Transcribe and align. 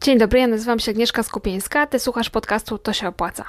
Dzień 0.00 0.18
dobry, 0.18 0.38
ja 0.38 0.46
nazywam 0.46 0.78
się 0.78 0.90
Agnieszka 0.90 1.22
Skupieńska, 1.22 1.86
ty 1.86 1.98
słuchasz 1.98 2.30
podcastu 2.30 2.78
To 2.78 2.92
się 2.92 3.08
opłaca. 3.08 3.44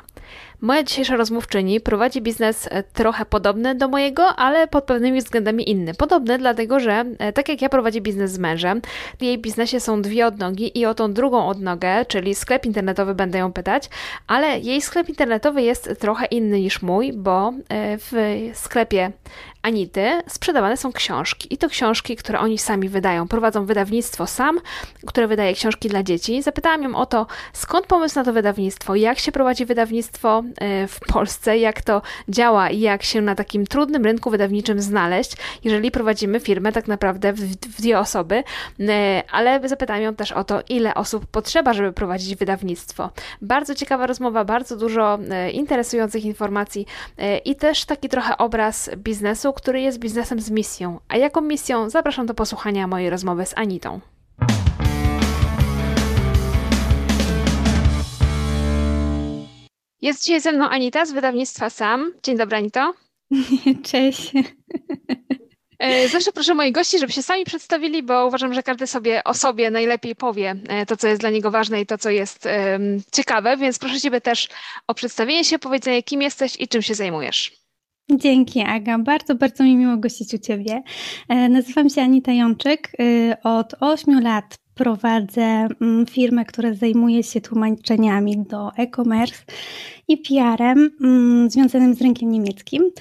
Moja 0.62 0.84
dzisiejsza 0.84 1.16
rozmówczyni 1.16 1.80
prowadzi 1.80 2.22
biznes 2.22 2.68
e, 2.72 2.84
trochę 2.84 3.26
podobny 3.26 3.76
do 3.76 3.88
mojego, 3.88 4.36
ale 4.36 4.68
pod 4.68 4.84
pewnymi 4.84 5.22
względami 5.22 5.70
inny. 5.70 5.94
Podobny 5.94 6.38
dlatego, 6.38 6.80
że 6.80 7.06
e, 7.20 7.34
tak 7.34 7.50
jak 7.50 7.62
ja 7.62 7.70
prowadzi 7.70 8.02
biznes 8.02 8.32
z 8.32 8.38
mężem, 8.38 8.82
w 9.20 9.24
jej 9.24 9.38
biznesie 9.38 9.80
są 9.80 10.02
dwie 10.02 10.28
odnogi 10.28 10.80
i 10.80 10.86
o 10.86 10.94
tą 10.94 11.14
drugą 11.14 11.48
odnogę, 11.48 12.06
czyli 12.06 12.36
sklep 12.36 12.66
internetowy 12.66 13.16
będę 13.16 13.38
ją 13.38 13.54
pytać, 13.54 13.90
ale 14.28 14.60
jej 14.60 14.82
sklep 14.82 15.10
internetowy 15.10 15.62
jest 15.62 15.90
trochę 16.00 16.26
inny 16.26 16.60
niż 16.60 16.82
mój, 16.82 17.14
bo 17.14 17.54
e, 17.70 17.98
w 17.98 18.12
sklepie 18.54 19.12
Anity 19.62 20.22
sprzedawane 20.28 20.78
są 20.78 20.92
książki 20.92 21.54
i 21.54 21.58
to 21.58 21.70
książki, 21.70 22.16
które 22.16 22.40
oni 22.40 22.58
sami 22.58 22.90
wydają. 22.90 23.28
Prowadzą 23.28 23.66
wydawnictwo 23.66 24.28
sam, 24.28 24.60
które 25.06 25.28
wydaje 25.28 25.54
książki 25.54 25.90
dla 25.90 26.04
dzieci. 26.04 26.42
Zapytałam 26.42 26.84
ją 26.84 26.96
o 26.96 27.06
to, 27.06 27.28
skąd 27.54 27.88
pomysł 27.88 28.20
na 28.20 28.26
to 28.26 28.34
wydawnictwo, 28.34 28.96
jak 28.96 29.20
się 29.20 29.32
prowadzi 29.32 29.66
wydawnictwo 29.66 30.19
e, 30.26 30.88
w 30.88 31.00
Polsce, 31.00 31.58
jak 31.58 31.82
to 31.82 32.02
działa 32.30 32.70
i 32.70 32.80
jak 32.80 33.04
się 33.04 33.22
na 33.22 33.36
takim 33.36 33.68
trudnym 33.68 34.06
rynku 34.06 34.30
wydawniczym 34.30 34.82
znaleźć, 34.82 35.32
jeżeli 35.64 35.92
prowadzimy 35.92 36.40
firmę 36.40 36.72
tak 36.72 36.88
naprawdę 36.88 37.34
w, 37.34 37.56
dwie 37.56 38.00
osoby. 38.00 38.44
E, 38.80 39.24
ale 39.32 39.70
zapytałam 39.70 40.02
ją 40.02 40.16
też 40.16 40.32
o 40.32 40.44
to, 40.44 40.62
ile 40.70 40.94
osób 40.94 41.26
potrzeba, 41.26 41.74
żeby 41.74 41.94
prowadzić 41.94 42.36
wydawnictwo. 42.36 43.10
Bardzo 43.42 43.76
ciekawa 43.76 44.08
rozmowa, 44.08 44.46
bardzo 44.46 44.78
dużo 44.78 45.20
e, 45.30 45.52
interesujących 45.52 46.26
informacji 46.26 46.86
i 47.46 47.56
też 47.56 47.86
taki 47.86 48.10
trochę 48.10 48.38
obraz 48.38 48.90
biznesu, 48.98 49.54
który 49.54 49.82
jest 49.82 50.00
biznesem 50.00 50.40
z 50.40 50.50
misją. 50.50 51.00
A 51.08 51.18
jaką 51.18 51.42
misją? 51.42 51.90
Zapraszam 51.90 52.26
do 52.26 52.34
posłuchania 52.34 52.88
mojej 52.88 53.10
rozmowy 53.10 53.46
z 53.46 53.58
Anitą. 53.58 54.00
Jest 60.02 60.24
dzisiaj 60.24 60.42
ze 60.42 60.52
mną 60.52 60.70
Anita 60.70 61.06
z 61.06 61.12
wydawnictwa 61.12 61.70
SAM. 61.70 62.14
Dzień 62.24 62.38
dobry, 62.38 62.58
Anito. 62.58 62.94
Cześć. 63.92 64.32
E, 65.80 66.10
zawsze 66.10 66.32
proszę 66.32 66.54
moich 66.54 66.74
gości, 66.74 67.00
żeby 67.00 67.12
się 67.12 67.24
sami 67.24 67.46
przedstawili, 67.46 68.04
bo 68.04 68.28
uważam, 68.28 68.54
że 68.54 68.64
każdy 68.64 68.88
sobie 68.88 69.24
o 69.24 69.34
sobie 69.34 69.72
najlepiej 69.72 70.16
powie 70.16 70.56
e, 70.68 70.86
to, 70.86 70.98
co 70.98 71.08
jest 71.08 71.22
dla 71.22 71.30
niego 71.30 71.52
ważne 71.52 71.82
i 71.82 71.86
to, 71.86 71.98
co 71.98 72.10
jest 72.10 72.46
um, 72.46 73.02
ciekawe, 73.12 73.58
więc 73.58 73.80
proszę 73.80 74.00
Ciebie 74.00 74.22
też 74.22 74.48
o 74.88 74.94
przedstawienie 74.94 75.44
się, 75.44 75.60
powiedzenie, 75.60 76.04
kim 76.04 76.22
jesteś 76.22 76.56
i 76.60 76.68
czym 76.68 76.82
się 76.82 76.96
zajmujesz. 76.96 77.52
Dzięki 78.12 78.62
Aga, 78.62 78.98
bardzo, 78.98 79.36
bardzo 79.36 79.64
mi 79.64 79.76
miło 79.76 79.98
gościć 79.98 80.34
u 80.34 80.38
Ciebie. 80.38 80.84
E, 81.30 81.50
nazywam 81.50 81.90
się 81.90 82.02
Anita 82.02 82.32
Jączyk. 82.32 82.92
E, 83.00 83.38
od 83.44 83.76
8 83.80 84.24
lat 84.24 84.56
prowadzę 84.80 85.68
mm, 85.82 86.06
firmę, 86.06 86.46
która 86.46 86.74
zajmuje 86.74 87.24
się 87.24 87.42
tłumaczeniami 87.42 88.38
do 88.38 88.72
e-commerce 88.78 89.44
i 90.08 90.18
PR-em 90.18 90.92
mm, 91.02 91.50
związanym 91.50 91.96
z 91.96 92.02
rynkiem 92.02 92.32
niemieckim, 92.32 92.92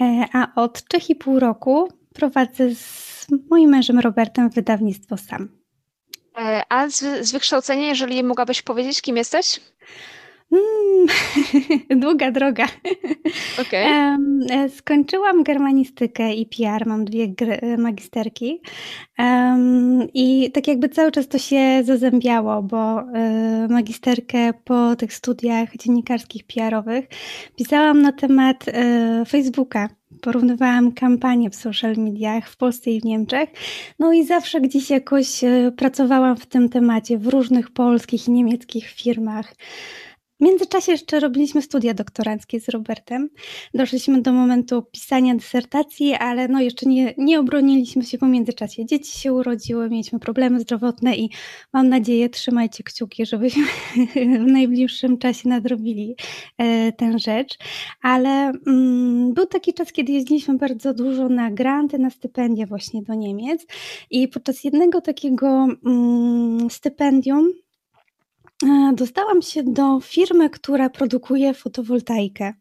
e, 0.00 0.24
a 0.32 0.54
od 0.54 0.78
3,5 0.78 1.38
roku 1.38 1.88
prowadzę 2.14 2.74
z 2.74 3.26
moim 3.50 3.70
mężem 3.70 3.98
Robertem 3.98 4.50
wydawnictwo 4.50 5.16
SAM. 5.16 5.48
A 6.68 6.88
z, 6.88 7.26
z 7.28 7.32
wykształcenia, 7.32 7.88
jeżeli 7.88 8.22
mogłabyś 8.22 8.62
powiedzieć, 8.62 9.02
kim 9.02 9.16
jesteś? 9.16 9.60
Mm, 10.52 11.06
długa 12.02 12.30
droga. 12.30 12.66
Okay. 13.60 13.84
Um, 13.84 14.40
skończyłam 14.68 15.42
germanistykę 15.42 16.34
i 16.34 16.46
PR, 16.46 16.86
mam 16.86 17.04
dwie 17.04 17.34
magisterki. 17.78 18.60
Um, 19.18 20.08
I 20.14 20.50
tak 20.50 20.68
jakby 20.68 20.88
cały 20.88 21.12
czas 21.12 21.28
to 21.28 21.38
się 21.38 21.84
zazębiało, 21.84 22.62
bo 22.62 23.00
y, 23.00 23.04
magisterkę 23.68 24.52
po 24.64 24.96
tych 24.96 25.14
studiach 25.14 25.76
dziennikarskich 25.76 26.44
PR-owych 26.44 27.04
pisałam 27.56 28.02
na 28.02 28.12
temat 28.12 28.68
y, 28.68 28.72
Facebooka 29.24 29.88
porównywałam 30.20 30.92
kampanie 30.92 31.50
w 31.50 31.56
social 31.56 31.96
mediach 31.96 32.50
w 32.50 32.56
Polsce 32.56 32.90
i 32.90 33.00
w 33.00 33.04
Niemczech. 33.04 33.50
No 33.98 34.12
i 34.12 34.24
zawsze 34.24 34.60
gdzieś 34.60 34.90
jakoś 34.90 35.40
pracowałam 35.76 36.36
w 36.36 36.46
tym 36.46 36.68
temacie 36.68 37.18
w 37.18 37.26
różnych 37.26 37.70
polskich 37.70 38.28
i 38.28 38.30
niemieckich 38.30 38.88
firmach. 38.88 39.54
W 40.40 40.44
międzyczasie 40.44 40.92
jeszcze 40.92 41.20
robiliśmy 41.20 41.62
studia 41.62 41.94
doktoranckie 41.94 42.60
z 42.60 42.68
Robertem. 42.68 43.28
Doszliśmy 43.74 44.22
do 44.22 44.32
momentu 44.32 44.82
pisania 44.82 45.34
dysertacji, 45.34 46.14
ale 46.14 46.48
no 46.48 46.60
jeszcze 46.60 46.86
nie, 46.86 47.14
nie 47.18 47.40
obroniliśmy 47.40 48.04
się 48.04 48.18
po 48.18 48.26
międzyczasie. 48.26 48.86
Dzieci 48.86 49.18
się 49.18 49.32
urodziły, 49.32 49.90
mieliśmy 49.90 50.18
problemy 50.18 50.60
zdrowotne 50.60 51.16
i 51.16 51.30
mam 51.72 51.88
nadzieję, 51.88 52.28
trzymajcie 52.28 52.84
kciuki, 52.84 53.26
żebyśmy 53.26 53.64
w 54.46 54.46
najbliższym 54.46 55.18
czasie 55.18 55.48
nadrobili 55.48 56.16
e, 56.58 56.92
tę 56.92 57.18
rzecz. 57.18 57.58
Ale 58.02 58.52
mm, 58.66 59.34
był 59.34 59.46
taki 59.46 59.74
czas, 59.74 59.92
kiedy 59.92 60.12
jeździliśmy 60.12 60.56
bardzo 60.56 60.94
dużo 60.94 61.28
na 61.28 61.50
granty, 61.50 61.98
na 61.98 62.10
stypendia 62.10 62.66
właśnie 62.66 63.02
do 63.02 63.14
Niemiec 63.14 63.66
i 64.10 64.28
podczas 64.28 64.64
jednego 64.64 65.00
takiego 65.00 65.66
mm, 65.86 66.70
stypendium 66.70 67.52
dostałam 68.92 69.42
się 69.42 69.62
do 69.62 70.00
firmy, 70.00 70.50
która 70.50 70.90
produkuje 70.90 71.54
fotowoltaikę. 71.54 72.54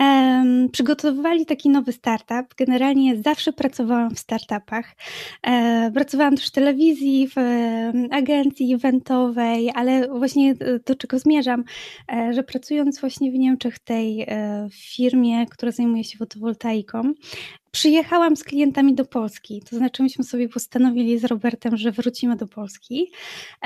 Um, 0.00 0.68
przygotowywali 0.70 1.46
taki 1.46 1.68
nowy 1.68 1.92
startup. 1.92 2.54
Generalnie 2.56 3.22
zawsze 3.22 3.52
pracowałam 3.52 4.14
w 4.14 4.18
startupach. 4.18 4.94
E, 5.42 5.90
pracowałam 5.94 6.36
też 6.36 6.48
w 6.48 6.52
telewizji, 6.52 7.28
w 7.28 7.38
e, 7.38 7.92
agencji 8.10 8.74
eventowej, 8.74 9.70
ale 9.74 10.08
właśnie 10.08 10.54
do 10.86 10.94
czego 10.94 11.18
zmierzam, 11.18 11.64
e, 12.12 12.32
że 12.32 12.42
pracując 12.42 13.00
właśnie 13.00 13.32
w 13.32 13.34
Niemczech 13.34 13.78
tej 13.78 14.22
e, 14.22 14.68
firmie, 14.72 15.46
która 15.46 15.72
zajmuje 15.72 16.04
się 16.04 16.18
fotowoltaiką, 16.18 17.12
Przyjechałam 17.70 18.36
z 18.36 18.44
klientami 18.44 18.94
do 18.94 19.04
Polski, 19.04 19.62
to 19.70 19.76
znaczy 19.76 20.02
myśmy 20.02 20.24
sobie 20.24 20.48
postanowili 20.48 21.18
z 21.18 21.24
Robertem, 21.24 21.76
że 21.76 21.92
wrócimy 21.92 22.36
do 22.36 22.46
Polski, 22.46 23.12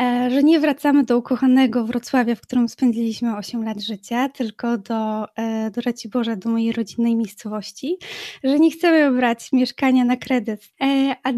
e, 0.00 0.30
że 0.30 0.42
nie 0.42 0.60
wracamy 0.60 1.04
do 1.04 1.18
ukochanego 1.18 1.84
Wrocławia, 1.84 2.34
w 2.34 2.40
którym 2.40 2.68
spędziliśmy 2.68 3.36
8 3.36 3.64
lat 3.64 3.80
życia, 3.80 4.28
tylko 4.28 4.78
do, 4.78 5.26
e, 5.36 5.70
do 5.70 5.80
Raciborza, 5.80 6.36
do 6.36 6.50
mojej 6.50 6.72
rodzinnej 6.72 7.16
miejscowości, 7.16 7.96
że 8.44 8.58
nie 8.58 8.70
chcemy 8.70 9.16
brać 9.16 9.52
mieszkania 9.52 10.04
na 10.04 10.16
kredyt, 10.16 10.72
e, 10.80 11.16
a 11.22 11.32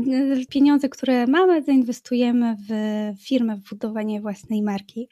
pieniądze, 0.50 0.88
które 0.88 1.26
mamy, 1.26 1.62
zainwestujemy 1.62 2.56
w 2.68 2.72
firmę, 3.22 3.56
w 3.56 3.68
budowanie 3.70 4.20
własnej 4.20 4.62
marki. 4.62 5.08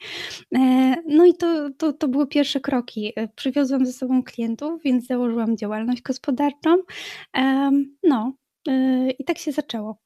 No 1.07 1.25
i 1.25 1.33
to, 1.33 1.69
to, 1.77 1.93
to 1.93 2.07
były 2.07 2.27
pierwsze 2.27 2.59
kroki. 2.59 3.13
Przywiozłam 3.35 3.85
ze 3.85 3.93
sobą 3.93 4.23
klientów, 4.23 4.81
więc 4.83 5.05
założyłam 5.07 5.57
działalność 5.57 6.01
gospodarczą. 6.01 6.77
No, 8.03 8.33
y, 8.67 9.11
i 9.19 9.23
tak 9.23 9.37
się 9.37 9.51
zaczęło. 9.51 9.97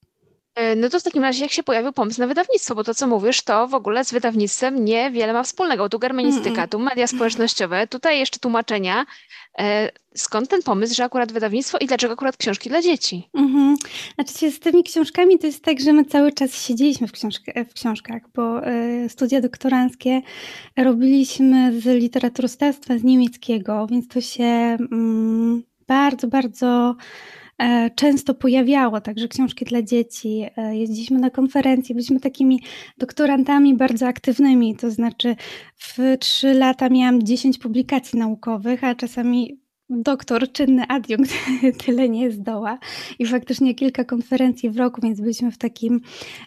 E, 0.57 0.75
no 0.75 0.89
to 0.89 0.99
w 0.99 1.03
takim 1.03 1.23
razie, 1.23 1.41
jak 1.41 1.51
się 1.51 1.63
pojawił 1.63 1.93
pomysł 1.93 2.21
na 2.21 2.27
wydawnictwo, 2.27 2.75
bo 2.75 2.83
to, 2.83 2.95
co 2.95 3.07
mówisz, 3.07 3.41
to 3.41 3.67
w 3.67 3.73
ogóle 3.73 4.05
z 4.05 4.11
wydawnictwem 4.11 4.85
niewiele 4.85 5.33
ma 5.33 5.43
wspólnego. 5.43 5.89
Tu 5.89 5.99
germanistyka, 5.99 6.67
tu 6.67 6.79
media 6.79 7.07
społecznościowe, 7.07 7.87
tutaj 7.87 8.19
jeszcze 8.19 8.39
tłumaczenia. 8.39 9.05
E, 9.59 9.91
skąd 10.15 10.49
ten 10.49 10.63
pomysł, 10.63 10.95
że 10.95 11.03
akurat 11.03 11.31
wydawnictwo 11.31 11.77
i 11.77 11.85
dlaczego 11.85 12.13
akurat 12.13 12.37
książki 12.37 12.69
dla 12.69 12.81
dzieci? 12.81 13.29
Mhm. 13.33 13.77
Znaczy 14.15 14.51
z 14.51 14.59
tymi 14.59 14.83
książkami 14.83 15.39
to 15.39 15.47
jest 15.47 15.63
tak, 15.63 15.79
że 15.79 15.93
my 15.93 16.05
cały 16.05 16.31
czas 16.31 16.65
siedzieliśmy 16.65 17.07
w, 17.07 17.11
w 17.69 17.73
książkach, 17.73 18.21
bo 18.35 18.67
y, 18.67 19.09
studia 19.09 19.41
doktoranckie 19.41 20.21
robiliśmy 20.77 21.81
z 21.81 21.85
literaturoznawstwa 21.85 22.97
z 22.97 23.03
niemieckiego, 23.03 23.87
więc 23.91 24.07
to 24.07 24.21
się... 24.21 24.77
Bardzo, 25.87 26.27
bardzo 26.27 26.95
e, 27.57 27.89
często 27.95 28.33
pojawiało, 28.33 29.01
także 29.01 29.27
książki 29.27 29.65
dla 29.65 29.81
dzieci. 29.81 30.45
E, 30.57 30.77
jeździliśmy 30.77 31.19
na 31.19 31.29
konferencje, 31.29 31.95
byliśmy 31.95 32.19
takimi 32.19 32.61
doktorantami 32.97 33.75
bardzo 33.75 34.07
aktywnymi, 34.07 34.75
to 34.75 34.91
znaczy 34.91 35.35
w 35.75 36.17
trzy 36.19 36.53
lata 36.53 36.89
miałam 36.89 37.23
10 37.23 37.57
publikacji 37.57 38.19
naukowych, 38.19 38.83
a 38.83 38.95
czasami 38.95 39.66
doktor, 39.89 40.51
czynny 40.51 40.87
adiunkt 40.87 41.33
tyle 41.85 42.09
nie 42.09 42.31
zdoła 42.31 42.79
i 43.19 43.25
faktycznie 43.25 43.75
kilka 43.75 44.03
konferencji 44.03 44.69
w 44.69 44.77
roku, 44.77 45.01
więc 45.01 45.21
byliśmy 45.21 45.51
w 45.51 45.57
takim 45.57 46.01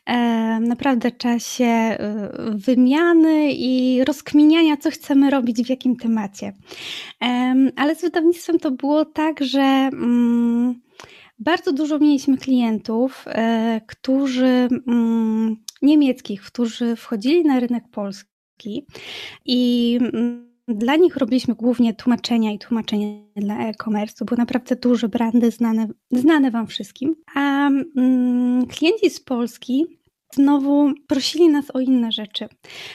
e, 0.06 0.16
naprawdę 0.60 1.12
czasie 1.12 1.64
e, 1.64 2.30
wymiany 2.54 3.52
i 3.52 4.04
rozkminiania, 4.04 4.76
co 4.76 4.90
chcemy 4.90 5.30
robić 5.30 5.62
w 5.62 5.68
jakim 5.68 5.96
temacie. 5.96 6.52
E, 7.22 7.54
ale 7.76 7.94
z 7.94 8.00
wydawnictwem 8.00 8.58
to 8.58 8.70
było 8.70 9.04
tak, 9.04 9.44
że 9.44 9.60
mm, 9.60 10.80
bardzo 11.38 11.72
dużo 11.72 11.98
mieliśmy 11.98 12.38
klientów, 12.38 13.24
e, 13.26 13.80
którzy 13.86 14.68
mm, 14.86 15.56
niemieckich, 15.82 16.42
którzy 16.42 16.96
wchodzili 16.96 17.44
na 17.44 17.60
rynek 17.60 17.84
polski 17.90 18.86
i 19.44 19.98
mm, 20.00 20.49
dla 20.74 20.96
nich 20.96 21.16
robiliśmy 21.16 21.54
głównie 21.54 21.94
tłumaczenia 21.94 22.52
i 22.52 22.58
tłumaczenia 22.58 23.06
dla 23.36 23.68
e-commerce. 23.68 24.24
Były 24.24 24.38
naprawdę 24.38 24.76
duże 24.76 25.08
brandy 25.08 25.50
znane, 25.50 25.88
znane 26.10 26.50
Wam 26.50 26.66
wszystkim. 26.66 27.16
A 27.34 27.68
mm, 27.96 28.66
klienci 28.66 29.10
z 29.10 29.20
Polski 29.20 29.99
znowu 30.34 30.92
prosili 31.06 31.48
nas 31.48 31.64
o 31.74 31.80
inne 31.80 32.12
rzeczy, 32.12 32.48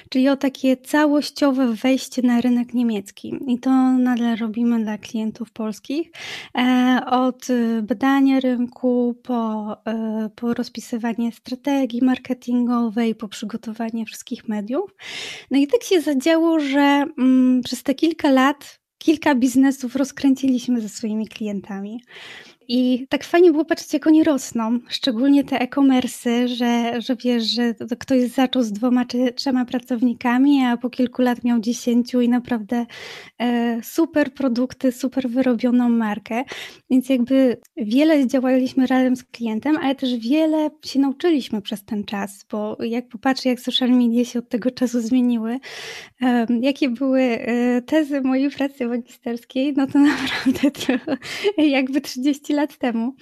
czyli 0.10 0.30
o 0.30 0.38
takie 0.38 0.78
całościowe 0.78 1.74
wejście 1.74 2.22
na 2.22 2.42
rynek 2.42 2.74
niemiecki. 2.74 3.34
I 3.48 3.60
to 3.60 3.70
nadal 3.92 4.38
robimy 4.38 4.84
dla 4.84 4.98
klientów 4.98 5.52
polskich. 5.52 6.12
E, 6.58 7.02
od 7.12 7.48
badania 7.84 8.40
rynku 8.40 9.16
po, 9.24 9.72
e, 9.88 10.30
po 10.36 10.54
rozpisywanie 10.54 11.32
strategii 11.32 12.02
marketingowej, 12.02 13.16
po 13.16 13.28
przygotowanie 13.28 14.06
wszystkich 14.06 14.48
mediów. 14.48 14.96
No 15.52 15.58
i 15.58 15.68
tak 15.68 15.84
się 15.84 16.02
zadziało, 16.02 16.60
że 16.60 17.06
mm, 17.18 17.62
przez 17.62 17.84
te 17.84 17.96
kilka 17.96 18.32
lat 18.32 18.86
kilka 19.06 19.36
biznesów 19.36 19.96
rozkręciliśmy 19.96 20.82
ze 20.82 20.90
swoimi 20.90 21.28
klientami. 21.28 22.02
I 22.68 23.08
tak 23.10 23.24
fajnie 23.24 23.52
było 23.52 23.66
patrzeć, 23.66 23.94
jak 23.94 24.08
oni 24.08 24.24
rosną, 24.24 24.80
szczególnie 24.90 25.44
te 25.44 25.60
e-commerce, 25.60 26.48
że, 26.48 27.02
że 27.02 27.16
wiesz, 27.16 27.44
że 27.44 27.74
ktoś 28.00 28.30
zaczął 28.30 28.64
z 28.64 28.72
dwoma 28.72 29.06
czy 29.06 29.34
trzema 29.34 29.66
pracownikami, 29.66 30.64
a 30.64 30.78
po 30.78 30.90
kilku 30.90 31.22
lat 31.22 31.44
miał 31.44 31.60
dziesięciu 31.60 32.22
i 32.22 32.30
naprawdę 32.30 32.86
e, 33.40 33.80
super 33.84 34.34
produkty, 34.34 34.92
super 34.92 35.30
wyrobioną 35.30 35.90
markę. 35.90 36.44
Więc 36.90 37.10
jakby 37.10 37.58
wiele 37.78 38.28
działaliśmy 38.28 38.88
razem 38.88 39.16
z 39.16 39.24
klientem, 39.24 39.78
ale 39.78 39.96
też 39.96 40.16
wiele 40.16 40.70
się 40.86 41.00
nauczyliśmy 41.00 41.62
przez 41.62 41.86
ten 41.86 42.04
czas, 42.04 42.46
bo 42.52 42.78
jak 42.84 43.08
popatrzę, 43.08 43.50
jak 43.50 43.60
social 43.60 43.90
media 43.90 44.26
się 44.26 44.40
od 44.40 44.50
tego 44.50 44.72
czasu 44.72 45.02
zmieniły, 45.02 45.60
e, 46.22 46.48
jakie 46.62 46.90
były 46.90 47.22
e, 47.22 47.82
tezy 47.82 48.22
mojej 48.22 48.50
pracy 48.52 48.88
magisterskiej, 48.88 49.74
no 49.78 49.88
to 49.88 50.00
naprawdę 50.10 50.72
to 50.72 51.16
jakby 51.64 52.02
30 52.02 52.55
lat 52.56 52.78
temu. 52.78 53.16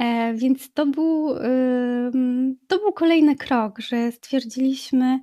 E, 0.00 0.34
więc 0.34 0.72
to 0.72 0.86
był, 0.86 1.28
to 2.66 2.78
był 2.78 2.92
kolejny 2.92 3.36
krok, 3.36 3.78
że 3.78 4.12
stwierdziliśmy, 4.12 5.20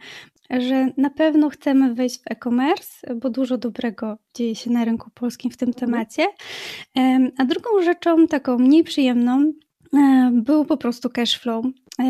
że 0.60 0.88
na 0.98 1.10
pewno 1.10 1.50
chcemy 1.50 1.94
wejść 1.94 2.20
w 2.20 2.32
e-commerce, 2.32 3.16
bo 3.16 3.30
dużo 3.30 3.58
dobrego 3.58 4.18
dzieje 4.36 4.56
się 4.56 4.70
na 4.70 4.86
rynku 4.86 5.10
polskim 5.14 5.52
w 5.52 5.58
tym 5.58 5.70
mhm. 5.70 5.80
temacie. 5.86 6.28
A 7.38 7.46
drugą 7.46 7.70
rzeczą, 7.84 8.28
taką 8.28 8.58
mniej 8.58 8.84
przyjemną, 8.84 9.54
e, 9.94 10.32
był 10.34 10.66
po 10.66 10.78
prostu 10.78 11.10
cash 11.10 11.40
flow. 11.40 11.66
E, 12.00 12.04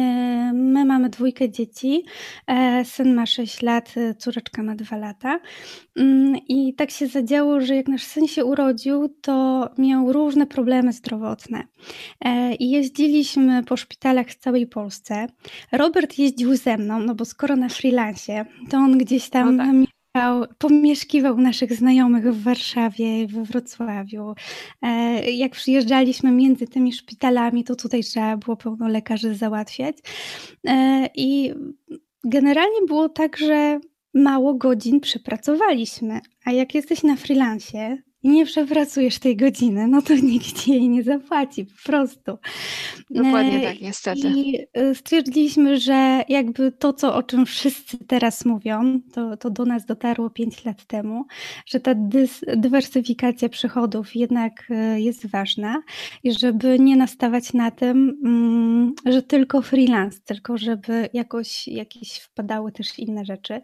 my 0.53 0.85
mamy 0.85 1.09
dwójkę 1.09 1.49
dzieci. 1.49 2.05
E, 2.47 2.85
syn 2.85 3.13
ma 3.13 3.25
6 3.25 3.61
lat, 3.61 3.93
e, 3.97 4.15
córeczka 4.15 4.63
ma 4.63 4.75
2 4.75 4.97
lata. 4.97 5.39
Mm, 5.95 6.35
I 6.47 6.73
tak 6.73 6.91
się 6.91 7.07
zadziało, 7.07 7.61
że 7.61 7.75
jak 7.75 7.87
nasz 7.87 8.03
syn 8.03 8.27
się 8.27 8.45
urodził, 8.45 9.09
to 9.21 9.69
miał 9.77 10.13
różne 10.13 10.45
problemy 10.47 10.93
zdrowotne. 10.93 11.63
I 12.59 12.69
jeździliśmy 12.69 13.63
po 13.63 13.77
szpitalach 13.77 14.27
w 14.27 14.35
całej 14.35 14.67
Polsce. 14.67 15.27
Robert 15.71 16.17
jeździł 16.17 16.55
ze 16.55 16.77
mną, 16.77 16.99
no 16.99 17.15
bo 17.15 17.25
skoro 17.25 17.55
na 17.55 17.69
freelancie, 17.69 18.45
to 18.69 18.77
on 18.77 18.97
gdzieś 18.97 19.29
tam 19.29 19.55
no 19.55 19.63
tak 19.63 20.00
pomieszkiwał 20.57 21.37
naszych 21.37 21.73
znajomych 21.73 22.33
w 22.33 22.43
Warszawie, 22.43 23.27
we 23.27 23.43
Wrocławiu. 23.43 24.35
E, 24.81 25.31
jak 25.31 25.51
przyjeżdżaliśmy 25.51 26.31
między 26.31 26.67
tymi 26.67 26.93
szpitalami, 26.93 27.63
to 27.63 27.75
tutaj 27.75 28.03
trzeba 28.03 28.37
było 28.37 28.57
pełno 28.57 28.87
lekarzy 28.87 29.35
załatwiać. 29.35 29.97
E, 30.67 31.07
I 31.15 31.53
generalnie 32.23 32.81
było 32.87 33.09
tak, 33.09 33.37
że 33.37 33.79
mało 34.13 34.53
godzin 34.53 34.99
przepracowaliśmy. 34.99 36.19
A 36.45 36.51
jak 36.51 36.75
jesteś 36.75 37.03
na 37.03 37.15
freelancie, 37.15 38.03
i 38.23 38.29
nie 38.29 38.45
przepracujesz 38.45 39.19
tej 39.19 39.37
godziny, 39.37 39.87
no 39.87 40.01
to 40.01 40.13
nikt 40.33 40.67
jej 40.67 40.89
nie 40.89 41.03
zapłaci, 41.03 41.65
po 41.65 41.91
prostu. 41.91 42.37
Dokładnie 43.09 43.57
e, 43.57 43.71
tak, 43.71 43.81
niestety. 43.81 44.27
I 44.35 44.59
e, 44.73 44.95
stwierdziliśmy, 44.95 45.79
że 45.79 46.23
jakby 46.29 46.71
to, 46.71 46.93
co, 46.93 47.15
o 47.15 47.23
czym 47.23 47.45
wszyscy 47.45 47.97
teraz 48.07 48.45
mówią, 48.45 48.99
to, 49.13 49.37
to 49.37 49.49
do 49.49 49.65
nas 49.65 49.85
dotarło 49.85 50.29
5 50.29 50.65
lat 50.65 50.85
temu, 50.85 51.25
że 51.65 51.79
ta 51.79 51.91
dywersyfikacja 52.57 53.49
przychodów 53.49 54.15
jednak 54.15 54.67
e, 54.69 55.01
jest 55.01 55.27
ważna 55.27 55.81
i 56.23 56.33
żeby 56.33 56.79
nie 56.79 56.95
nastawać 56.95 57.53
na 57.53 57.71
tym, 57.71 58.17
mm, 58.23 58.93
że 59.05 59.23
tylko 59.23 59.61
freelance, 59.61 60.19
tylko 60.25 60.57
żeby 60.57 61.09
jakoś 61.13 61.67
jakieś 61.67 62.19
wpadały 62.19 62.71
też 62.71 62.99
inne 62.99 63.25
rzeczy. 63.25 63.61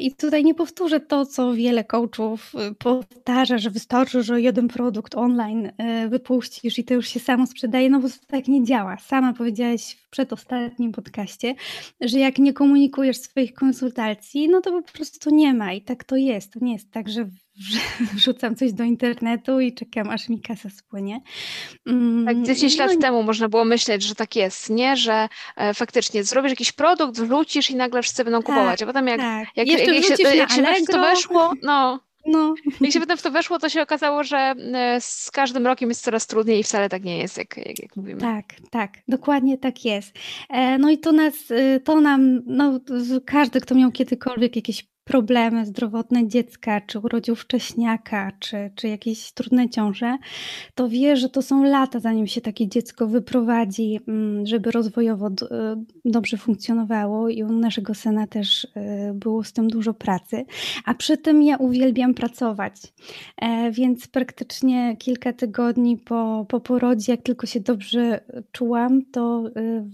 I 0.00 0.14
tutaj 0.14 0.44
nie 0.44 0.54
powtórzę 0.54 1.00
to, 1.00 1.26
co 1.26 1.54
wiele 1.54 1.84
coachów 1.84 2.52
powtarza, 2.78 3.58
że 3.60 3.70
wystarczy, 3.70 4.22
że 4.22 4.40
jeden 4.40 4.68
produkt 4.68 5.14
online 5.14 5.72
e, 5.78 6.08
wypuścisz 6.08 6.78
i 6.78 6.84
to 6.84 6.94
już 6.94 7.08
się 7.08 7.20
samo 7.20 7.46
sprzedaje, 7.46 7.90
no 7.90 8.00
bo 8.00 8.08
to 8.08 8.14
tak 8.26 8.48
nie 8.48 8.64
działa. 8.64 8.96
Sama 8.98 9.32
powiedziałaś 9.32 9.96
w 10.06 10.10
przedostatnim 10.10 10.92
podcaście, 10.92 11.54
że 12.00 12.18
jak 12.18 12.38
nie 12.38 12.52
komunikujesz 12.52 13.16
swoich 13.16 13.54
konsultacji, 13.54 14.48
no 14.48 14.60
to 14.60 14.82
po 14.82 14.92
prostu 14.92 15.30
nie 15.30 15.54
ma 15.54 15.72
i 15.72 15.82
tak 15.82 16.04
to 16.04 16.16
jest. 16.16 16.52
To 16.52 16.58
nie 16.62 16.72
jest 16.72 16.90
tak, 16.90 17.08
że 17.08 17.28
wrzucam 18.14 18.56
coś 18.56 18.72
do 18.72 18.84
internetu 18.84 19.60
i 19.60 19.74
czekam, 19.74 20.10
aż 20.10 20.28
mi 20.28 20.40
kasa 20.40 20.70
spłynie. 20.70 21.20
Mm, 21.86 22.26
tak, 22.26 22.42
10 22.42 22.78
no, 22.78 22.86
lat 22.86 23.00
temu 23.00 23.22
można 23.22 23.48
było 23.48 23.64
myśleć, 23.64 24.02
że 24.02 24.14
tak 24.14 24.36
jest, 24.36 24.70
nie? 24.70 24.96
Że 24.96 25.28
e, 25.56 25.74
faktycznie 25.74 26.24
zrobisz 26.24 26.50
jakiś 26.50 26.72
produkt, 26.72 27.20
wrzucisz 27.20 27.70
i 27.70 27.76
nagle 27.76 28.02
wszyscy 28.02 28.24
będą 28.24 28.42
kupować, 28.42 28.78
tak, 28.78 28.88
a 28.88 28.92
potem 28.92 29.06
jak, 29.06 29.20
tak. 29.20 29.48
jak, 29.56 29.68
jak, 29.68 29.86
jak, 29.86 30.04
się, 30.04 30.36
jak 30.36 30.50
się 30.50 30.84
to 30.86 31.00
weszło, 31.00 31.52
no 31.62 32.09
no. 32.26 32.54
Jak 32.80 32.92
się 32.92 33.00
potem 33.00 33.16
w 33.16 33.22
to 33.22 33.30
weszło, 33.30 33.58
to 33.58 33.68
się 33.68 33.82
okazało, 33.82 34.24
że 34.24 34.36
e, 34.38 35.00
z 35.00 35.30
każdym 35.30 35.66
rokiem 35.66 35.88
jest 35.88 36.04
coraz 36.04 36.26
trudniej 36.26 36.60
i 36.60 36.62
wcale 36.62 36.88
tak 36.88 37.04
nie 37.04 37.18
jest, 37.18 37.38
jak, 37.38 37.56
jak, 37.56 37.78
jak 37.78 37.96
mówimy. 37.96 38.20
Tak, 38.20 38.44
tak, 38.70 38.92
dokładnie 39.08 39.58
tak 39.58 39.84
jest. 39.84 40.12
E, 40.48 40.78
no 40.78 40.90
i 40.90 40.98
to 40.98 41.12
nas, 41.12 41.50
y, 41.50 41.80
to 41.84 42.00
nam, 42.00 42.40
no 42.46 42.80
każdy, 43.26 43.60
kto 43.60 43.74
miał 43.74 43.92
kiedykolwiek 43.92 44.56
jakieś 44.56 44.90
problemy 45.10 45.66
zdrowotne 45.66 46.28
dziecka, 46.28 46.80
czy 46.80 46.98
urodził 46.98 47.34
wcześniaka, 47.34 48.32
czy, 48.38 48.70
czy 48.74 48.88
jakieś 48.88 49.32
trudne 49.32 49.68
ciąże, 49.68 50.18
to 50.74 50.88
wie, 50.88 51.16
że 51.16 51.28
to 51.28 51.42
są 51.42 51.64
lata, 51.64 52.00
zanim 52.00 52.26
się 52.26 52.40
takie 52.40 52.68
dziecko 52.68 53.06
wyprowadzi, 53.06 54.00
mm, 54.08 54.46
żeby 54.46 54.70
rozwojowo 54.70 55.28
y, 55.28 55.32
dobrze 56.04 56.36
funkcjonowało 56.36 57.28
i 57.28 57.42
u 57.42 57.52
naszego 57.52 57.94
syna 57.94 58.26
też 58.26 58.64
y, 58.64 58.68
było 59.14 59.44
z 59.44 59.52
tym 59.52 59.68
dużo 59.68 59.94
pracy. 59.94 60.44
A 60.84 60.94
przy 60.94 61.16
tym 61.16 61.42
ja 61.42 61.56
uwielbiam 61.56 62.14
pracować, 62.14 62.74
e, 63.36 63.70
więc 63.70 64.08
praktycznie 64.08 64.96
kilka 64.96 65.32
tygodni 65.32 65.96
po, 65.96 66.46
po 66.48 66.60
porodzie, 66.60 67.12
jak 67.12 67.22
tylko 67.22 67.46
się 67.46 67.60
dobrze 67.60 68.20
czułam, 68.52 69.02
to 69.12 69.44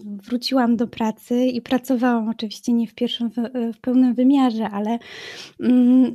wróciłam 0.03 0.77
do 0.77 0.87
pracy 0.87 1.47
i 1.47 1.63
pracowałam 1.63 2.29
oczywiście 2.29 2.73
nie 2.73 2.87
w 2.87 2.95
pierwszym, 2.95 3.31
w 3.75 3.81
pełnym 3.81 4.15
wymiarze, 4.15 4.71
ale 4.71 4.99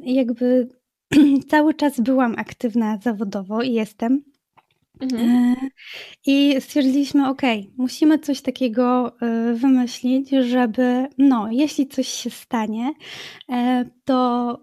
jakby 0.03 0.69
cały 1.51 1.73
czas 1.73 1.99
byłam 1.99 2.35
aktywna 2.37 2.97
zawodowo 3.03 3.61
i 3.61 3.73
jestem. 3.73 4.23
Mhm. 5.01 5.29
E, 5.29 5.55
I 6.25 6.61
stwierdziliśmy, 6.61 7.27
ok, 7.29 7.41
musimy 7.77 8.19
coś 8.19 8.41
takiego 8.41 9.15
e, 9.21 9.53
wymyślić, 9.53 10.29
żeby, 10.29 11.07
no, 11.17 11.47
jeśli 11.51 11.87
coś 11.87 12.07
się 12.07 12.29
stanie, 12.29 12.93
e, 13.49 13.85
to, 14.05 14.59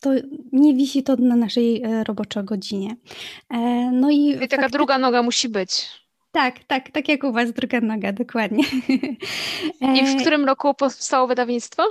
to 0.00 0.10
nie 0.52 0.74
wisi 0.74 1.02
to 1.02 1.16
na 1.16 1.36
naszej 1.36 1.82
roboczej 2.04 2.44
godzinie. 2.44 2.96
No 3.92 4.10
i, 4.10 4.44
I 4.44 4.48
taka 4.48 4.68
druga 4.68 4.98
noga 4.98 5.22
musi 5.22 5.48
być. 5.48 5.88
Tak, 6.32 6.64
tak, 6.64 6.90
tak 6.90 7.08
jak 7.08 7.24
u 7.24 7.32
Was, 7.32 7.52
druga 7.52 7.80
noga, 7.80 8.12
dokładnie. 8.12 8.64
I 9.96 10.06
w 10.06 10.20
którym 10.20 10.44
roku 10.44 10.74
powstało 10.74 11.26
wydawnictwo? 11.26 11.82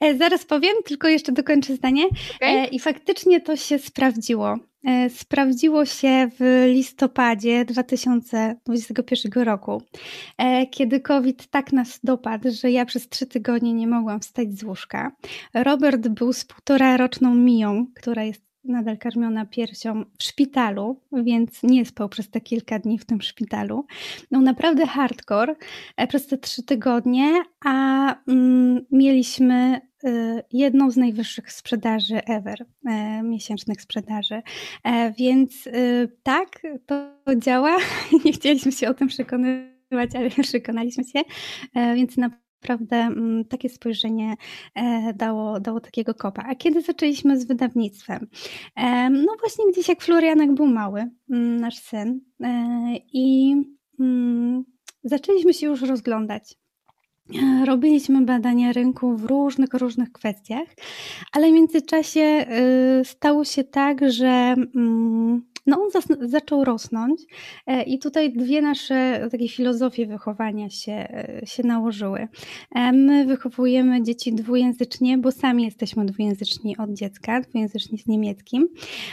E, 0.00 0.16
zaraz 0.18 0.44
powiem, 0.44 0.74
tylko 0.84 1.08
jeszcze 1.08 1.32
dokończę 1.32 1.76
zdanie. 1.76 2.06
Okay. 2.36 2.66
I 2.66 2.80
faktycznie 2.80 3.40
to 3.40 3.56
się 3.56 3.78
sprawdziło. 3.78 4.56
E, 4.84 5.10
sprawdziło 5.10 5.86
się 5.86 6.30
w 6.38 6.64
listopadzie 6.66 7.64
2021 7.64 9.42
roku, 9.44 9.82
e, 10.38 10.66
kiedy 10.66 11.00
COVID 11.00 11.46
tak 11.46 11.72
nas 11.72 12.00
dopadł, 12.04 12.48
że 12.50 12.70
ja 12.70 12.84
przez 12.84 13.08
trzy 13.08 13.26
tygodnie 13.26 13.74
nie 13.74 13.86
mogłam 13.86 14.20
wstać 14.20 14.58
z 14.58 14.62
łóżka. 14.62 15.12
Robert 15.54 16.08
był 16.08 16.32
z 16.32 16.44
półtora 16.44 16.96
roczną 16.96 17.34
Miją, 17.34 17.86
która 17.94 18.24
jest 18.24 18.49
nadal 18.64 18.98
karmiona 18.98 19.46
piersią 19.46 20.04
w 20.18 20.22
szpitalu, 20.22 21.00
więc 21.12 21.62
nie 21.62 21.86
spał 21.86 22.08
przez 22.08 22.30
te 22.30 22.40
kilka 22.40 22.78
dni 22.78 22.98
w 22.98 23.04
tym 23.04 23.22
szpitalu. 23.22 23.86
No 24.30 24.40
naprawdę 24.40 24.86
hardcore 24.86 25.56
e, 25.96 26.06
przez 26.06 26.26
te 26.26 26.38
trzy 26.38 26.62
tygodnie, 26.62 27.42
a 27.64 28.16
mm, 28.28 28.86
mieliśmy 28.90 29.80
y, 30.04 30.42
jedną 30.52 30.90
z 30.90 30.96
najwyższych 30.96 31.52
sprzedaży 31.52 32.24
ever, 32.24 32.62
y, 32.62 33.22
miesięcznych 33.22 33.82
sprzedaży. 33.82 34.42
E, 34.84 35.12
więc 35.12 35.68
tak, 36.22 36.48
to 36.86 37.10
działa. 37.36 37.76
nie 38.24 38.32
chcieliśmy 38.32 38.72
się 38.72 38.88
o 38.88 38.94
tym 38.94 39.08
przekonywać, 39.08 40.10
ale 40.14 40.30
przekonaliśmy 40.42 41.04
się, 41.04 41.20
e, 41.74 41.94
więc 41.94 42.16
na 42.16 42.30
naprawdę 42.60 42.96
mm, 42.96 43.44
takie 43.44 43.68
spojrzenie 43.68 44.34
e, 44.74 45.14
dało, 45.14 45.60
dało 45.60 45.80
takiego 45.80 46.14
kopa. 46.14 46.42
A 46.46 46.54
kiedy 46.54 46.82
zaczęliśmy 46.82 47.40
z 47.40 47.44
wydawnictwem? 47.44 48.26
E, 48.76 49.10
no 49.10 49.36
właśnie 49.40 49.64
gdzieś 49.72 49.88
jak 49.88 50.02
Florianek 50.02 50.54
był 50.54 50.66
mały, 50.66 51.10
mm, 51.30 51.56
nasz 51.56 51.78
syn, 51.78 52.20
e, 52.40 52.94
i 53.12 53.56
mm, 54.00 54.64
zaczęliśmy 55.04 55.54
się 55.54 55.66
już 55.66 55.82
rozglądać. 55.82 56.59
Robiliśmy 57.66 58.24
badania 58.24 58.72
rynku 58.72 59.16
w 59.16 59.24
różnych, 59.24 59.74
różnych 59.74 60.12
kwestiach, 60.12 60.68
ale 61.32 61.50
w 61.50 61.52
międzyczasie 61.52 62.46
stało 63.04 63.44
się 63.44 63.64
tak, 63.64 64.12
że 64.12 64.54
mm, 64.76 65.42
no 65.66 65.82
on 65.82 66.18
zaczął 66.28 66.64
rosnąć 66.64 67.20
e, 67.66 67.82
i 67.82 67.98
tutaj 67.98 68.32
dwie 68.32 68.62
nasze 68.62 69.28
takie 69.30 69.48
filozofie 69.48 70.06
wychowania 70.06 70.70
się, 70.70 70.92
e, 70.92 71.40
się 71.44 71.62
nałożyły. 71.62 72.28
E, 72.74 72.92
my 72.92 73.26
wychowujemy 73.26 74.02
dzieci 74.02 74.32
dwujęzycznie, 74.32 75.18
bo 75.18 75.32
sami 75.32 75.64
jesteśmy 75.64 76.06
dwujęzyczni 76.06 76.76
od 76.76 76.92
dziecka, 76.92 77.40
dwujęzyczni 77.40 77.98
z 77.98 78.06
niemieckim, 78.06 78.68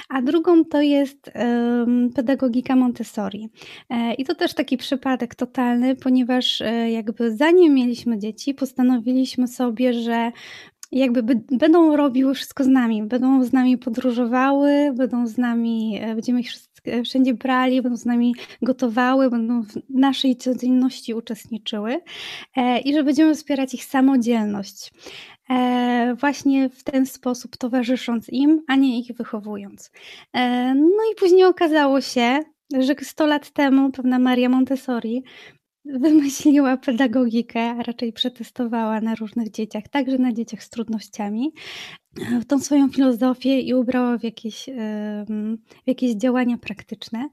a 0.09 0.21
drugą 0.21 0.65
to 0.65 0.81
jest 0.81 1.31
pedagogika 2.15 2.75
Montessori. 2.75 3.49
I 4.17 4.25
to 4.25 4.35
też 4.35 4.53
taki 4.53 4.77
przypadek 4.77 5.35
totalny, 5.35 5.95
ponieważ 5.95 6.63
jakby 6.91 7.35
zanim 7.35 7.73
mieliśmy 7.73 8.06
dzieci, 8.15 8.53
postanowiliśmy 8.53 9.47
sobie, 9.47 9.93
że 9.93 10.31
jakby 10.91 11.23
będą 11.51 11.95
robiły 11.95 12.33
wszystko 12.33 12.63
z 12.63 12.67
nami, 12.67 13.03
będą 13.03 13.43
z 13.43 13.53
nami 13.53 13.77
podróżowały, 13.77 14.93
będą 14.95 15.27
z 15.27 15.37
nami, 15.37 15.99
e, 16.01 16.15
będziemy 16.15 16.39
ich 16.39 16.51
e, 16.85 17.03
wszędzie 17.03 17.33
brali, 17.33 17.81
będą 17.81 17.97
z 17.97 18.05
nami 18.05 18.35
gotowały, 18.61 19.29
będą 19.29 19.63
w 19.63 19.73
naszej 19.89 20.35
codzienności 20.35 21.13
uczestniczyły 21.13 21.99
e, 22.55 22.79
i 22.79 22.93
że 22.93 23.03
będziemy 23.03 23.35
wspierać 23.35 23.73
ich 23.73 23.85
samodzielność. 23.85 24.93
Właśnie 26.19 26.69
w 26.69 26.83
ten 26.83 27.05
sposób 27.05 27.57
towarzysząc 27.57 28.29
im, 28.29 28.61
a 28.67 28.75
nie 28.75 28.99
ich 28.99 29.17
wychowując. 29.17 29.91
No 30.75 31.03
i 31.11 31.15
później 31.19 31.43
okazało 31.43 32.01
się, 32.01 32.39
że 32.79 32.95
100 33.01 33.25
lat 33.25 33.51
temu 33.51 33.91
pewna 33.91 34.19
Maria 34.19 34.49
Montessori 34.49 35.23
wymyśliła 35.93 36.77
pedagogikę, 36.77 37.61
a 37.61 37.83
raczej 37.83 38.13
przetestowała 38.13 39.01
na 39.01 39.15
różnych 39.15 39.51
dzieciach, 39.51 39.87
także 39.87 40.17
na 40.17 40.33
dzieciach 40.33 40.63
z 40.63 40.69
trudnościami, 40.69 41.53
tą 42.47 42.59
swoją 42.59 42.89
filozofię 42.89 43.61
i 43.61 43.73
ubrała 43.73 44.17
w 44.17 44.23
jakieś, 44.23 44.69
w 45.27 45.87
jakieś 45.87 46.15
działania 46.15 46.57
praktyczne. 46.57 47.29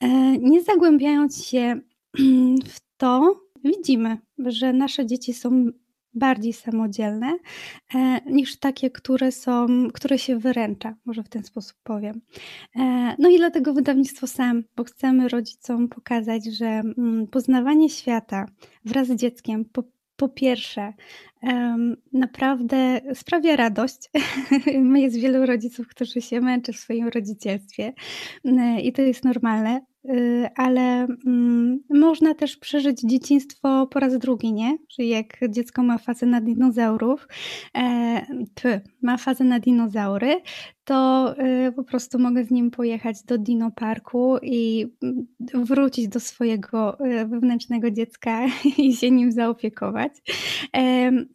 E, 0.00 0.08
nie 0.38 0.62
zagłębiając 0.62 1.44
się 1.44 1.80
w 2.74 2.80
to, 2.96 3.40
widzimy, 3.64 4.18
że 4.38 4.72
nasze 4.72 5.06
dzieci 5.06 5.34
są 5.34 5.70
bardziej 6.14 6.52
samodzielne 6.52 7.38
e, 7.94 8.20
niż 8.26 8.56
takie, 8.56 8.90
które 8.90 9.32
są, 9.32 9.66
które 9.94 10.18
się 10.18 10.38
wyręcza, 10.38 10.94
może 11.04 11.22
w 11.22 11.28
ten 11.28 11.42
sposób 11.42 11.76
powiem. 11.82 12.20
E, 12.76 13.14
no 13.18 13.28
i 13.28 13.36
dlatego 13.36 13.74
wydawnictwo 13.74 14.26
sam, 14.26 14.62
bo 14.76 14.84
chcemy 14.84 15.28
rodzicom 15.28 15.88
pokazać, 15.88 16.44
że 16.44 16.66
mm, 16.66 17.26
poznawanie 17.26 17.90
świata 17.90 18.46
wraz 18.84 19.08
z 19.08 19.14
dzieckiem 19.14 19.64
po, 19.64 19.82
po 20.16 20.28
pierwsze, 20.28 20.92
naprawdę 22.12 23.00
sprawia 23.14 23.56
radość. 23.56 24.10
Jest 24.94 25.16
wielu 25.16 25.46
rodziców, 25.46 25.88
którzy 25.88 26.20
się 26.20 26.40
męczy 26.40 26.72
w 26.72 26.76
swoim 26.76 27.08
rodzicielstwie 27.08 27.92
e, 28.44 28.80
i 28.80 28.92
to 28.92 29.02
jest 29.02 29.24
normalne. 29.24 29.80
Y, 30.10 30.48
ale 30.56 31.06
mm, 31.26 31.80
można 31.90 32.34
też 32.34 32.56
przeżyć 32.56 33.00
dzieciństwo 33.00 33.86
po 33.86 34.00
raz 34.00 34.18
drugi, 34.18 34.52
nie? 34.52 34.78
Czyli 34.88 35.08
jak 35.08 35.38
dziecko 35.48 35.82
ma 35.82 35.98
fazę 35.98 36.26
na 36.26 36.40
dinozaurów, 36.40 37.28
e, 37.76 38.26
ma 39.02 39.16
fazę 39.16 39.44
na 39.44 39.60
dinozaury, 39.60 40.40
to 40.84 41.34
y, 41.68 41.72
po 41.72 41.84
prostu 41.84 42.18
mogę 42.18 42.44
z 42.44 42.50
nim 42.50 42.70
pojechać 42.70 43.22
do 43.22 43.38
Dino 43.38 43.70
Parku 43.70 44.38
i 44.42 44.86
mm, 45.02 45.26
wrócić 45.64 46.08
do 46.08 46.20
swojego 46.20 47.06
y, 47.06 47.26
wewnętrznego 47.26 47.90
dziecka 47.90 48.46
i 48.78 48.96
się 48.96 49.10
nim 49.10 49.32
zaopiekować. 49.32 50.12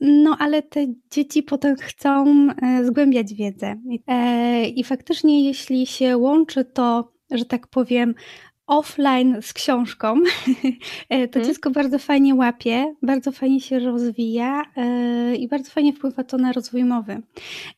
No 0.01 0.35
ale 0.39 0.61
te 0.61 0.87
dzieci 1.11 1.43
potem 1.43 1.75
chcą 1.75 2.25
e, 2.61 2.85
zgłębiać 2.85 3.33
wiedzę. 3.33 3.75
E, 4.07 4.65
I 4.65 4.83
faktycznie, 4.83 5.45
jeśli 5.45 5.87
się 5.87 6.17
łączy 6.17 6.65
to, 6.65 7.11
że 7.31 7.45
tak 7.45 7.67
powiem, 7.67 8.15
offline 8.69 9.41
z 9.41 9.53
książką, 9.53 10.15
e, 11.09 11.27
to 11.27 11.33
hmm. 11.33 11.47
dziecko 11.47 11.71
bardzo 11.71 11.99
fajnie 11.99 12.35
łapie, 12.35 12.95
bardzo 13.01 13.31
fajnie 13.31 13.61
się 13.61 13.79
rozwija 13.79 14.63
e, 14.75 15.35
i 15.35 15.47
bardzo 15.47 15.71
fajnie 15.71 15.93
wpływa 15.93 16.23
to 16.23 16.37
na 16.37 16.51
rozwój 16.51 16.83
mowy. 16.83 17.21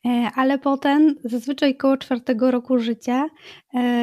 E, 0.06 0.30
ale 0.34 0.58
potem, 0.58 1.14
zazwyczaj 1.24 1.76
koło 1.76 1.96
czwartego 1.96 2.50
roku 2.50 2.78
życia, 2.78 3.26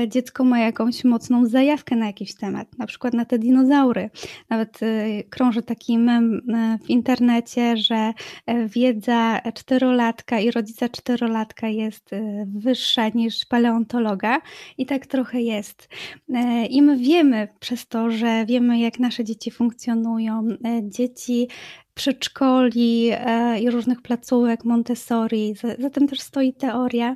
dziecko 0.08 0.43
ma 0.43 0.60
jakąś 0.60 1.03
mocną 1.03 1.46
zajawkę 1.46 1.96
na 1.96 2.05
jakiś 2.05 2.36
temat, 2.36 2.77
na 2.77 2.86
przykład 2.86 3.13
na 3.13 3.25
te 3.25 3.39
dinozaury. 3.39 4.10
Nawet 4.50 4.79
krąży 5.29 5.62
taki 5.62 5.98
mem 5.98 6.41
w 6.86 6.89
internecie, 6.89 7.77
że 7.77 8.13
wiedza 8.65 9.41
czterolatka 9.53 10.39
i 10.39 10.51
rodzica 10.51 10.89
czterolatka 10.89 11.67
jest 11.67 12.10
wyższa 12.46 13.10
niż 13.10 13.46
paleontologa 13.46 14.41
i 14.77 14.86
tak 14.86 15.08
trochę 15.08 15.41
jest. 15.41 15.89
I 16.69 16.78
my 16.81 16.98
wiemy 16.98 17.48
przez 17.59 17.88
to, 17.88 18.12
że 18.12 18.45
wiemy, 18.45 18.79
jak 18.79 19.00
nasze 19.00 19.24
dzieci 19.24 19.51
funkcjonują. 19.51 20.48
E, 20.65 20.81
dzieci 20.83 21.48
przedszkoli 21.93 23.09
e, 23.12 23.59
i 23.59 23.69
różnych 23.69 24.01
placówek 24.01 24.65
Montessori. 24.65 25.53
Za, 25.79 25.89
tym 25.89 26.07
też 26.07 26.19
stoi 26.19 26.53
teoria, 26.53 27.15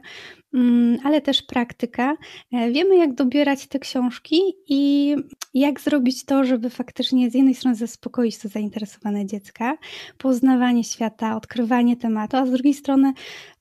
ale 1.03 1.21
też 1.21 1.41
praktyka. 1.41 2.17
E, 2.51 2.71
wiemy, 2.71 2.97
jak 2.97 3.13
dobierać 3.13 3.67
te 3.67 3.79
książki 3.79 4.39
i 4.67 5.15
jak 5.53 5.81
zrobić 5.81 6.25
to, 6.25 6.43
żeby 6.43 6.69
faktycznie 6.69 7.31
z 7.31 7.33
jednej 7.33 7.55
strony 7.55 7.75
zaspokoić 7.75 8.37
to 8.37 8.47
zainteresowane 8.47 9.25
dziecka, 9.25 9.77
poznawanie 10.17 10.83
świata, 10.83 11.35
odkrywanie 11.35 11.97
tematu, 11.97 12.37
a 12.37 12.45
z 12.45 12.51
drugiej 12.51 12.73
strony, 12.73 13.13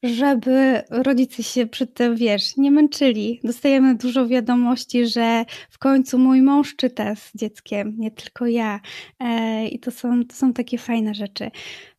żeby 0.03 0.83
rodzice 0.91 1.43
się 1.43 1.67
przy 1.67 1.87
tym, 1.87 2.17
wiesz, 2.17 2.57
nie 2.57 2.71
męczyli. 2.71 3.41
Dostajemy 3.45 3.95
dużo 3.95 4.27
wiadomości, 4.27 5.07
że 5.07 5.45
w 5.71 5.79
końcu 5.79 6.19
mój 6.19 6.43
mąż 6.43 6.77
czyta 6.77 7.15
z 7.15 7.31
dzieckiem, 7.35 7.95
nie 7.99 8.11
tylko 8.11 8.47
ja. 8.47 8.81
E, 9.21 9.67
I 9.69 9.79
to 9.79 9.91
są, 9.91 10.25
to 10.25 10.37
są 10.37 10.53
takie 10.53 10.79
fajne 10.79 11.15
rzeczy. 11.15 11.51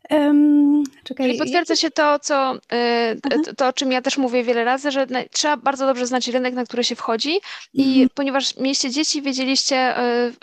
Um, 0.10 0.84
czekaj. 1.04 1.28
Czyli 1.28 1.40
potwierdza 1.40 1.76
się 1.76 1.92
to, 1.92 2.20
co, 2.20 2.56
y, 2.56 3.56
to, 3.56 3.68
o 3.68 3.74
czym 3.74 3.92
ja 3.92 4.02
też 4.02 4.18
mówię 4.18 4.44
wiele 4.44 4.64
razy, 4.64 4.92
że 4.92 5.08
trzeba 5.32 5.58
bardzo 5.58 5.86
dobrze 5.86 6.08
znać 6.08 6.28
rynek, 6.28 6.54
na 6.54 6.66
który 6.66 6.84
się 6.84 6.96
wchodzi 6.96 7.40
i 7.74 7.88
mhm. 7.88 8.10
ponieważ 8.16 8.58
mieliście 8.58 8.90
dzieci, 8.92 9.22
wiedzieliście, 9.22 10.00
y, 10.00 10.34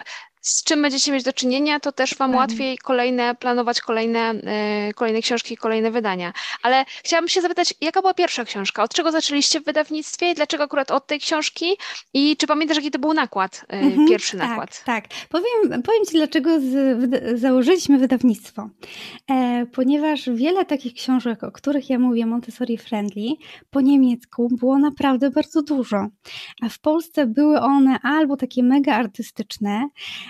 z 0.40 0.64
czym 0.64 0.82
będziecie 0.82 1.12
mieć 1.12 1.24
do 1.24 1.32
czynienia, 1.32 1.80
to 1.80 1.92
też 1.92 2.14
Wam 2.14 2.34
łatwiej 2.34 2.78
kolejne, 2.78 3.34
planować 3.34 3.80
kolejne, 3.80 4.34
y, 4.90 4.94
kolejne 4.94 5.22
książki, 5.22 5.56
kolejne 5.56 5.90
wydania. 5.90 6.32
Ale 6.62 6.84
chciałabym 7.04 7.28
się 7.28 7.40
zapytać, 7.40 7.74
jaka 7.80 8.00
była 8.00 8.14
pierwsza 8.14 8.44
książka? 8.44 8.82
Od 8.82 8.94
czego 8.94 9.12
zaczęliście 9.12 9.60
w 9.60 9.64
wydawnictwie 9.64 10.34
dlaczego 10.34 10.64
akurat 10.64 10.90
od 10.90 11.06
tej 11.06 11.20
książki? 11.20 11.76
I 12.14 12.36
czy 12.36 12.46
pamiętasz, 12.46 12.76
jaki 12.76 12.90
to 12.90 12.98
był 12.98 13.14
nakład, 13.14 13.64
y, 13.72 13.76
mhm, 13.76 14.08
pierwszy 14.08 14.38
tak, 14.38 14.48
nakład? 14.48 14.84
Tak, 14.84 15.04
powiem, 15.28 15.82
powiem 15.82 16.04
Ci, 16.06 16.12
dlaczego 16.12 16.60
z, 16.60 17.40
założyliśmy 17.40 17.98
wydawnictwo. 17.98 18.68
E, 19.30 19.66
ponieważ 19.66 20.30
wiele 20.34 20.64
takich 20.64 20.94
książek, 20.94 21.44
o 21.44 21.52
których 21.52 21.90
ja 21.90 21.98
mówię, 21.98 22.26
Montessori 22.26 22.78
Friendly, 22.78 23.30
po 23.70 23.80
niemiecku 23.80 24.48
było 24.52 24.78
naprawdę 24.78 25.30
bardzo 25.30 25.62
dużo. 25.62 26.06
A 26.62 26.68
w 26.68 26.78
Polsce 26.78 27.26
były 27.26 27.60
one 27.60 27.98
albo 28.02 28.36
takie 28.36 28.62
mega 28.62 28.94
artystyczne, 28.94 29.88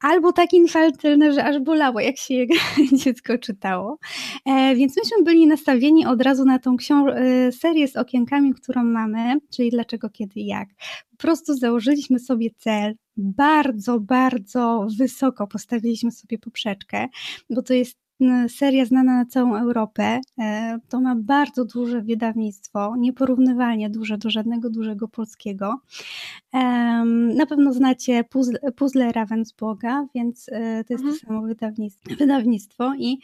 albo 0.00 0.32
tak 0.32 0.52
infantylne, 0.52 1.32
że 1.32 1.44
aż 1.44 1.58
bolało, 1.58 2.00
jak 2.00 2.16
się 2.16 2.34
jego 2.34 2.54
dziecko 3.04 3.38
czytało. 3.38 3.98
E, 4.46 4.74
więc 4.74 4.96
myśmy 4.96 5.24
byli 5.24 5.46
nastawieni 5.46 6.06
od 6.06 6.22
razu 6.22 6.44
na 6.44 6.58
tą 6.58 6.76
e, 7.14 7.52
serię 7.52 7.88
z 7.88 7.96
okienkami, 7.96 8.54
którą 8.54 8.84
mamy, 8.84 9.36
czyli 9.54 9.70
dlaczego, 9.70 10.10
kiedy, 10.10 10.40
jak. 10.40 10.68
Po 11.10 11.16
prostu 11.16 11.54
założyliśmy 11.54 12.18
sobie 12.18 12.50
cel, 12.56 12.94
bardzo, 13.16 14.00
bardzo 14.00 14.86
wysoko 14.98 15.46
postawiliśmy 15.46 16.10
sobie 16.10 16.38
poprzeczkę, 16.38 17.06
bo 17.50 17.62
to 17.62 17.74
jest 17.74 17.98
seria 18.48 18.84
znana 18.84 19.14
na 19.14 19.24
całą 19.24 19.56
Europę. 19.56 20.20
E, 20.38 20.78
to 20.88 21.00
ma 21.00 21.16
bardzo 21.16 21.64
duże 21.64 22.02
wydawnictwo, 22.02 22.96
nieporównywalnie 22.98 23.90
duże 23.90 24.18
do 24.18 24.30
żadnego 24.30 24.70
dużego 24.70 25.08
polskiego. 25.08 25.80
Na 27.34 27.46
pewno 27.48 27.72
znacie 27.72 28.24
puzzle, 28.24 28.58
puzzle 28.76 29.12
Ravensburga, 29.12 30.06
więc 30.14 30.46
e, 30.52 30.84
to 30.84 30.94
jest 30.94 31.04
mhm. 31.04 31.14
to 31.20 31.26
samo 31.26 31.42
wydawnictwo, 31.42 32.14
wydawnictwo 32.18 32.94
i 32.98 33.18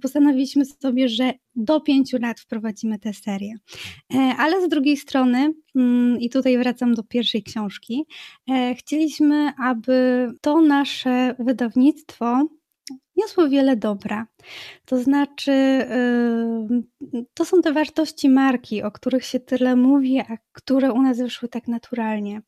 postanowiliśmy 0.00 0.64
sobie, 0.64 1.08
że 1.08 1.32
do 1.54 1.80
pięciu 1.80 2.18
lat 2.18 2.40
wprowadzimy 2.40 2.98
tę 2.98 3.12
serię. 3.12 3.54
E, 4.14 4.18
ale 4.18 4.66
z 4.66 4.68
drugiej 4.68 4.96
strony, 4.96 5.52
mm, 5.76 6.20
i 6.20 6.30
tutaj 6.30 6.58
wracam 6.58 6.94
do 6.94 7.02
pierwszej 7.02 7.42
książki, 7.42 8.04
chcieliśmy, 8.78 9.52
aby 9.58 10.28
to 10.40 10.60
nasze 10.60 11.34
wydawnictwo 11.38 12.48
niosło 13.16 13.48
wiele 13.48 13.76
dobra. 13.76 14.26
To 14.84 14.98
znaczy, 15.02 15.86
to 17.34 17.44
są 17.44 17.62
te 17.62 17.72
wartości 17.72 18.28
marki, 18.28 18.82
o 18.82 18.90
których 18.90 19.24
się 19.24 19.40
tyle 19.40 19.76
mówi, 19.76 20.20
a 20.20 20.36
które 20.52 20.92
u 20.92 21.02
nas 21.02 21.18
wyszły 21.18 21.48
tak 21.48 21.68
naturalnie. 21.68 22.42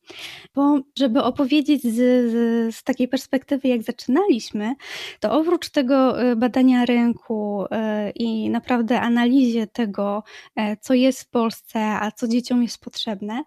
Bo 0.55 0.79
żeby 0.97 1.23
opowiedzieć 1.23 1.83
z, 1.83 1.95
z, 1.95 2.75
z 2.75 2.83
takiej 2.83 3.07
perspektywy, 3.07 3.67
jak 3.67 3.83
zaczynaliśmy, 3.83 4.75
to 5.19 5.39
oprócz 5.39 5.69
tego 5.69 6.21
e, 6.21 6.35
badania 6.35 6.85
rynku 6.85 7.65
e, 7.71 8.09
i 8.09 8.49
naprawdę 8.49 9.01
analizie 9.01 9.67
tego, 9.67 10.23
co 10.81 10.93
jest 10.93 11.21
w 11.21 11.29
Polsce, 11.29 11.79
a 11.79 12.11
co 12.11 12.27
dzieciom 12.27 12.63
jest 12.63 12.77
potrzebne, 12.77 13.43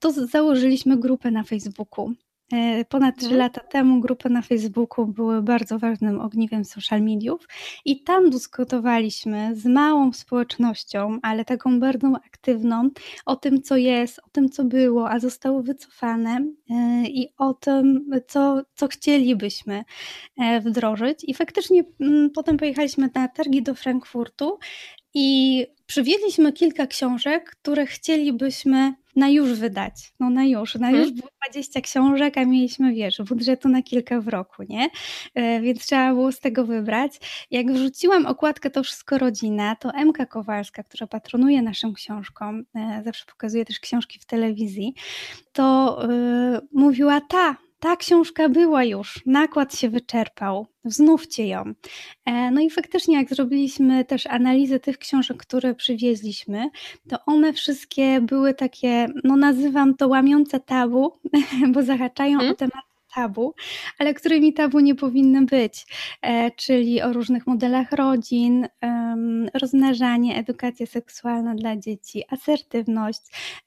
to 0.00 0.12
założyliśmy 0.12 0.96
grupę 0.96 1.30
na 1.30 1.42
Facebooku. 1.42 2.14
E, 2.52 2.84
ponad 2.84 3.16
3 3.16 3.24
mhm. 3.24 3.38
lata 3.38 3.60
temu 3.60 4.00
grupy 4.00 4.30
na 4.30 4.42
Facebooku 4.42 5.06
były 5.06 5.42
bardzo 5.42 5.78
ważnym 5.78 6.20
ogniwem 6.20 6.64
social 6.64 7.02
mediów 7.02 7.48
i 7.84 8.02
tam 8.02 8.30
dyskutowaliśmy 8.30 9.56
z 9.56 9.66
małą 9.66 10.12
społecznością, 10.12 11.18
ale 11.22 11.44
taką 11.44 11.80
bardzo 11.80 12.12
aktywną, 12.26 12.90
o 13.26 13.36
tym, 13.36 13.62
co 13.62 13.76
jest, 13.76 14.18
o 14.18 14.28
tym, 14.32 14.48
co 14.48 14.64
było, 14.64 15.10
a 15.10 15.18
zostało 15.18 15.62
wycofane 15.62 16.46
e, 16.70 17.04
i 17.06 17.28
o 17.38 17.54
tym, 17.54 18.10
co, 18.28 18.62
co 18.74 18.88
chcielibyśmy 18.88 19.84
e, 20.38 20.60
wdrożyć. 20.60 21.18
I 21.24 21.34
faktycznie 21.34 21.84
mm, 22.00 22.30
potem 22.30 22.56
pojechaliśmy 22.56 23.10
na 23.14 23.28
targi 23.28 23.62
do 23.62 23.74
Frankfurtu 23.74 24.58
i 25.14 25.66
przywieźliśmy 25.86 26.52
kilka 26.52 26.86
książek, 26.86 27.56
które 27.62 27.86
chcielibyśmy 27.86 28.94
na 29.16 29.28
już 29.28 29.52
wydać. 29.52 30.12
No 30.20 30.30
na 30.30 30.44
już, 30.44 30.74
na 30.74 30.90
już 30.90 30.98
hmm? 30.98 31.14
było 31.14 31.28
20 31.50 31.80
książek, 31.80 32.38
a 32.38 32.44
mieliśmy, 32.44 32.94
wiesz, 32.94 33.22
budżetu 33.28 33.68
na 33.68 33.82
kilka 33.82 34.20
w 34.20 34.28
roku, 34.28 34.62
nie? 34.68 34.90
E, 35.34 35.60
więc 35.60 35.86
trzeba 35.86 36.14
było 36.14 36.32
z 36.32 36.40
tego 36.40 36.64
wybrać. 36.64 37.46
Jak 37.50 37.72
wrzuciłam 37.72 38.26
okładkę 38.26 38.70
To 38.70 38.82
Wszystko 38.82 39.18
Rodzina, 39.18 39.76
to 39.76 39.90
Emka 39.90 40.26
Kowalska, 40.26 40.82
która 40.82 41.06
patronuje 41.06 41.62
naszą 41.62 41.94
książką, 41.94 42.62
e, 42.74 43.02
zawsze 43.04 43.24
pokazuje 43.26 43.64
też 43.64 43.80
książki 43.80 44.18
w 44.18 44.24
telewizji, 44.24 44.94
to 45.52 45.98
yy, 46.08 46.60
mówiła 46.72 47.20
ta, 47.20 47.56
ta 47.86 47.96
książka 47.96 48.48
była 48.48 48.84
już, 48.84 49.22
nakład 49.26 49.74
się 49.78 49.88
wyczerpał, 49.88 50.66
wznówcie 50.84 51.46
ją. 51.46 51.64
E, 52.24 52.50
no 52.50 52.60
i 52.60 52.70
faktycznie, 52.70 53.16
jak 53.16 53.28
zrobiliśmy 53.28 54.04
też 54.04 54.26
analizę 54.26 54.80
tych 54.80 54.98
książek, 54.98 55.36
które 55.36 55.74
przywieźliśmy, 55.74 56.70
to 57.08 57.16
one 57.26 57.52
wszystkie 57.52 58.20
były 58.20 58.54
takie, 58.54 59.06
no 59.24 59.36
nazywam 59.36 59.94
to 59.94 60.08
łamiące 60.08 60.60
tabu, 60.60 61.12
bo 61.72 61.82
zahaczają 61.82 62.38
hmm? 62.38 62.52
o 62.52 62.56
temat 62.56 62.84
tabu, 63.16 63.54
ale 63.98 64.14
którymi 64.14 64.52
tabu 64.52 64.80
nie 64.80 64.94
powinny 64.94 65.44
być, 65.44 65.86
e, 66.22 66.50
czyli 66.50 67.02
o 67.02 67.12
różnych 67.12 67.46
modelach 67.46 67.92
rodzin, 67.92 68.68
rozmnażanie, 69.54 70.36
edukacja 70.36 70.86
seksualna 70.86 71.54
dla 71.54 71.76
dzieci, 71.76 72.24
asertywność, 72.30 73.20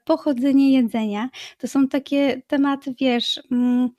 pochodzenie 0.06 0.74
jedzenia. 0.74 1.30
To 1.58 1.68
są 1.68 1.88
takie 1.88 2.42
tematy, 2.48 2.94
wiesz. 3.00 3.42
Mm, 3.52 3.90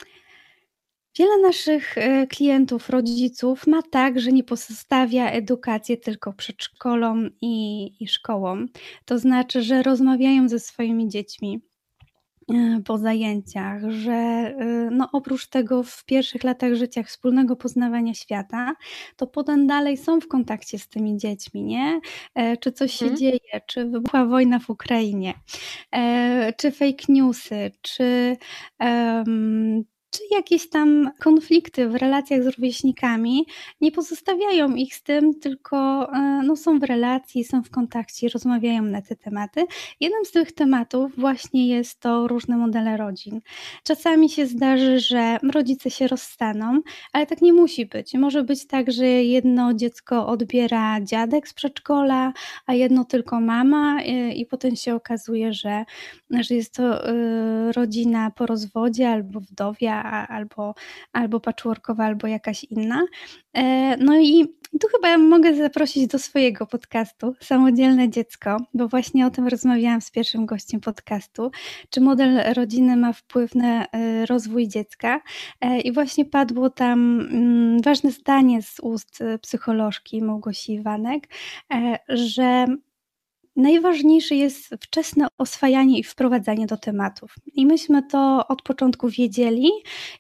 wiele 1.18 1.38
naszych 1.42 1.98
e, 1.98 2.26
klientów, 2.26 2.90
rodziców 2.90 3.66
ma 3.66 3.82
tak, 3.82 4.20
że 4.20 4.32
nie 4.32 4.44
pozostawia 4.44 5.30
edukację 5.30 5.96
tylko 5.96 6.32
przedszkolom 6.32 7.30
i, 7.40 7.86
i 8.00 8.08
szkołom. 8.08 8.66
To 9.04 9.18
znaczy, 9.18 9.62
że 9.62 9.82
rozmawiają 9.82 10.48
ze 10.48 10.58
swoimi 10.60 11.08
dziećmi 11.08 11.60
po 12.84 12.98
zajęciach, 12.98 13.90
że 13.90 14.12
e, 14.12 14.88
no 14.90 15.08
oprócz 15.12 15.46
tego 15.46 15.82
w 15.82 16.04
pierwszych 16.04 16.44
latach 16.44 16.74
życia 16.74 17.02
wspólnego 17.02 17.56
poznawania 17.56 18.14
świata, 18.14 18.74
to 19.16 19.26
potem 19.26 19.66
dalej 19.66 19.96
są 19.96 20.20
w 20.20 20.28
kontakcie 20.28 20.78
z 20.78 20.88
tymi 20.88 21.16
dziećmi, 21.16 21.62
nie? 21.62 22.00
E, 22.34 22.56
czy 22.56 22.72
coś 22.72 22.92
się 22.92 23.04
hmm. 23.04 23.16
dzieje, 23.16 23.60
czy 23.66 23.84
wybuchła 23.84 24.26
wojna 24.26 24.58
w 24.58 24.70
Ukrainie, 24.70 25.34
czy 26.56 26.70
fake 26.70 27.04
newsy, 27.08 27.70
czy 27.82 28.36
um, 28.80 29.84
czy 30.10 30.22
jakieś 30.30 30.68
tam 30.68 31.10
konflikty 31.18 31.88
w 31.88 31.94
relacjach 31.94 32.42
z 32.42 32.46
rówieśnikami 32.46 33.46
nie 33.80 33.92
pozostawiają 33.92 34.74
ich 34.74 34.94
z 34.94 35.02
tym, 35.02 35.34
tylko 35.34 36.08
e, 36.12 36.42
no, 36.44 36.56
są 36.56 36.78
w 36.78 36.82
relacji, 36.82 37.44
są 37.44 37.62
w 37.62 37.70
kontakcie, 37.70 38.28
rozmawiają 38.28 38.82
na 38.82 39.02
te 39.02 39.16
tematy. 39.16 39.66
Jednym 40.00 40.24
z 40.24 40.30
tych 40.30 40.52
tematów 40.52 41.12
właśnie 41.16 41.68
jest 41.68 42.00
to 42.00 42.28
różne 42.28 42.56
modele 42.56 42.96
rodzin. 42.96 43.40
Czasami 43.84 44.30
się 44.30 44.46
zdarzy, 44.46 45.00
że 45.00 45.38
rodzice 45.52 45.90
się 45.90 46.08
rozstaną, 46.08 46.80
ale 47.12 47.26
tak 47.26 47.42
nie 47.42 47.52
musi 47.52 47.86
być. 47.86 48.14
Może 48.14 48.44
być 48.44 48.66
tak, 48.66 48.92
że 48.92 49.06
jedno 49.06 49.74
dziecko 49.74 50.26
odbiera 50.26 51.00
dziadek 51.00 51.48
z 51.48 51.54
przedszkola, 51.54 52.32
a 52.66 52.74
jedno 52.74 53.04
tylko 53.04 53.40
mama 53.40 54.02
e, 54.02 54.32
i 54.32 54.46
potem 54.46 54.76
się 54.76 54.94
okazuje, 54.94 55.52
że, 55.52 55.84
że 56.30 56.54
jest 56.54 56.74
to 56.74 57.08
e, 57.08 57.72
rodzina 57.72 58.30
po 58.30 58.46
rozwodzie 58.46 59.10
albo 59.10 59.40
wdowia, 59.40 59.99
albo, 60.02 60.74
albo 61.12 61.40
patchworkowa, 61.40 62.04
albo 62.04 62.26
jakaś 62.26 62.64
inna. 62.64 63.06
E, 63.56 63.96
no 63.96 64.20
i 64.20 64.46
tu 64.80 64.88
chyba 64.88 65.18
mogę 65.18 65.56
zaprosić 65.56 66.06
do 66.06 66.18
swojego 66.18 66.66
podcastu 66.66 67.34
Samodzielne 67.40 68.08
Dziecko, 68.08 68.56
bo 68.74 68.88
właśnie 68.88 69.26
o 69.26 69.30
tym 69.30 69.48
rozmawiałam 69.48 70.00
z 70.00 70.10
pierwszym 70.10 70.46
gościem 70.46 70.80
podcastu, 70.80 71.50
czy 71.90 72.00
model 72.00 72.54
rodziny 72.54 72.96
ma 72.96 73.12
wpływ 73.12 73.54
na 73.54 73.86
e, 73.86 74.26
rozwój 74.26 74.68
dziecka. 74.68 75.20
E, 75.60 75.80
I 75.80 75.92
właśnie 75.92 76.24
padło 76.24 76.70
tam 76.70 77.20
mm, 77.20 77.82
ważne 77.82 78.10
zdanie 78.10 78.62
z 78.62 78.80
ust 78.80 79.18
psycholożki 79.42 80.22
Małgosi 80.22 80.72
Iwanek, 80.72 81.28
że 82.08 82.66
najważniejsze 83.56 84.34
jest 84.34 84.74
wczesne 84.80 85.26
oswajanie 85.38 85.98
i 85.98 86.04
wprowadzanie 86.04 86.66
do 86.66 86.76
tematów. 86.76 87.34
I 87.54 87.66
myśmy 87.66 88.02
to 88.02 88.46
od 88.48 88.62
początku 88.62 89.08
wiedzieli, 89.08 89.70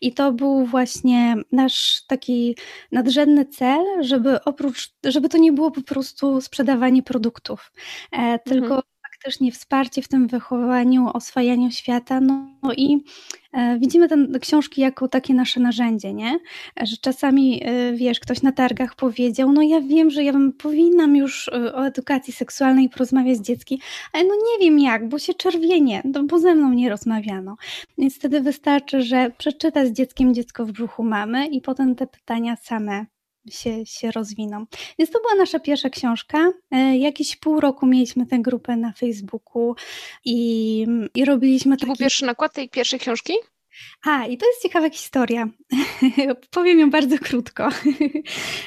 i 0.00 0.12
to 0.12 0.32
był 0.32 0.66
właśnie 0.66 1.36
nasz 1.52 2.02
taki 2.06 2.56
nadrzędny 2.92 3.44
cel, 3.44 3.84
żeby 4.00 4.44
oprócz, 4.44 4.92
żeby 5.04 5.28
to 5.28 5.38
nie 5.38 5.52
było 5.52 5.70
po 5.70 5.82
prostu 5.82 6.40
sprzedawanie 6.40 7.02
produktów, 7.02 7.72
e, 8.12 8.38
tylko 8.38 8.64
mhm 8.64 8.82
faktycznie 9.20 9.52
wsparcie 9.52 10.02
w 10.02 10.08
tym 10.08 10.26
wychowaniu, 10.26 11.08
oswajaniu 11.14 11.70
świata. 11.70 12.20
No, 12.20 12.46
no 12.62 12.72
i 12.72 13.04
e, 13.52 13.78
widzimy 13.78 14.08
te 14.08 14.38
książki 14.40 14.80
jako 14.80 15.08
takie 15.08 15.34
nasze 15.34 15.60
narzędzie, 15.60 16.14
nie? 16.14 16.38
Że 16.82 16.96
czasami, 16.96 17.62
e, 17.64 17.92
wiesz, 17.92 18.20
ktoś 18.20 18.42
na 18.42 18.52
targach 18.52 18.94
powiedział, 18.94 19.52
no 19.52 19.62
ja 19.62 19.80
wiem, 19.80 20.10
że 20.10 20.24
ja 20.24 20.32
bym 20.32 20.52
powinnam 20.52 21.16
już 21.16 21.48
e, 21.48 21.74
o 21.74 21.86
edukacji 21.86 22.32
seksualnej 22.32 22.88
porozmawiać 22.88 23.36
z 23.36 23.40
dzieckiem, 23.40 23.78
ale 24.12 24.24
no 24.24 24.34
nie 24.34 24.66
wiem 24.66 24.78
jak, 24.78 25.08
bo 25.08 25.18
się 25.18 25.34
czerwienie, 25.34 26.02
no, 26.04 26.24
bo 26.24 26.38
ze 26.38 26.54
mną 26.54 26.72
nie 26.72 26.90
rozmawiano. 26.90 27.56
Więc 27.98 28.16
wtedy 28.16 28.40
wystarczy, 28.40 29.02
że 29.02 29.30
przeczyta 29.38 29.86
z 29.86 29.92
dzieckiem 29.92 30.34
dziecko 30.34 30.66
w 30.66 30.72
brzuchu 30.72 31.04
mamy 31.04 31.46
i 31.46 31.60
potem 31.60 31.94
te 31.94 32.06
pytania 32.06 32.56
same 32.56 33.06
się, 33.50 33.86
się 33.86 34.10
rozwiną. 34.10 34.66
Więc 34.98 35.10
to 35.10 35.20
była 35.20 35.34
nasza 35.34 35.60
pierwsza 35.60 35.90
książka. 35.90 36.52
E, 36.70 36.98
jakieś 36.98 37.36
pół 37.36 37.60
roku 37.60 37.86
mieliśmy 37.86 38.26
tę 38.26 38.38
grupę 38.38 38.76
na 38.76 38.92
Facebooku 38.92 39.74
i, 40.24 40.86
i 41.14 41.24
robiliśmy 41.24 41.76
to 41.76 41.80
taki... 41.80 41.86
był 41.86 41.96
pierwszy 41.96 42.26
nakład 42.26 42.52
tej 42.52 42.68
pierwszej 42.68 43.00
książki? 43.00 43.32
A, 44.06 44.26
i 44.26 44.38
to 44.38 44.46
jest 44.46 44.62
ciekawa 44.62 44.90
historia. 44.90 45.48
Powiem 46.50 46.78
ją 46.78 46.90
bardzo 46.90 47.18
krótko. 47.18 47.68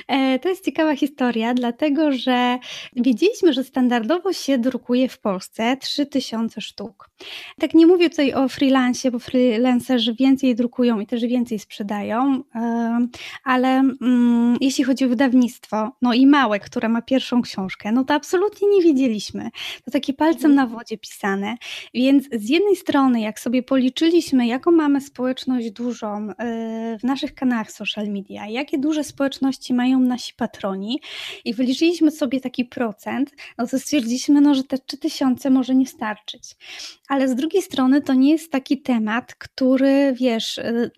E, 0.07 0.39
to 0.39 0.49
jest 0.49 0.65
ciekawa 0.65 0.95
historia, 0.95 1.53
dlatego 1.53 2.11
że 2.11 2.59
wiedzieliśmy, 2.95 3.53
że 3.53 3.63
standardowo 3.63 4.33
się 4.33 4.57
drukuje 4.57 5.09
w 5.09 5.19
Polsce 5.19 5.77
3000 5.77 6.61
sztuk. 6.61 7.09
Tak 7.59 7.73
nie 7.73 7.87
mówię 7.87 8.09
tutaj 8.09 8.33
o 8.33 8.49
freelancie, 8.49 9.11
bo 9.11 9.19
freelancerzy 9.19 10.13
więcej 10.13 10.55
drukują 10.55 10.99
i 10.99 11.07
też 11.07 11.21
więcej 11.21 11.59
sprzedają, 11.59 12.43
e, 12.55 13.07
ale 13.43 13.67
mm, 14.01 14.57
jeśli 14.61 14.83
chodzi 14.83 15.05
o 15.05 15.09
wydawnictwo, 15.09 15.91
no 16.01 16.13
i 16.13 16.27
małe, 16.27 16.59
które 16.59 16.89
ma 16.89 17.01
pierwszą 17.01 17.41
książkę, 17.41 17.91
no 17.91 18.03
to 18.03 18.13
absolutnie 18.13 18.67
nie 18.67 18.81
wiedzieliśmy. 18.81 19.49
To 19.85 19.91
takie 19.91 20.13
palcem 20.13 20.51
mhm. 20.51 20.55
na 20.55 20.77
wodzie 20.77 20.97
pisane. 20.97 21.55
Więc 21.93 22.23
z 22.31 22.49
jednej 22.49 22.75
strony, 22.75 23.21
jak 23.21 23.39
sobie 23.39 23.63
policzyliśmy, 23.63 24.47
jaką 24.47 24.71
mamy 24.71 25.01
społeczność 25.01 25.71
dużą 25.71 26.29
y, 26.29 26.33
w 26.99 27.03
naszych 27.03 27.35
kanałach 27.35 27.71
social 27.71 28.07
media, 28.07 28.47
jakie 28.47 28.77
duże 28.77 29.03
społeczności 29.03 29.73
mają 29.73 29.99
nasi 29.99 30.33
patroni 30.33 30.99
i 31.45 31.53
wyliczyliśmy 31.53 32.11
sobie 32.11 32.39
taki 32.41 32.65
procent, 32.65 33.31
no 33.57 33.67
to 33.67 33.79
stwierdziliśmy, 33.79 34.41
no, 34.41 34.55
że 34.55 34.63
te 34.63 34.77
3000 34.77 35.49
może 35.49 35.75
nie 35.75 35.87
starczyć. 35.87 36.55
Ale 37.13 37.27
z 37.27 37.35
drugiej 37.35 37.61
strony 37.61 38.01
to 38.01 38.13
nie 38.13 38.31
jest 38.31 38.51
taki 38.51 38.81
temat, 38.81 39.35
który 39.35 40.13
wiesz, 40.13 40.57
y, 40.57 40.91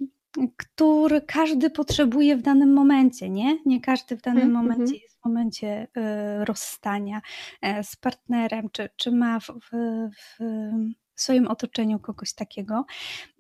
który 0.58 1.22
każdy 1.22 1.70
potrzebuje 1.70 2.38
w 2.38 2.42
danym 2.42 2.74
momencie, 2.74 3.30
nie? 3.30 3.58
Nie 3.66 3.82
każdy 3.82 4.18
w 4.18 4.22
danym 4.22 4.44
mm 4.44 4.54
-hmm. 4.54 4.68
momencie 4.68 4.96
jest 4.96 5.22
w 5.22 5.26
momencie 5.26 5.88
y, 6.42 6.46
rozstania 6.46 7.22
y, 7.66 7.84
z 7.84 7.96
partnerem, 7.96 8.70
czy, 8.72 8.90
czy 8.96 9.12
ma 9.12 9.40
w, 9.40 9.46
w, 9.48 9.70
w 11.16 11.22
swoim 11.22 11.48
otoczeniu 11.48 12.00
kogoś 12.00 12.34
takiego. 12.34 12.86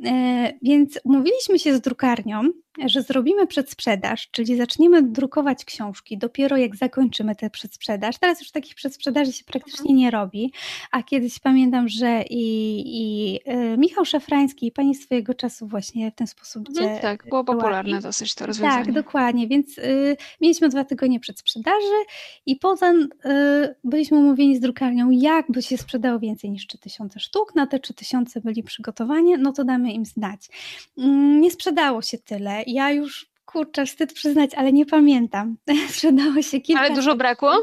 E, 0.06 0.54
więc 0.62 1.00
umówiliśmy 1.04 1.60
się 1.60 1.76
z 1.76 1.82
drukarnią, 1.82 2.44
że 2.86 3.02
zrobimy 3.02 3.48
przedsprzedaż, 3.48 4.28
czyli 4.32 4.58
zaczniemy 4.58 5.04
drukować 5.04 5.66
książki 5.66 6.18
dopiero 6.18 6.58
jak 6.58 6.76
zakończymy 6.76 7.36
tę 7.36 7.50
przedsprzedaż. 7.50 8.18
Teraz 8.18 8.40
już 8.40 8.52
takich 8.52 8.76
przedsprzedaży 8.76 9.34
się 9.34 9.44
praktycznie 9.44 9.96
nie 9.96 10.12
robi, 10.12 10.52
a 10.92 11.04
kiedyś 11.04 11.40
pamiętam, 11.40 11.90
że 11.90 12.24
i, 12.30 12.84
i 12.86 13.40
y, 13.52 13.78
Michał 13.78 14.06
Szafrański 14.06 14.68
i 14.68 14.72
pani 14.72 14.96
swojego 14.96 15.34
czasu 15.34 15.68
właśnie 15.68 16.12
w 16.12 16.16
ten 16.16 16.28
sposób 16.28 16.70
mhm, 16.70 17.02
Tak, 17.02 17.30
było 17.30 17.44
popularne 17.44 18.02
dosyć 18.02 18.36
to 18.36 18.46
rozwiązanie. 18.46 18.86
Tak, 18.86 18.94
dokładnie, 18.94 19.48
więc 19.48 19.78
y, 19.78 20.18
mieliśmy 20.42 20.70
dwa 20.70 20.86
tygodnie 20.86 21.20
przedsprzedaży 21.20 22.04
i 22.46 22.56
potem 22.56 23.10
y, 23.26 23.76
byliśmy 23.84 24.18
umówieni 24.18 24.58
z 24.58 24.60
drukarnią, 24.60 25.10
jakby 25.10 25.62
się 25.62 25.78
sprzedało 25.78 26.20
więcej 26.20 26.52
niż 26.52 26.68
3000 26.68 27.20
sztuk, 27.20 27.56
na 27.56 27.68
te 27.68 27.80
3000 27.80 28.42
byli 28.42 28.64
przygotowani, 28.64 29.38
no 29.38 29.52
to 29.52 29.64
damy 29.64 29.92
im 29.92 30.06
znać. 30.06 30.50
Mm, 30.98 31.42
nie 31.42 31.52
sprzedało 31.52 32.02
się 32.02 32.18
tyle 32.18 32.64
ja 32.68 32.92
już, 32.92 33.26
kurczę, 33.46 33.86
wstyd 33.86 34.14
przyznać, 34.14 34.52
ale 34.56 34.74
nie 34.74 34.86
pamiętam. 34.86 35.58
Sprzedało 35.90 36.42
się 36.42 36.62
kilka... 36.62 36.82
Ale 36.82 36.96
dużo 36.96 37.16
brakło? 37.16 37.62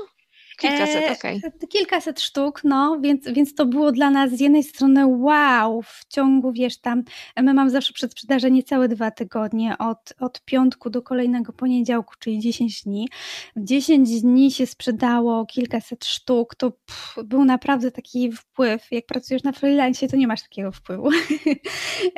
Kilkaset, 0.58 1.04
e, 1.04 1.12
okej. 1.12 1.38
Okay. 1.38 1.68
Kilkaset 1.68 2.20
sztuk, 2.20 2.60
no, 2.64 2.98
więc, 3.00 3.28
więc 3.28 3.54
to 3.54 3.66
było 3.66 3.92
dla 3.92 4.10
nas 4.10 4.30
z 4.30 4.40
jednej 4.40 4.62
strony 4.62 5.06
wow, 5.06 5.82
w 5.82 6.04
ciągu, 6.08 6.52
wiesz, 6.52 6.80
tam, 6.80 7.02
my 7.36 7.54
mamy 7.54 7.70
zawsze 7.70 7.92
przedsprzedaże 7.92 8.50
niecałe 8.50 8.88
dwa 8.88 9.10
tygodnie, 9.10 9.78
od, 9.78 10.12
od 10.20 10.44
piątku 10.44 10.90
do 10.90 11.02
kolejnego 11.02 11.52
poniedziałku, 11.52 12.14
czyli 12.18 12.38
10 12.38 12.82
dni. 12.82 13.08
W 13.56 13.64
10 13.64 14.20
dni 14.20 14.52
się 14.52 14.66
sprzedało 14.66 15.46
kilkaset 15.46 16.04
sztuk, 16.04 16.54
to 16.54 16.70
pff, 16.70 17.14
był 17.24 17.44
naprawdę 17.44 17.90
taki 17.90 18.32
wpływ. 18.32 18.86
Jak 18.90 19.06
pracujesz 19.06 19.42
na 19.42 19.52
freelance, 19.52 20.08
to 20.08 20.16
nie 20.16 20.26
masz 20.26 20.42
takiego 20.42 20.72
wpływu. 20.72 21.10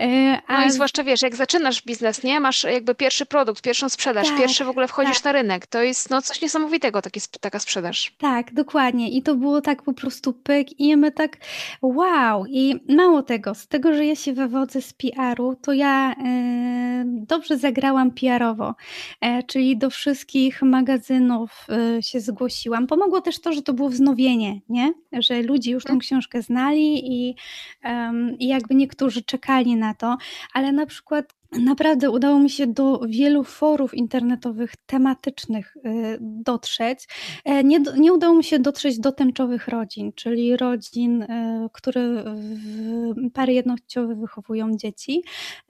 E, 0.01 0.39
a... 0.47 0.61
No 0.61 0.67
i 0.67 0.71
zwłaszcza, 0.71 1.05
wiesz, 1.05 1.23
jak 1.23 1.37
zaczynasz 1.37 1.83
biznes, 1.83 2.23
nie? 2.23 2.41
Masz 2.41 2.65
jakby 2.65 2.95
pierwszy 2.95 3.27
produkt, 3.27 3.63
pierwszą 3.63 3.89
sprzedaż, 3.89 4.29
tak, 4.29 4.39
pierwszy 4.39 4.65
w 4.65 4.69
ogóle 4.69 4.89
wchodzisz 4.89 5.17
tak. 5.17 5.25
na 5.25 5.33
rynek. 5.33 5.67
To 5.67 5.83
jest 5.83 6.11
no 6.11 6.23
coś 6.23 6.41
niesamowitego, 6.41 7.03
taki, 7.03 7.21
taka 7.41 7.59
sprzedaż. 7.59 8.13
Tak, 8.25 8.55
dokładnie. 8.55 9.11
I 9.11 9.23
to 9.23 9.35
było 9.35 9.61
tak 9.61 9.83
po 9.83 9.93
prostu 9.93 10.33
pyk 10.33 10.81
i 10.81 10.97
my 10.97 11.13
tak 11.13 11.37
wow. 11.83 12.47
I 12.47 12.81
mało 12.89 13.23
tego, 13.23 13.55
z 13.55 13.69
tego, 13.69 13.95
że 13.95 14.07
ja 14.07 14.15
się 14.17 14.33
wywodzę 14.33 14.83
z 14.83 14.93
PR-u, 14.93 15.57
to 15.57 15.73
ja 15.73 16.13
e, 16.13 17.05
dobrze 17.07 17.59
zagrałam 17.59 18.11
PR-owo, 18.11 18.75
e, 19.21 19.43
czyli 19.43 19.77
do 19.77 19.91
wszystkich 19.91 20.63
magazynów 20.63 21.67
e, 21.69 22.03
się 22.03 22.21
zgłosiłam. 22.21 22.87
Pomogło 22.87 23.21
też 23.21 23.41
to, 23.41 23.53
że 23.53 23.63
to 23.63 23.73
było 23.73 23.89
wznowienie, 23.89 24.61
nie? 24.69 24.93
Że 25.13 25.43
ludzie 25.43 25.71
już 25.71 25.85
tą 25.85 25.93
mhm. 25.93 26.01
książkę 26.01 26.43
znali 26.43 27.13
i, 27.13 27.35
i 28.39 28.49
jakby 28.49 28.75
niektórzy 28.75 29.23
czekali 29.23 29.77
na 29.77 29.95
to, 29.95 30.17
ale 30.53 30.73
na 30.73 30.87
przykład 30.87 31.35
Naprawdę 31.61 32.11
udało 32.11 32.39
mi 32.39 32.51
się 32.51 32.67
do 32.67 33.01
wielu 33.09 33.45
forów 33.45 33.95
internetowych 33.95 34.73
tematycznych 34.87 35.77
y, 35.77 36.19
dotrzeć. 36.21 37.09
E, 37.45 37.65
nie, 37.65 37.81
nie 37.97 38.13
udało 38.13 38.35
mi 38.35 38.45
się 38.45 38.59
dotrzeć 38.59 38.99
do 38.99 39.13
tęczowych 39.13 39.69
rodzin, 39.69 40.13
czyli 40.13 40.57
rodzin, 40.57 41.23
y, 41.23 41.27
które 41.73 42.25
pary 43.35 43.53
jednościowe 43.53 44.15
wychowują 44.15 44.77
dzieci, 44.77 45.23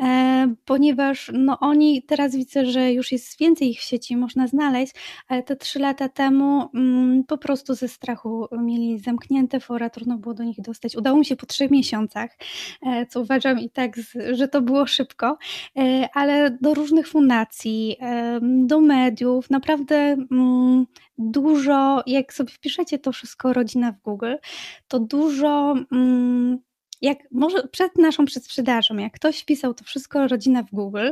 e, 0.03 0.55
ponieważ 0.65 1.31
no 1.35 1.59
oni 1.61 2.03
teraz 2.03 2.37
widzę, 2.37 2.67
że 2.67 2.93
już 2.93 3.13
jest 3.13 3.39
więcej 3.39 3.71
ich 3.71 3.79
w 3.79 3.83
sieci, 3.83 4.17
można 4.17 4.47
znaleźć, 4.47 4.95
ale 5.29 5.43
te 5.43 5.57
trzy 5.57 5.79
lata 5.79 6.09
temu 6.09 6.69
mm, 6.75 7.25
po 7.25 7.39
prostu 7.39 7.75
ze 7.75 7.89
strachu 7.89 8.47
mieli 8.53 8.99
zamknięte 8.99 9.61
fora, 9.61 9.91
trudno 9.91 10.19
było 10.19 10.35
do 10.35 10.45
nich 10.45 10.61
dostać. 10.61 10.97
Udało 10.97 11.19
mi 11.19 11.25
się 11.25 11.37
po 11.37 11.47
trzech 11.47 11.71
miesiącach, 11.71 12.31
e, 12.83 13.07
co 13.07 13.21
uważam 13.21 13.59
i 13.61 13.71
tak, 13.71 13.97
że 14.33 14.49
to 14.49 14.63
było 14.63 14.87
szybko. 14.87 15.39
E, 15.79 16.09
ale 16.15 16.59
do 16.61 16.75
różnych 16.75 17.09
fundacji, 17.09 17.97
do 18.43 18.81
mediów, 18.81 19.51
naprawdę 19.51 19.97
mm, 19.97 20.87
dużo, 21.19 22.03
jak 22.07 22.35
sobie 22.35 22.51
wpiszecie 22.51 22.99
to 22.99 23.13
wszystko 23.13 23.53
rodzina 23.53 23.93
w 23.93 24.01
Google, 24.01 24.35
to 24.89 24.99
dużo 25.01 25.75
mm, 25.93 26.59
jak 27.03 27.19
może 27.31 27.69
przed 27.69 27.99
naszą 27.99 28.25
przedsprzedażą, 28.25 28.97
jak 28.97 29.13
ktoś 29.13 29.41
wpisał 29.41 29.75
to 29.75 29.85
wszystko 29.85 30.29
rodzina 30.29 30.63
w 30.63 30.71
Google, 30.71 31.11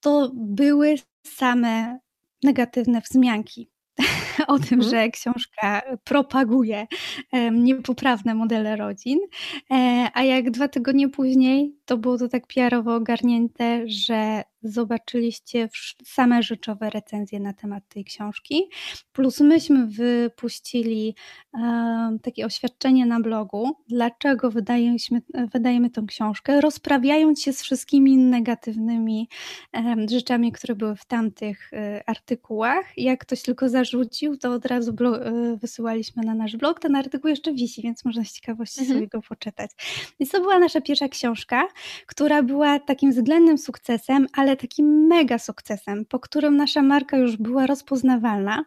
to 0.00 0.30
były 0.34 0.94
same 1.26 1.98
negatywne 2.42 3.00
wzmianki 3.00 3.70
o 4.48 4.58
tym, 4.58 4.80
mhm. 4.80 4.90
że 4.90 5.08
książka 5.08 5.82
propaguje 6.04 6.86
niepoprawne 7.52 8.34
modele 8.34 8.76
rodzin, 8.76 9.18
e, 9.70 10.08
a 10.14 10.22
jak 10.22 10.50
dwa 10.50 10.68
tygodnie 10.68 11.08
później 11.08 11.76
to 11.84 11.96
było 11.96 12.18
to 12.18 12.28
tak 12.28 12.46
PR-owo 12.46 12.94
ogarnięte, 12.94 13.82
że 13.86 14.42
zobaczyliście 14.62 15.68
same 16.04 16.42
rzeczowe 16.42 16.90
recenzje 16.90 17.40
na 17.40 17.52
temat 17.52 17.88
tej 17.88 18.04
książki. 18.04 18.62
Plus 19.12 19.40
myśmy 19.40 19.86
wypuścili 19.86 21.14
takie 22.22 22.46
oświadczenie 22.46 23.06
na 23.06 23.20
blogu, 23.20 23.76
dlaczego 23.88 24.50
wydajemy, 24.50 24.96
wydajemy 25.52 25.90
tą 25.90 26.06
książkę, 26.06 26.60
rozprawiając 26.60 27.42
się 27.42 27.52
z 27.52 27.62
wszystkimi 27.62 28.16
negatywnymi 28.16 29.28
rzeczami, 30.10 30.52
które 30.52 30.74
były 30.74 30.96
w 30.96 31.04
tamtych 31.04 31.72
e, 31.72 32.02
artykułach. 32.06 32.92
Jak 32.96 33.20
ktoś 33.20 33.42
tylko 33.42 33.68
zarzucił, 33.68 34.36
to 34.36 34.52
od 34.52 34.66
razu 34.66 34.94
e, 35.14 35.56
wysyłaliśmy 35.56 36.22
na 36.22 36.34
nasz 36.34 36.56
blog. 36.56 36.80
Ten 36.80 36.96
artykuł 36.96 37.30
jeszcze 37.30 37.52
wisi, 37.52 37.82
więc 37.82 38.04
można 38.04 38.24
z 38.24 38.32
ciekawości 38.32 38.80
mhm. 38.80 38.98
sobie 38.98 39.08
go 39.08 39.22
poczytać. 39.22 39.70
Więc 40.20 40.32
to 40.32 40.40
była 40.40 40.58
nasza 40.58 40.80
pierwsza 40.80 41.08
książka, 41.08 41.68
która 42.06 42.42
była 42.42 42.78
takim 42.78 43.10
względnym 43.10 43.58
sukcesem, 43.58 44.26
ale 44.36 44.49
takim 44.56 45.06
mega 45.06 45.38
sukcesem, 45.38 46.04
po 46.04 46.20
którym 46.20 46.56
nasza 46.56 46.82
marka 46.82 47.16
już 47.16 47.36
była 47.36 47.66
rozpoznawalna. 47.66 48.64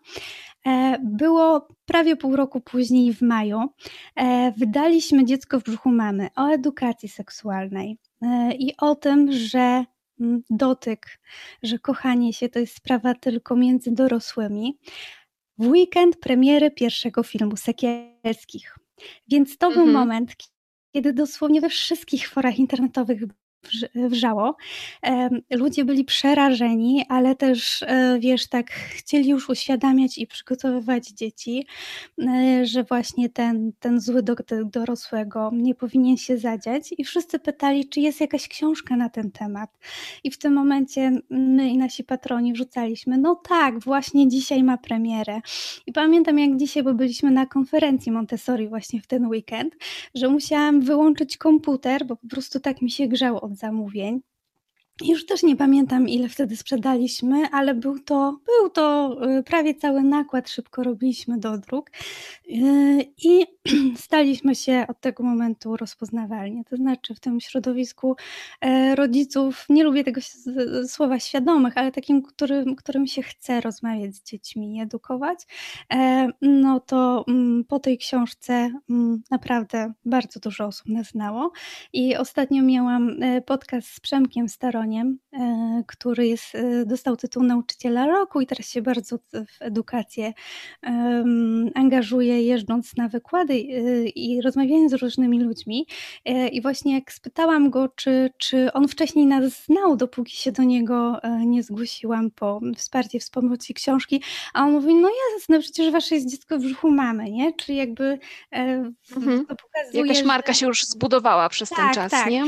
E, 0.65 0.97
było 1.03 1.67
prawie 1.85 2.15
pół 2.15 2.35
roku 2.35 2.61
później, 2.61 3.13
w 3.13 3.21
maju, 3.21 3.59
e, 4.15 4.51
wydaliśmy 4.57 5.25
Dziecko 5.25 5.59
w 5.59 5.63
brzuchu 5.63 5.89
mamy 5.89 6.29
o 6.35 6.47
edukacji 6.47 7.09
seksualnej 7.09 7.97
e, 8.21 8.51
i 8.53 8.77
o 8.77 8.95
tym, 8.95 9.31
że 9.31 9.85
mm, 10.19 10.43
dotyk, 10.49 11.19
że 11.63 11.79
kochanie 11.79 12.33
się 12.33 12.49
to 12.49 12.59
jest 12.59 12.75
sprawa 12.75 13.13
tylko 13.15 13.55
między 13.55 13.91
dorosłymi. 13.91 14.79
W 15.57 15.67
weekend 15.67 16.19
premiery 16.19 16.71
pierwszego 16.71 17.23
filmu 17.23 17.57
Sekielskich. 17.57 18.77
Więc 19.27 19.57
to 19.57 19.71
był 19.71 19.83
mhm. 19.83 19.97
moment, 19.97 20.35
kiedy 20.93 21.13
dosłownie 21.13 21.61
we 21.61 21.69
wszystkich 21.69 22.29
forach 22.29 22.59
internetowych 22.59 23.21
wrzało. 23.95 24.55
Ludzie 25.51 25.85
byli 25.85 26.05
przerażeni, 26.05 27.05
ale 27.09 27.35
też, 27.35 27.83
e, 27.83 28.19
wiesz, 28.19 28.47
tak 28.47 28.71
chcieli 28.71 29.29
już 29.29 29.49
uświadamiać 29.49 30.17
i 30.17 30.27
przygotowywać 30.27 31.07
dzieci, 31.07 31.67
e, 32.21 32.65
że 32.65 32.83
właśnie 32.83 33.29
ten, 33.29 33.71
ten 33.79 34.01
zły 34.01 34.23
do 34.23 34.35
dorosłego 34.65 35.49
nie 35.53 35.75
powinien 35.75 36.17
się 36.17 36.37
zadziać. 36.37 36.93
I 36.97 37.03
wszyscy 37.03 37.39
pytali, 37.39 37.89
czy 37.89 37.99
jest 37.99 38.21
jakaś 38.21 38.47
książka 38.47 38.95
na 38.95 39.09
ten 39.09 39.31
temat. 39.31 39.69
I 40.23 40.31
w 40.31 40.37
tym 40.37 40.53
momencie 40.53 41.11
my 41.29 41.69
i 41.69 41.77
nasi 41.77 42.03
patroni 42.03 42.53
wrzucaliśmy, 42.53 43.17
no 43.17 43.35
tak, 43.35 43.79
właśnie 43.79 44.27
dzisiaj 44.27 44.63
ma 44.63 44.77
premierę. 44.77 45.41
I 45.87 45.93
pamiętam 45.93 46.39
jak 46.39 46.57
dzisiaj, 46.57 46.83
bo 46.83 46.93
byliśmy 46.93 47.31
na 47.31 47.45
konferencji 47.45 48.11
Montessori 48.11 48.67
właśnie 48.67 49.01
w 49.01 49.07
ten 49.07 49.27
weekend, 49.27 49.75
że 50.15 50.29
musiałam 50.29 50.81
wyłączyć 50.81 51.37
komputer, 51.37 52.05
bo 52.05 52.15
po 52.15 52.27
prostu 52.27 52.59
tak 52.59 52.81
mi 52.81 52.91
się 52.91 53.07
grzało 53.07 53.41
od 53.41 53.52
zamówień. 53.55 54.21
Już 55.01 55.25
też 55.25 55.43
nie 55.43 55.55
pamiętam, 55.55 56.09
ile 56.09 56.29
wtedy 56.29 56.55
sprzedaliśmy, 56.55 57.49
ale 57.51 57.73
był 57.75 57.99
to, 57.99 58.39
był 58.45 58.69
to 58.69 59.17
y, 59.39 59.43
prawie 59.43 59.75
cały 59.75 60.03
nakład, 60.03 60.49
szybko 60.49 60.83
robiliśmy 60.83 61.37
do 61.37 61.57
dróg 61.57 61.89
y, 61.89 62.53
i 63.23 63.45
staliśmy 63.97 64.55
się 64.55 64.85
od 64.87 64.99
tego 64.99 65.23
momentu 65.23 65.77
rozpoznawalni. 65.77 66.65
To 66.65 66.75
znaczy 66.75 67.15
w 67.15 67.19
tym 67.19 67.39
środowisku 67.39 68.15
e, 68.61 68.95
rodziców, 68.95 69.65
nie 69.69 69.83
lubię 69.83 70.03
tego 70.03 70.21
słowa 70.87 71.19
świadomych, 71.19 71.77
ale 71.77 71.91
takim, 71.91 72.21
którym, 72.21 72.75
którym 72.75 73.07
się 73.07 73.21
chce 73.21 73.61
rozmawiać 73.61 74.15
z 74.15 74.23
dziećmi 74.23 74.77
i 74.77 74.81
edukować, 74.81 75.39
e, 75.93 76.29
no 76.41 76.79
to 76.79 77.25
mm, 77.27 77.63
po 77.63 77.79
tej 77.79 77.97
książce 77.97 78.71
mm, 78.89 79.23
naprawdę 79.31 79.93
bardzo 80.05 80.39
dużo 80.39 80.65
osób 80.65 80.87
nas 80.87 81.07
znało 81.07 81.51
i 81.93 82.15
ostatnio 82.15 82.63
miałam 82.63 83.23
e, 83.23 83.41
podcast 83.41 83.87
z 83.87 83.99
Przemkiem 83.99 84.49
Staroniem, 84.49 84.82
E, 85.39 85.83
który 85.87 86.27
jest, 86.27 86.55
e, 86.55 86.85
dostał 86.85 87.17
tytuł 87.17 87.43
Nauczyciela 87.43 88.07
Roku 88.07 88.41
i 88.41 88.47
teraz 88.47 88.69
się 88.69 88.81
bardzo 88.81 89.17
w 89.17 89.61
edukację 89.61 90.33
angażuje, 91.75 92.43
jeżdżąc 92.43 92.97
na 92.97 93.07
wykłady 93.07 93.53
e, 93.53 93.57
i 94.05 94.41
rozmawiając 94.41 94.91
z 94.91 94.93
różnymi 94.93 95.39
ludźmi. 95.39 95.87
I 96.51 96.61
właśnie 96.61 96.93
jak 96.93 97.11
spytałam 97.11 97.69
go, 97.69 97.89
czy, 97.95 98.29
czy 98.37 98.73
on 98.73 98.87
wcześniej 98.87 99.25
nas 99.25 99.65
znał, 99.65 99.95
dopóki 99.95 100.37
się 100.37 100.51
do 100.51 100.63
niego 100.63 101.19
nie 101.45 101.63
zgłosiłam 101.63 102.31
po 102.31 102.59
wsparcie 102.77 103.19
w 103.19 103.29
pomocy 103.29 103.73
książki, 103.73 104.21
a 104.53 104.63
on 104.63 104.71
mówi, 104.71 104.95
no 104.95 105.09
jasne, 105.33 105.59
przecież 105.59 105.91
wasze 105.91 106.15
jest 106.15 106.29
dziecko 106.29 106.59
w 106.59 106.61
brzuchu 106.61 106.91
mamy, 106.91 107.31
nie? 107.31 107.53
Czyli 107.53 107.77
jakby 107.77 108.19
mhm. 108.51 109.45
to 109.45 109.55
pokazuje, 109.55 110.07
Jakaś 110.07 110.23
marka 110.23 110.53
że... 110.53 110.59
się 110.59 110.67
już 110.67 110.83
zbudowała 110.83 111.49
przez 111.49 111.69
tak, 111.69 111.79
ten 111.79 111.93
czas, 111.93 112.11
tak. 112.11 112.29
nie? 112.29 112.43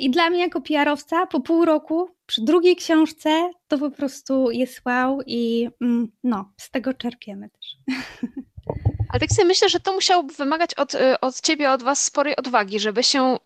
I 0.00 0.10
dla 0.10 0.30
mnie 0.30 0.40
jako 0.40 0.60
PR-owca 0.60 1.26
po 1.26 1.40
pół 1.40 1.64
roku 1.64 1.73
roku, 1.74 2.08
przy 2.26 2.42
drugiej 2.44 2.76
książce, 2.76 3.50
to 3.68 3.78
po 3.78 3.90
prostu 3.90 4.50
jest 4.50 4.80
wow 4.86 5.20
i 5.26 5.68
mm, 5.80 6.08
no, 6.24 6.52
z 6.56 6.70
tego 6.70 6.94
czerpiemy 6.94 7.50
też. 7.50 7.76
Ale 9.10 9.20
tak 9.20 9.30
sobie 9.30 9.48
myślę, 9.48 9.68
że 9.68 9.80
to 9.80 9.92
musiałoby 9.92 10.34
wymagać 10.34 10.74
od, 10.74 10.94
y, 10.94 11.20
od 11.20 11.40
ciebie, 11.40 11.70
od 11.70 11.82
was 11.82 12.02
sporej 12.02 12.36
odwagi, 12.36 12.80
żeby 12.80 13.02
się 13.02 13.36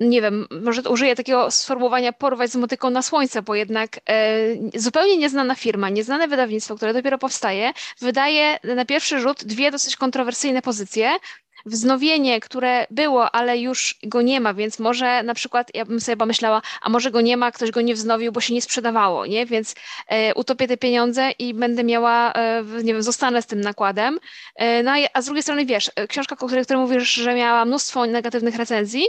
nie 0.00 0.22
wiem, 0.22 0.46
może 0.62 0.82
użyję 0.82 1.16
takiego 1.16 1.50
sformułowania 1.50 2.12
porwać 2.12 2.50
z 2.50 2.56
motyką 2.56 2.90
na 2.90 3.02
słońce, 3.02 3.42
bo 3.42 3.54
jednak 3.54 4.00
e, 4.08 4.30
zupełnie 4.74 5.16
nieznana 5.16 5.54
firma, 5.54 5.88
nieznane 5.88 6.28
wydawnictwo, 6.28 6.76
które 6.76 6.92
dopiero 6.92 7.18
powstaje, 7.18 7.72
wydaje 8.00 8.58
na 8.64 8.84
pierwszy 8.84 9.20
rzut 9.20 9.44
dwie 9.44 9.70
dosyć 9.70 9.96
kontrowersyjne 9.96 10.62
pozycje, 10.62 11.10
wznowienie, 11.66 12.40
które 12.40 12.86
było, 12.90 13.34
ale 13.34 13.58
już 13.58 13.98
go 14.02 14.22
nie 14.22 14.40
ma, 14.40 14.54
więc 14.54 14.78
może 14.78 15.22
na 15.22 15.34
przykład, 15.34 15.70
ja 15.74 15.84
bym 15.84 16.00
sobie 16.00 16.16
pomyślała, 16.16 16.62
a 16.82 16.88
może 16.88 17.10
go 17.10 17.20
nie 17.20 17.36
ma, 17.36 17.52
ktoś 17.52 17.70
go 17.70 17.80
nie 17.80 17.94
wznowił, 17.94 18.32
bo 18.32 18.40
się 18.40 18.54
nie 18.54 18.62
sprzedawało, 18.62 19.26
nie? 19.26 19.46
Więc 19.46 19.74
e, 20.08 20.34
utopię 20.34 20.68
te 20.68 20.76
pieniądze 20.76 21.30
i 21.38 21.54
będę 21.54 21.84
miała, 21.84 22.32
e, 22.32 22.64
nie 22.84 22.92
wiem, 22.92 23.02
zostanę 23.02 23.42
z 23.42 23.46
tym 23.46 23.60
nakładem. 23.60 24.18
E, 24.56 24.82
no 24.82 24.92
a, 25.14 25.22
z 25.22 25.24
drugiej 25.24 25.42
strony, 25.42 25.66
wiesz, 25.66 25.90
e, 25.96 26.06
książka, 26.06 26.36
o 26.40 26.46
której, 26.46 26.64
której 26.64 26.82
mówisz, 26.82 27.12
że 27.12 27.34
miała 27.34 27.64
mnóstwo 27.64 28.06
negatywnych 28.06 28.56
recenzji, 28.56 29.06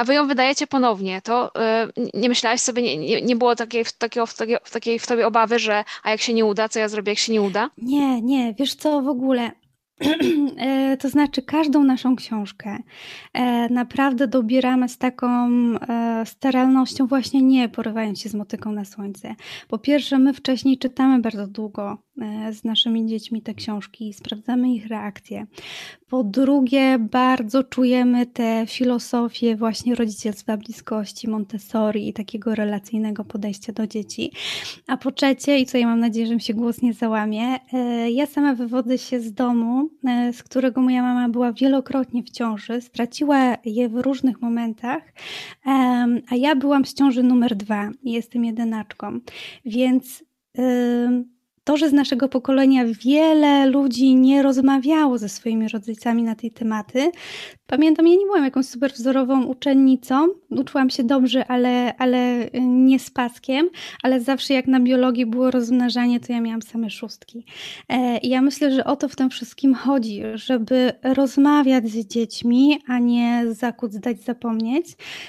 a 0.00 0.04
wy 0.04 0.14
ją 0.14 0.26
wydajecie 0.26 0.66
ponownie, 0.66 1.22
to 1.22 1.50
y, 1.96 2.10
nie 2.14 2.28
myślałaś 2.28 2.60
sobie, 2.60 2.82
nie, 2.82 2.96
nie, 2.96 3.22
nie 3.22 3.36
było 3.36 3.56
takiej, 3.56 3.84
takiego, 3.98 4.26
takiej, 4.26 4.56
takiej 4.72 4.98
w 4.98 5.06
tobie 5.06 5.26
obawy, 5.26 5.58
że 5.58 5.84
a 6.02 6.10
jak 6.10 6.20
się 6.20 6.34
nie 6.34 6.44
uda, 6.44 6.68
co 6.68 6.78
ja 6.78 6.88
zrobię, 6.88 7.12
jak 7.12 7.18
się 7.18 7.32
nie 7.32 7.42
uda? 7.42 7.70
Nie, 7.78 8.22
nie, 8.22 8.54
wiesz 8.58 8.74
co, 8.74 9.02
w 9.02 9.08
ogóle 9.08 9.42
E, 9.42 9.59
to 11.00 11.08
znaczy, 11.08 11.42
każdą 11.42 11.84
naszą 11.84 12.16
książkę 12.16 12.78
e, 13.32 13.68
naprawdę 13.68 14.28
dobieramy 14.28 14.88
z 14.88 14.98
taką 14.98 15.28
e, 15.28 16.22
steralnością, 16.26 17.06
właśnie 17.06 17.42
nie 17.42 17.68
porywając 17.68 18.20
się 18.20 18.28
z 18.28 18.34
motyką 18.34 18.72
na 18.72 18.84
słońce. 18.84 19.34
Po 19.68 19.78
pierwsze, 19.78 20.18
my 20.18 20.34
wcześniej 20.34 20.78
czytamy 20.78 21.20
bardzo 21.20 21.46
długo 21.46 21.98
z 22.52 22.64
naszymi 22.64 23.06
dziećmi 23.06 23.42
te 23.42 23.54
książki, 23.54 24.12
sprawdzamy 24.12 24.74
ich 24.74 24.86
reakcje. 24.86 25.46
Po 26.08 26.24
drugie, 26.24 26.98
bardzo 26.98 27.64
czujemy 27.64 28.26
te 28.26 28.64
filozofie 28.66 29.56
właśnie 29.56 29.94
rodzicielstwa 29.94 30.56
bliskości, 30.56 31.28
Montessori 31.28 32.08
i 32.08 32.12
takiego 32.12 32.54
relacyjnego 32.54 33.24
podejścia 33.24 33.72
do 33.72 33.86
dzieci. 33.86 34.32
A 34.86 34.96
po 34.96 35.12
trzecie, 35.12 35.58
i 35.58 35.66
co 35.66 35.78
ja 35.78 35.86
mam 35.86 36.00
nadzieję, 36.00 36.26
że 36.26 36.34
mi 36.34 36.40
się 36.40 36.54
głos 36.54 36.82
nie 36.82 36.92
załamie, 36.92 37.58
ja 38.10 38.26
sama 38.26 38.54
wywodzę 38.54 38.98
się 38.98 39.20
z 39.20 39.32
domu, 39.32 39.89
E, 39.89 39.89
z 40.32 40.42
którego 40.42 40.80
moja 40.80 41.02
mama 41.02 41.28
była 41.28 41.52
wielokrotnie 41.52 42.22
w 42.22 42.30
ciąży, 42.30 42.80
straciła 42.80 43.56
je 43.64 43.88
w 43.88 43.96
różnych 43.96 44.42
momentach, 44.42 45.02
a 46.30 46.36
ja 46.36 46.56
byłam 46.56 46.84
z 46.84 46.94
ciąży 46.94 47.22
numer 47.22 47.56
dwa 47.56 47.90
i 48.02 48.12
jestem 48.12 48.44
jedynaczką, 48.44 49.20
więc 49.64 50.24
to, 51.64 51.76
że 51.76 51.88
z 51.88 51.92
naszego 51.92 52.28
pokolenia 52.28 52.84
wiele 53.04 53.66
ludzi 53.66 54.14
nie 54.14 54.42
rozmawiało 54.42 55.18
ze 55.18 55.28
swoimi 55.28 55.68
rodzicami 55.68 56.22
na 56.22 56.34
tej 56.34 56.50
tematy, 56.50 57.10
Pamiętam, 57.70 58.06
ja 58.06 58.16
nie 58.16 58.26
byłam 58.26 58.44
jakąś 58.44 58.66
super 58.66 58.92
wzorową 58.92 59.44
uczennicą, 59.44 60.28
uczyłam 60.48 60.90
się 60.90 61.04
dobrze, 61.04 61.46
ale, 61.46 61.96
ale 61.96 62.50
nie 62.60 62.98
z 62.98 63.10
paskiem, 63.10 63.68
ale 64.02 64.20
zawsze 64.20 64.54
jak 64.54 64.66
na 64.66 64.80
biologii 64.80 65.26
było 65.26 65.50
rozmnażanie, 65.50 66.20
to 66.20 66.32
ja 66.32 66.40
miałam 66.40 66.62
same 66.62 66.90
szóstki. 66.90 67.44
E, 67.88 68.18
I 68.18 68.28
ja 68.28 68.42
myślę, 68.42 68.72
że 68.72 68.84
o 68.84 68.96
to 68.96 69.08
w 69.08 69.16
tym 69.16 69.30
wszystkim 69.30 69.74
chodzi, 69.74 70.22
żeby 70.34 70.92
rozmawiać 71.02 71.88
z 71.88 72.06
dziećmi, 72.06 72.78
a 72.88 72.98
nie 72.98 73.44
zakuć, 73.50 73.98
dać 73.98 74.20
zapomnieć. 74.24 74.86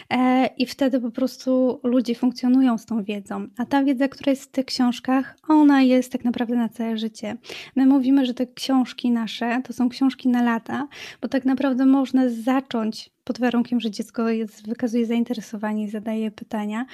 E, 0.09 0.49
I 0.57 0.65
wtedy 0.65 0.99
po 0.99 1.11
prostu 1.11 1.79
ludzie 1.83 2.15
funkcjonują 2.15 2.77
z 2.77 2.85
tą 2.85 3.03
wiedzą. 3.03 3.47
A 3.57 3.65
ta 3.65 3.83
wiedza, 3.83 4.07
która 4.07 4.29
jest 4.29 4.43
w 4.43 4.51
tych 4.51 4.65
książkach, 4.65 5.37
ona 5.47 5.81
jest 5.81 6.11
tak 6.11 6.25
naprawdę 6.25 6.30
na 6.55 6.69
całe 6.69 6.97
życie. 6.97 7.37
My 7.75 7.85
mówimy, 7.85 8.25
że 8.25 8.33
te 8.33 8.47
książki 8.47 9.11
nasze 9.11 9.61
to 9.63 9.73
są 9.73 9.89
książki 9.89 10.29
na 10.29 10.43
lata, 10.43 10.87
bo 11.21 11.27
tak 11.27 11.45
naprawdę 11.45 11.85
można 11.85 12.29
zacząć 12.29 13.11
pod 13.23 13.39
warunkiem, 13.39 13.79
że 13.79 13.91
dziecko 13.91 14.29
jest, 14.29 14.67
wykazuje 14.67 15.05
zainteresowanie 15.05 15.83
i 15.83 15.89
zadaje 15.89 16.31
pytania, 16.31 16.85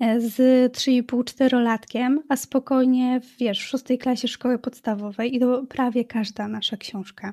e, 0.00 0.20
z 0.20 0.72
3,5-4-latkiem, 0.72 2.18
a 2.28 2.36
spokojnie, 2.36 3.20
wiesz, 3.38 3.58
w 3.60 3.68
szóstej 3.68 3.98
klasie 3.98 4.28
szkoły 4.28 4.58
podstawowej 4.58 5.36
i 5.36 5.40
to 5.40 5.62
prawie 5.68 6.04
każda 6.04 6.48
nasza 6.48 6.76
książka 6.76 7.32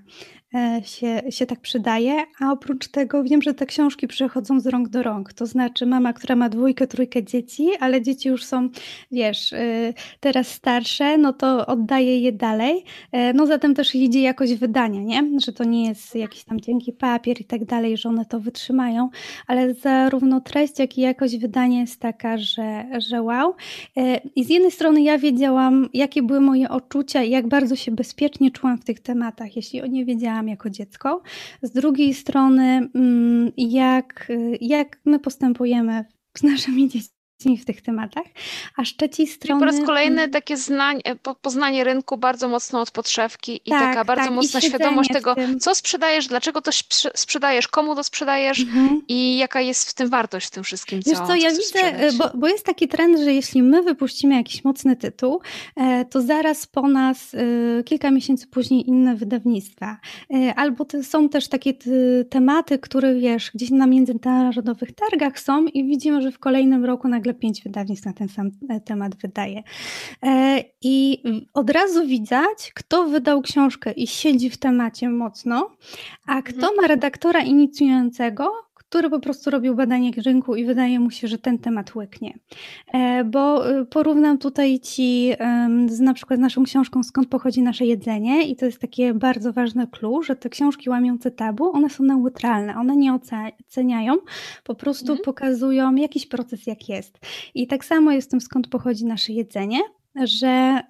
e, 0.56 0.82
się, 0.84 1.22
się 1.30 1.46
tak 1.46 1.60
przydaje, 1.60 2.24
a 2.40 2.52
oprócz 2.52 2.88
tego 2.88 3.24
wiem, 3.24 3.42
że 3.42 3.54
te 3.54 3.66
książki 3.66 4.08
przechodzą 4.08 4.60
z 4.60 4.68
rąk 4.68 4.90
do 4.90 5.04
rąk, 5.04 5.34
to 5.34 5.46
znaczy 5.46 5.86
mama, 5.86 6.14
która 6.14 6.36
ma 6.36 6.50
dwójkę, 6.50 6.88
trójkę 6.88 7.24
dzieci, 7.24 7.70
ale 7.80 8.02
dzieci 8.02 8.30
już 8.30 8.46
są, 8.46 8.70
wiesz, 9.12 9.54
e, 9.54 9.94
teraz 10.20 10.48
starsze, 10.48 11.18
no 11.18 11.34
to 11.34 11.66
oddaje 11.66 12.20
je 12.20 12.32
dalej, 12.32 12.84
no 13.34 13.48
zatem 13.48 13.76
też 13.76 13.96
idzie 13.96 14.22
jakość 14.22 14.54
wydania, 14.54 15.02
nie? 15.02 15.40
Że 15.46 15.54
to 15.54 15.64
nie 15.64 15.88
jest 15.88 16.16
jakiś 16.16 16.44
tam 16.44 16.60
cienki 16.60 16.94
papier 16.94 17.42
i 17.42 17.46
tak 17.46 17.66
dalej, 17.66 17.98
że 17.98 18.10
one 18.10 18.26
to 18.26 18.37
wytrzymają, 18.40 19.10
ale 19.48 19.74
zarówno 19.74 20.42
treść, 20.42 20.80
jak 20.80 20.98
i 20.98 21.02
jakość 21.02 21.38
wydania 21.38 21.80
jest 21.80 22.00
taka, 22.00 22.38
że, 22.38 22.86
że 22.98 23.22
wow. 23.22 23.56
E, 23.98 24.18
I 24.36 24.44
z 24.44 24.50
jednej 24.50 24.72
strony 24.72 25.02
ja 25.02 25.18
wiedziałam, 25.18 25.90
jakie 25.94 26.24
były 26.24 26.40
moje 26.40 26.70
odczucia 26.70 27.24
i 27.24 27.30
jak 27.30 27.48
bardzo 27.48 27.76
się 27.76 27.92
bezpiecznie 27.92 28.52
czułam 28.52 28.78
w 28.78 28.84
tych 28.84 29.00
tematach, 29.00 29.56
jeśli 29.56 29.82
o 29.82 29.86
nie 29.86 30.06
wiedziałam 30.06 30.48
jako 30.48 30.70
dziecko. 30.70 31.22
Z 31.62 31.72
drugiej 31.72 32.14
strony, 32.14 32.90
mm, 32.96 33.52
jak, 33.58 34.32
jak 34.62 35.00
my 35.06 35.20
postępujemy 35.20 36.06
z 36.38 36.44
naszymi 36.44 36.88
dziećmi 36.90 37.17
w 37.46 37.66
tych 37.66 37.82
tematach, 37.82 38.26
a 38.78 38.86
z 38.86 38.96
trzeciej 38.96 39.28
strony... 39.28 39.60
Po 39.60 39.66
raz 39.66 39.86
kolejny 39.86 40.22
mm, 40.22 40.32
takie 40.32 40.58
znań, 40.58 41.02
e, 41.06 41.16
poznanie 41.42 41.84
rynku 41.84 42.18
bardzo 42.18 42.48
mocno 42.50 42.82
od 42.82 42.92
podszewki 42.92 43.62
i 43.66 43.70
tak, 43.70 43.82
taka 43.82 44.06
bardzo 44.06 44.26
tak, 44.26 44.34
mocna 44.34 44.62
świadomość 44.62 45.10
tego, 45.14 45.36
co 45.60 45.76
sprzedajesz, 45.76 46.28
dlaczego 46.28 46.62
to 46.62 46.72
sprzedajesz, 47.16 47.68
komu 47.68 47.96
to 47.96 48.04
sprzedajesz 48.04 48.60
mhm. 48.60 49.02
i 49.08 49.38
jaka 49.38 49.62
jest 49.62 49.90
w 49.90 49.94
tym 49.94 50.10
wartość 50.10 50.48
w 50.48 50.52
tym 50.52 50.64
wszystkim, 50.64 51.04
co 51.04 51.10
Wiesz 51.10 51.20
co, 51.20 51.36
ja 51.36 51.50
widzę, 51.50 52.18
bo, 52.18 52.32
bo, 52.36 52.48
jest 52.48 52.66
taki 52.66 52.88
trend, 52.88 53.20
że 53.20 53.34
jeśli 53.34 53.64
my 53.64 53.84
wypuścimy 53.84 54.36
jakiś 54.36 54.64
mocny 54.64 54.96
tytuł, 54.96 55.42
e, 55.76 56.06
to 56.06 56.22
zaraz 56.22 56.68
po 56.68 56.88
nas 56.88 57.34
e, 57.34 57.84
kilka 57.84 58.12
miesięcy 58.12 58.48
później 58.48 58.90
inne 58.90 59.16
wydawnictwa. 59.16 59.98
Albo 60.56 60.86
to 60.86 61.04
są 61.04 61.30
też 61.30 61.48
takie 61.48 61.74
tematy, 62.30 62.80
które 62.80 63.16
wiesz, 63.16 63.52
gdzieś 63.56 63.70
na 63.70 63.88
międzynarodowych 63.88 64.92
targach 64.92 65.40
są 65.40 65.66
i 65.66 65.84
widzimy, 65.84 66.22
że 66.22 66.32
w 66.32 66.40
kolejnym 66.40 66.86
roku 66.86 67.08
nagle 67.08 67.27
nagle 67.28 67.40
pięć 67.40 67.64
wydawnictw 67.64 68.06
na 68.06 68.14
ten 68.14 68.30
sam 68.30 68.52
e, 68.70 68.80
temat 68.80 69.16
wydaje. 69.16 69.64
E, 70.24 70.64
I 70.82 71.24
od 71.54 71.70
razu 71.70 72.08
widać, 72.08 72.72
kto 72.74 73.08
wydał 73.08 73.42
książkę 73.42 73.92
i 73.92 74.08
siedzi 74.08 74.50
w 74.50 74.58
temacie 74.58 75.10
mocno, 75.10 75.70
a 76.28 76.42
kto 76.42 76.56
mhm. 76.56 76.76
ma 76.82 76.88
redaktora 76.88 77.42
inicjującego, 77.42 78.67
który 78.90 79.10
po 79.10 79.20
prostu 79.20 79.50
robił 79.50 79.76
badanie 79.76 80.12
rynku 80.26 80.56
i 80.56 80.66
wydaje 80.66 81.00
mu 81.00 81.12
się, 81.12 81.28
że 81.28 81.38
ten 81.38 81.60
temat 81.60 81.96
łyknie. 81.96 82.40
E, 82.94 83.24
bo 83.24 83.72
y, 83.80 83.86
porównam 83.86 84.38
tutaj 84.38 84.80
ci 84.80 85.34
z 85.88 86.00
na 86.00 86.14
przykład 86.14 86.40
naszą 86.40 86.64
książką 86.64 87.04
Skąd 87.04 87.30
pochodzi 87.30 87.62
nasze 87.62 87.86
jedzenie 87.86 88.48
i 88.48 88.56
to 88.56 88.66
jest 88.66 88.80
takie 88.80 89.14
bardzo 89.14 89.54
ważne 89.54 89.88
clue, 89.88 90.24
że 90.24 90.36
te 90.36 90.50
książki 90.50 90.90
łamiące 90.90 91.32
tabu, 91.32 91.72
one 91.72 91.90
są 91.90 92.04
neutralne, 92.04 92.76
one 92.76 92.96
nie 92.96 93.14
oceniają, 93.14 94.14
po 94.64 94.76
prostu 94.76 95.12
mhm. 95.12 95.26
pokazują 95.26 95.96
jakiś 95.96 96.28
proces 96.28 96.68
jak 96.68 96.90
jest. 96.90 97.20
I 97.56 97.68
tak 97.68 97.86
samo 97.86 98.12
jest 98.12 98.32
tym 98.32 98.42
Skąd 98.42 98.68
pochodzi 98.68 99.06
nasze 99.06 99.34
jedzenie, 99.34 99.80
że 100.24 100.82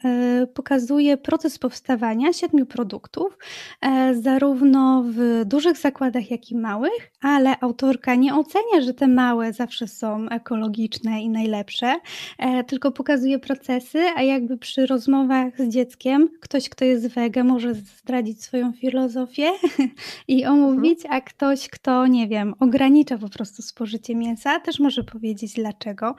y, 0.43 0.47
pokazuje 0.47 1.17
proces 1.17 1.59
powstawania 1.59 2.33
siedmiu 2.33 2.65
produktów, 2.65 3.37
e, 3.81 4.15
zarówno 4.15 5.03
w 5.07 5.45
dużych 5.45 5.77
zakładach, 5.77 6.31
jak 6.31 6.51
i 6.51 6.55
małych, 6.55 7.11
ale 7.21 7.59
autorka 7.59 8.15
nie 8.15 8.35
ocenia, 8.35 8.81
że 8.81 8.93
te 8.93 9.07
małe 9.07 9.53
zawsze 9.53 9.87
są 9.87 10.29
ekologiczne 10.29 11.21
i 11.21 11.29
najlepsze, 11.29 11.95
e, 12.37 12.63
tylko 12.63 12.91
pokazuje 12.91 13.39
procesy, 13.39 13.99
a 14.15 14.21
jakby 14.21 14.57
przy 14.57 14.85
rozmowach 14.85 15.57
z 15.57 15.69
dzieckiem 15.69 16.29
ktoś, 16.41 16.69
kto 16.69 16.85
jest 16.85 17.07
wege, 17.07 17.43
może 17.43 17.73
zdradzić 17.73 18.43
swoją 18.43 18.71
filozofię 18.71 19.49
i 20.27 20.45
omówić, 20.45 20.99
a 21.09 21.21
ktoś, 21.21 21.69
kto, 21.69 22.07
nie 22.07 22.27
wiem, 22.27 22.53
ogranicza 22.59 23.17
po 23.17 23.29
prostu 23.29 23.61
spożycie 23.61 24.15
mięsa, 24.15 24.59
też 24.59 24.79
może 24.79 25.03
powiedzieć 25.03 25.53
dlaczego. 25.53 26.15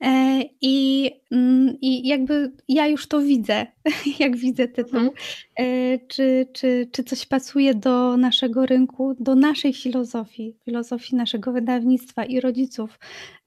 E, 0.00 0.42
I, 0.60 1.10
mm, 1.30 1.76
i 1.80 2.08
jakby 2.08 2.41
ja 2.68 2.86
już 2.86 3.06
to 3.06 3.20
widzę, 3.20 3.66
jak 4.18 4.36
widzę 4.36 4.68
tytuł. 4.68 5.00
Mhm. 5.00 5.16
E, 5.58 5.98
czy, 5.98 6.46
czy, 6.52 6.88
czy 6.92 7.04
coś 7.04 7.26
pasuje 7.26 7.74
do 7.74 8.16
naszego 8.16 8.66
rynku, 8.66 9.16
do 9.20 9.34
naszej 9.34 9.72
filozofii, 9.72 10.56
filozofii 10.64 11.16
naszego 11.16 11.52
wydawnictwa 11.52 12.24
i 12.24 12.40
rodziców 12.40 12.98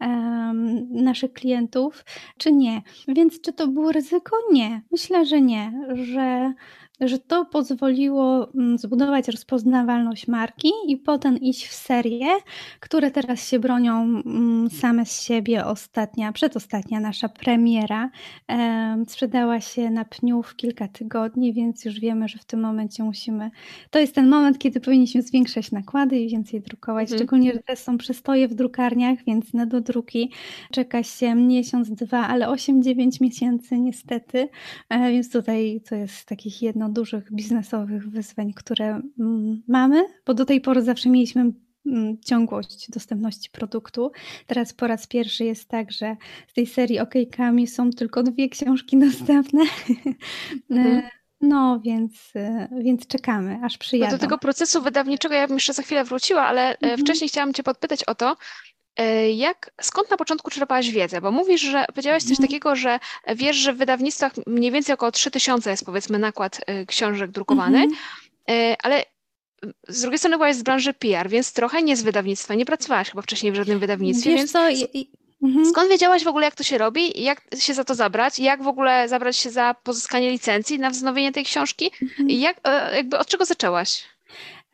um, 0.02 0.88
naszych 0.92 1.34
klientów, 1.34 2.06
czy 2.38 2.52
nie? 2.52 2.82
Więc 3.08 3.42
czy 3.42 3.54
to 3.54 3.68
było 3.68 3.92
ryzyko? 3.92 4.38
Nie. 4.52 4.82
Myślę, 4.92 5.26
że 5.26 5.42
nie, 5.42 5.72
że 5.94 6.54
że 7.02 7.20
to 7.20 7.46
pozwoliło 7.46 8.54
mm, 8.54 8.78
zbudować 8.78 9.28
rozpoznawalność 9.28 10.28
marki 10.28 10.72
i 10.88 10.98
potem 10.98 11.40
iść 11.40 11.68
w 11.68 11.74
serię, 11.74 12.28
które 12.80 13.12
teraz 13.12 13.50
się 13.50 13.60
bronią 13.60 14.02
mm, 14.02 14.70
same 14.70 15.06
z 15.06 15.22
siebie. 15.22 15.66
Ostatnia, 15.66 16.32
przedostatnia 16.32 17.00
nasza 17.00 17.30
premiera 17.30 18.10
sprzedała 19.08 19.62
się 19.62 19.90
na 19.90 20.06
pniu 20.06 20.44
w 20.44 20.56
kilka 20.56 20.88
tygodni, 20.88 21.54
więc 21.54 21.86
już 21.86 22.00
wiemy, 22.00 22.28
że 22.28 22.38
w 22.40 22.46
tym 22.46 22.60
momencie 22.60 23.04
musimy. 23.04 23.52
To 23.90 24.00
jest 24.00 24.16
ten 24.16 24.30
moment, 24.30 24.60
kiedy 24.60 24.80
powinniśmy 24.80 25.22
zwiększać 25.22 25.72
nakłady 25.72 26.20
i 26.20 26.30
więcej 26.30 26.62
drukować. 26.62 27.04
Mhm. 27.04 27.20
Szczególnie, 27.20 27.54
że 27.54 27.60
teraz 27.60 27.84
są 27.84 27.98
przestoje 27.98 28.48
w 28.48 28.54
drukarniach, 28.54 29.20
więc 29.28 29.54
na 29.54 29.66
dodruki 29.66 30.32
czeka 30.72 31.04
się 31.04 31.36
miesiąc, 31.36 31.90
dwa, 31.92 32.28
ale 32.28 32.48
8-9 32.48 33.22
miesięcy 33.22 33.80
niestety. 33.80 34.50
E, 34.90 35.12
więc 35.12 35.32
tutaj 35.32 35.82
to 35.90 35.96
jest 35.96 36.26
takich 36.26 36.62
jedno 36.62 36.85
dużych 36.90 37.32
biznesowych 37.32 38.10
wyzwań, 38.10 38.54
które 38.54 39.02
mm, 39.20 39.64
mamy, 39.68 40.06
bo 40.26 40.34
do 40.34 40.46
tej 40.46 40.62
pory 40.62 40.82
zawsze 40.82 41.10
mieliśmy 41.10 41.52
mm, 41.86 42.18
ciągłość 42.22 42.92
dostępności 42.92 43.50
produktu. 43.50 44.12
Teraz 44.48 44.74
po 44.74 44.88
raz 44.88 45.08
pierwszy 45.08 45.46
jest 45.46 45.70
tak, 45.70 45.92
że 45.92 46.16
z 46.48 46.54
tej 46.54 46.66
serii 46.68 47.00
okejkami 47.00 47.68
są 47.68 47.92
tylko 47.92 48.24
dwie 48.24 48.50
książki 48.50 48.98
dostępne. 48.98 49.62
Mhm. 50.70 50.98
E, 50.98 51.10
no, 51.42 51.80
więc, 51.80 52.32
e, 52.36 52.68
więc 52.82 53.08
czekamy, 53.08 53.60
aż 53.64 53.78
przyjadą. 53.78 54.12
No 54.12 54.18
do 54.18 54.22
tego 54.22 54.38
procesu 54.38 54.82
wydawniczego 54.82 55.36
ja 55.36 55.48
bym 55.48 55.56
jeszcze 55.56 55.74
za 55.74 55.84
chwilę 55.84 56.04
wróciła, 56.04 56.42
ale 56.42 56.78
mhm. 56.78 57.00
wcześniej 57.00 57.30
chciałam 57.30 57.54
Cię 57.54 57.64
podpytać 57.64 58.04
o 58.04 58.16
to, 58.16 58.36
E, 58.36 58.36
jak, 59.36 59.72
skąd 59.82 60.12
na 60.12 60.18
początku 60.18 60.52
czerpałaś 60.52 60.90
wiedzę? 60.90 61.22
Bo 61.22 61.32
mówisz, 61.32 61.62
że 61.62 61.86
powiedziałaś 61.88 62.24
coś 62.24 62.32
mhm. 62.32 62.48
takiego, 62.48 62.76
że 62.76 63.00
wiesz, 63.36 63.58
że 63.58 63.74
w 63.74 63.78
wydawnictwach 63.78 64.34
mniej 64.48 64.72
więcej 64.72 64.94
około 64.94 65.12
3000 65.12 65.70
jest 65.70 65.86
powiedzmy 65.86 66.20
nakład 66.20 66.62
e, 66.66 66.86
książek 66.86 67.32
drukowany, 67.32 67.78
mhm. 67.78 67.98
E, 68.50 68.76
ale 68.84 69.04
z 69.88 70.02
drugiej 70.02 70.20
strony 70.20 70.38
byłaś 70.38 70.56
z 70.56 70.64
branży 70.64 70.94
PR, 70.94 71.30
więc 71.30 71.54
trochę 71.54 71.84
nie 71.84 71.98
z 71.98 72.04
wydawnictwa, 72.04 72.54
nie 72.54 72.66
pracowałaś 72.66 73.10
chyba 73.10 73.22
wcześniej 73.22 73.52
w 73.52 73.56
żadnym 73.56 73.80
wydawnictwie, 73.80 74.30
wiesz 74.30 74.40
więc 74.40 74.52
co? 74.52 74.60
Mhm. 75.44 75.66
skąd 75.66 75.90
wiedziałaś 75.90 76.24
w 76.24 76.28
ogóle, 76.28 76.46
jak 76.46 76.56
to 76.56 76.64
się 76.64 76.78
robi, 76.78 77.24
jak 77.24 77.42
się 77.60 77.74
za 77.74 77.84
to 77.84 77.96
zabrać, 77.96 78.40
jak 78.40 78.64
w 78.64 78.68
ogóle 78.68 79.10
zabrać 79.10 79.38
się 79.38 79.50
za 79.50 79.76
pozyskanie 79.84 80.32
licencji 80.32 80.80
na 80.80 80.90
wznowienie 80.90 81.32
tej 81.32 81.46
książki 81.46 81.92
i 82.28 82.40
jak, 82.40 82.62
jakby 82.96 83.18
od 83.18 83.28
czego 83.28 83.46
zaczęłaś? 83.46 84.04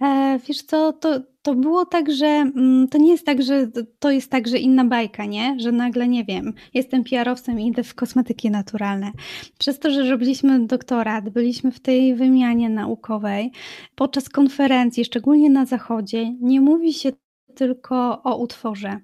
E, 0.01 0.39
wiesz 0.47 0.61
co, 0.61 0.93
to, 0.93 1.19
to 1.41 1.55
było 1.55 1.85
tak, 1.85 2.11
że 2.11 2.25
mm, 2.25 2.87
to 2.87 2.97
nie 2.97 3.11
jest 3.11 3.25
tak, 3.25 3.43
że 3.43 3.67
to 3.99 4.11
jest 4.11 4.31
tak, 4.31 4.47
że 4.47 4.57
inna 4.57 4.85
bajka, 4.85 5.25
nie? 5.25 5.55
Że 5.59 5.71
nagle, 5.71 6.07
nie 6.07 6.25
wiem, 6.25 6.53
jestem 6.73 7.03
PR-owcem 7.03 7.59
i 7.59 7.67
idę 7.67 7.83
w 7.83 7.95
kosmetyki 7.95 8.51
naturalne. 8.51 9.11
Przez 9.57 9.79
to, 9.79 9.91
że 9.91 10.09
robiliśmy 10.09 10.67
doktorat, 10.67 11.29
byliśmy 11.29 11.71
w 11.71 11.79
tej 11.79 12.15
wymianie 12.15 12.69
naukowej, 12.69 13.51
podczas 13.95 14.29
konferencji, 14.29 15.05
szczególnie 15.05 15.49
na 15.49 15.65
zachodzie, 15.65 16.33
nie 16.41 16.61
mówi 16.61 16.93
się 16.93 17.11
tylko 17.51 18.23
o 18.23 18.37
utworze, 18.37 18.99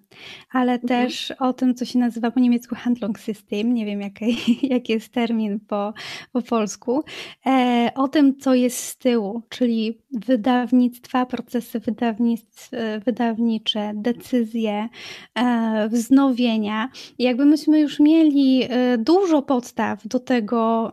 ale 0.52 0.74
mhm. 0.74 0.88
też 0.88 1.34
o 1.40 1.54
tym, 1.54 1.76
co 1.76 1.86
się 1.86 2.00
nazywa 2.00 2.32
po 2.32 2.40
niemiecku 2.40 2.76
Handlungssystem, 2.76 3.74
nie 3.74 3.86
wiem 3.86 4.02
jaki, 4.02 4.38
jaki 4.74 4.94
jest 4.94 5.14
termin 5.14 5.60
po, 5.60 5.94
po 6.32 6.42
polsku, 6.42 7.04
e, 7.46 7.92
o 7.96 8.08
tym, 8.08 8.38
co 8.40 8.54
jest 8.54 8.78
z 8.78 8.98
tyłu, 8.98 9.42
czyli 9.50 10.02
wydawnictwa, 10.12 11.26
procesy 11.26 11.80
wydawnictw, 11.80 12.74
e, 12.74 13.00
wydawnicze, 13.00 13.92
decyzje, 13.96 14.90
e, 15.36 15.90
wznowienia. 15.90 16.90
I 17.18 17.24
jakby 17.24 17.46
myśmy 17.46 17.80
już 17.80 18.00
mieli 18.00 18.64
e, 18.64 18.98
dużo 18.98 19.42
podstaw 19.42 20.08
do 20.08 20.20
tego, 20.20 20.92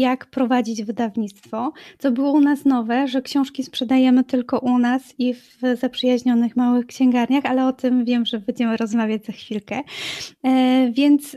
jak 0.00 0.26
prowadzić 0.26 0.82
wydawnictwo, 0.82 1.72
co 1.98 2.12
było 2.12 2.32
u 2.32 2.40
nas 2.40 2.64
nowe, 2.64 3.08
że 3.08 3.22
książki 3.22 3.62
sprzedajemy 3.62 4.24
tylko 4.24 4.58
u 4.58 4.78
nas 4.78 5.14
i 5.18 5.34
w 5.34 5.58
zaprzyjaźnionych 5.80 6.56
małych 6.56 6.86
księgarniach, 6.86 7.46
ale 7.46 7.66
o 7.66 7.72
tym 7.72 8.04
wiem, 8.04 8.26
że 8.26 8.38
będziemy 8.38 8.76
rozmawiać 8.76 9.24
za 9.24 9.32
chwilkę. 9.32 9.80
Więc 10.92 11.36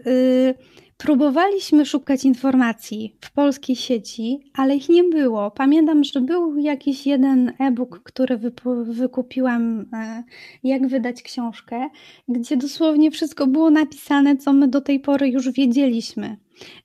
Próbowaliśmy 0.97 1.85
szukać 1.85 2.25
informacji 2.25 3.15
w 3.21 3.31
polskiej 3.31 3.75
sieci, 3.75 4.39
ale 4.53 4.75
ich 4.75 4.89
nie 4.89 5.03
było. 5.03 5.51
Pamiętam, 5.51 6.03
że 6.03 6.21
był 6.21 6.57
jakiś 6.57 7.07
jeden 7.07 7.53
e-book, 7.59 7.99
który 8.03 8.39
wykupiłam, 8.85 9.85
e, 9.93 10.23
jak 10.63 10.87
wydać 10.87 11.21
książkę, 11.21 11.89
gdzie 12.27 12.57
dosłownie 12.57 13.11
wszystko 13.11 13.47
było 13.47 13.69
napisane, 13.69 14.37
co 14.37 14.53
my 14.53 14.67
do 14.67 14.81
tej 14.81 14.99
pory 14.99 15.29
już 15.29 15.51
wiedzieliśmy. 15.51 16.37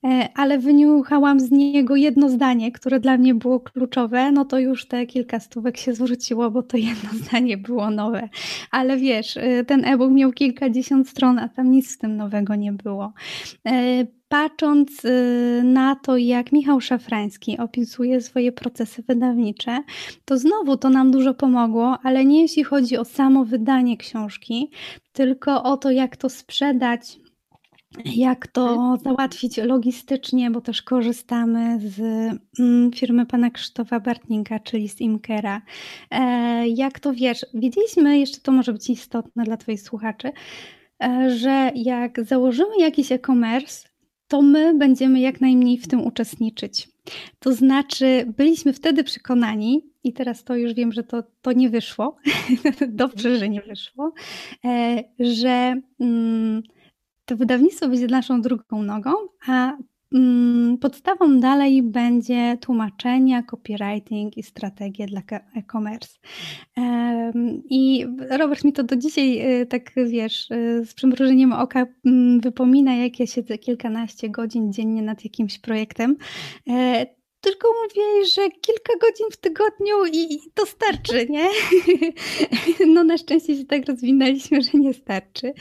E, 0.04 0.28
ale 0.34 0.58
wyniuchałam 0.58 1.40
z 1.40 1.50
niego 1.50 1.96
jedno 1.96 2.28
zdanie, 2.28 2.72
które 2.72 3.00
dla 3.00 3.18
mnie 3.18 3.34
było 3.34 3.60
kluczowe, 3.60 4.32
no 4.32 4.44
to 4.44 4.58
już 4.58 4.88
te 4.88 5.06
kilka 5.06 5.40
stówek 5.40 5.76
się 5.76 5.94
zwróciło, 5.94 6.50
bo 6.50 6.62
to 6.62 6.76
jedno 6.76 7.10
zdanie 7.22 7.56
było 7.56 7.90
nowe. 7.90 8.28
Ale 8.70 8.96
wiesz, 8.96 9.36
e, 9.36 9.64
ten 9.64 9.84
e-book 9.84 10.12
miał 10.12 10.32
kilkadziesiąt 10.32 11.08
stron, 11.08 11.38
a 11.38 11.48
tam 11.48 11.70
nic 11.70 11.90
z 11.90 11.98
tym 11.98 12.16
nowego 12.16 12.54
nie 12.54 12.72
było. 12.72 13.12
E, 13.66 14.06
patrząc 14.28 15.02
na 15.64 15.96
to, 15.96 16.16
jak 16.16 16.52
Michał 16.52 16.80
Szafrański 16.80 17.58
opisuje 17.58 18.20
swoje 18.20 18.52
procesy 18.52 19.02
wydawnicze, 19.02 19.78
to 20.24 20.38
znowu 20.38 20.76
to 20.76 20.90
nam 20.90 21.10
dużo 21.10 21.34
pomogło, 21.34 21.98
ale 22.02 22.24
nie 22.24 22.42
jeśli 22.42 22.64
chodzi 22.64 22.96
o 22.96 23.04
samo 23.04 23.44
wydanie 23.44 23.96
książki, 23.96 24.70
tylko 25.12 25.62
o 25.62 25.76
to, 25.76 25.90
jak 25.90 26.16
to 26.16 26.28
sprzedać 26.28 27.18
jak 28.04 28.46
to 28.46 28.70
mhm. 28.70 28.98
załatwić 28.98 29.56
logistycznie, 29.56 30.50
bo 30.50 30.60
też 30.60 30.82
korzystamy 30.82 31.80
z 31.80 32.00
mm, 32.60 32.92
firmy 32.92 33.26
pana 33.26 33.50
Krzysztofa 33.50 34.00
Bartninka, 34.00 34.58
czyli 34.58 34.88
z 34.88 35.00
Imkera. 35.00 35.62
E, 36.10 36.68
jak 36.68 37.00
to 37.00 37.12
wiesz, 37.14 37.46
wiedzieliśmy, 37.54 38.18
jeszcze 38.18 38.40
to 38.40 38.52
może 38.52 38.72
być 38.72 38.90
istotne 38.90 39.44
dla 39.44 39.56
Twoich 39.56 39.82
słuchaczy, 39.82 40.32
e, 41.02 41.30
że 41.36 41.70
jak 41.74 42.24
założymy 42.24 42.78
jakiś 42.78 43.12
e-commerce, 43.12 43.88
to 44.28 44.42
my 44.42 44.74
będziemy 44.74 45.20
jak 45.20 45.40
najmniej 45.40 45.78
w 45.78 45.88
tym 45.88 46.06
uczestniczyć. 46.06 46.88
To 47.38 47.52
znaczy, 47.52 48.32
byliśmy 48.36 48.72
wtedy 48.72 49.04
przekonani, 49.04 49.82
i 50.04 50.12
teraz 50.12 50.44
to 50.44 50.56
już 50.56 50.74
wiem, 50.74 50.92
że 50.92 51.02
to, 51.02 51.22
to 51.42 51.52
nie 51.52 51.70
wyszło, 51.70 52.16
dobrze, 52.88 53.36
że 53.38 53.48
nie 53.48 53.62
wyszło, 53.62 54.12
e, 54.64 55.04
że. 55.20 55.80
Mm, 56.00 56.62
to 57.28 57.36
wydawnictwo 57.36 57.88
będzie 57.88 58.06
naszą 58.06 58.40
drugą 58.40 58.82
nogą, 58.82 59.10
a 59.46 59.76
mm, 60.14 60.78
podstawą 60.78 61.40
dalej 61.40 61.82
będzie 61.82 62.56
tłumaczenia, 62.60 63.42
copywriting 63.42 64.36
i 64.36 64.42
strategie 64.42 65.06
dla 65.06 65.22
e-commerce. 65.56 66.18
I 67.70 68.06
Robert 68.30 68.64
mi 68.64 68.72
to 68.72 68.82
do 68.82 68.96
dzisiaj, 68.96 69.60
y, 69.60 69.66
tak 69.66 69.92
wiesz, 70.06 70.50
y, 70.50 70.84
z 70.86 70.94
przymrużeniem 70.94 71.52
oka 71.52 71.86
mm, 72.04 72.40
wypomina, 72.40 72.94
jak 72.94 73.20
ja 73.20 73.26
siedzę 73.26 73.58
kilkanaście 73.58 74.30
godzin 74.30 74.72
dziennie 74.72 75.02
nad 75.02 75.24
jakimś 75.24 75.58
projektem. 75.58 76.16
Tylko 77.48 77.68
mówię, 77.82 78.26
że 78.26 78.50
kilka 78.50 78.92
godzin 79.00 79.26
w 79.32 79.36
tygodniu 79.36 80.06
i, 80.12 80.38
to 80.54 80.66
starczy, 80.66 81.26
nie? 81.30 81.48
No 82.94 83.04
na 83.04 83.18
szczęście 83.18 83.56
się 83.56 83.64
tak 83.64 83.86
rozwinęliśmy, 83.86 84.62
że 84.62 84.78
nie 84.78 84.94
starczy. 84.94 85.52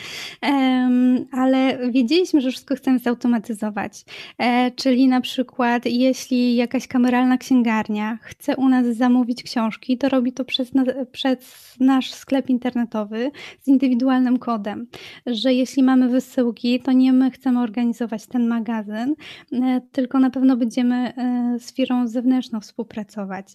Ale 1.32 1.80
wiedzieliśmy, 1.92 2.42
że 2.42 2.52
wszystko 2.52 2.76
chcemy 2.76 3.00
zautomatyzować. 3.00 4.06
E, 4.38 4.72
czyli 4.72 5.08
na 5.08 5.22
przykład 5.22 5.86
jeśli 5.86 6.56
jakaś 6.56 6.88
kameralna 6.88 7.38
księgarnia 7.38 8.18
chce 8.22 8.56
u 8.56 8.70
nas 8.70 8.86
zamówić 8.86 9.44
książki, 9.44 9.98
to 9.98 10.10
robi 10.10 10.34
to 10.34 10.46
przez, 10.46 10.72
przez 11.12 11.38
nasz 11.80 12.14
sklep 12.14 12.50
internetowy 12.50 13.32
z 13.62 13.68
indywidualnym 13.68 14.40
kodem. 14.40 14.88
Że 15.26 15.54
jeśli 15.54 15.84
mamy 15.84 16.10
wysyłki, 16.10 16.80
to 16.80 16.92
nie 16.92 17.14
my 17.14 17.32
chcemy 17.32 17.62
organizować 17.62 18.28
ten 18.28 18.48
magazyn, 18.48 19.16
e, 19.52 19.82
tylko 19.92 20.20
na 20.20 20.30
pewno 20.30 20.58
będziemy 20.58 20.96
e, 20.96 21.60
z 21.60 21.77
firmą 21.78 22.08
zewnętrzną 22.08 22.60
współpracować, 22.60 23.48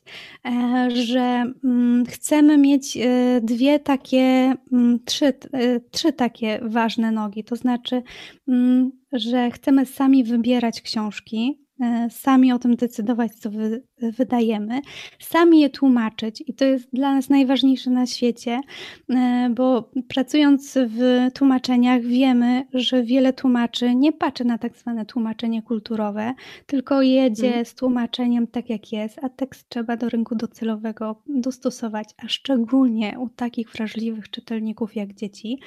e, 0.46 0.88
że 0.90 1.52
mm, 1.64 2.06
chcemy 2.06 2.58
mieć 2.58 2.96
e, 2.96 3.40
dwie 3.42 3.78
takie, 3.78 4.54
mm, 4.72 4.98
trzy, 5.04 5.26
e, 5.26 5.80
trzy 5.90 6.12
takie 6.12 6.61
ważne 6.62 7.12
nogi, 7.12 7.44
to 7.44 7.56
znaczy, 7.56 8.02
mm, 8.48 8.92
że 9.12 9.50
chcemy 9.50 9.87
sami 9.87 10.24
wybierać 10.24 10.82
książki, 10.82 11.62
sami 12.11 12.52
o 12.52 12.58
tym 12.58 12.76
decydować, 12.76 13.35
co, 13.35 13.50
wy, 13.50 13.82
wydajemy, 14.11 14.81
sami 15.19 15.61
je 15.61 15.71
tłumaczyć 15.71 16.45
i 16.47 16.55
to 16.55 16.65
jest 16.65 16.88
dla 16.93 17.15
nas 17.15 17.29
najważniejsze 17.29 17.91
na 17.91 18.07
świecie, 18.07 18.61
e, 19.11 19.51
bo 19.55 19.91
pracując 20.09 20.79
w 20.87 21.29
tłumaczeniach 21.35 22.03
wiemy, 22.03 22.67
że 22.75 23.03
wiele 23.03 23.33
tłumaczy 23.33 23.95
nie 23.95 24.12
patrzy 24.12 24.45
na 24.45 24.59
tak 24.59 24.77
zwane 24.77 25.07
tłumaczenie 25.07 25.63
kulturowe, 25.63 26.35
tylko 26.67 27.03
jedzie 27.03 27.48
hmm. 27.48 27.65
z 27.65 27.75
tłumaczeniem 27.75 28.46
tak 28.46 28.71
jak 28.71 28.92
jest, 28.92 29.19
a 29.25 29.29
tekst 29.29 29.69
trzeba 29.69 29.96
do 29.96 30.09
rynku 30.09 30.35
docelowego 30.35 31.23
dostosować, 31.27 32.09
a 32.25 32.29
szczególnie 32.29 33.17
u 33.19 33.29
takich 33.29 33.71
wrażliwych 33.71 34.31
czytelników 34.31 34.96
jak 34.96 35.15
dzieci. 35.15 35.59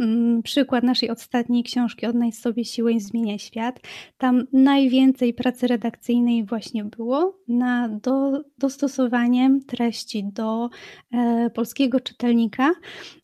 Mm, 0.00 0.42
przykład 0.42 0.84
naszej 0.84 1.10
ostatniej 1.10 1.64
książki 1.64 2.06
Odnajść 2.06 2.38
sobie 2.38 2.64
siłę 2.64 2.92
i 2.92 3.00
zmieniaj 3.00 3.38
świat. 3.38 3.80
Tam 4.18 4.46
najwięcej 4.52 5.34
pracy 5.34 5.66
redakcyjnej 5.66 6.44
właśnie 6.44 6.84
było 6.84 7.38
na 7.48 7.83
do, 7.88 8.44
dostosowaniem 8.58 9.64
treści 9.64 10.24
do 10.32 10.70
e, 11.12 11.50
polskiego 11.50 12.00
czytelnika, 12.00 12.70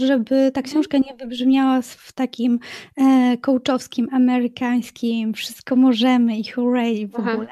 żeby 0.01 0.51
ta 0.55 0.61
mhm. 0.61 0.65
książka 0.65 0.99
nie 0.99 1.15
wybrzmiała 1.15 1.83
w 1.83 2.13
takim 2.13 2.59
e, 2.97 3.37
coachowskim, 3.39 4.09
amerykańskim 4.13 5.35
wszystko 5.35 5.77
możemy 5.77 6.39
i 6.39 6.45
hooray 6.45 7.07
w 7.07 7.17
Aha. 7.17 7.33
ogóle, 7.33 7.49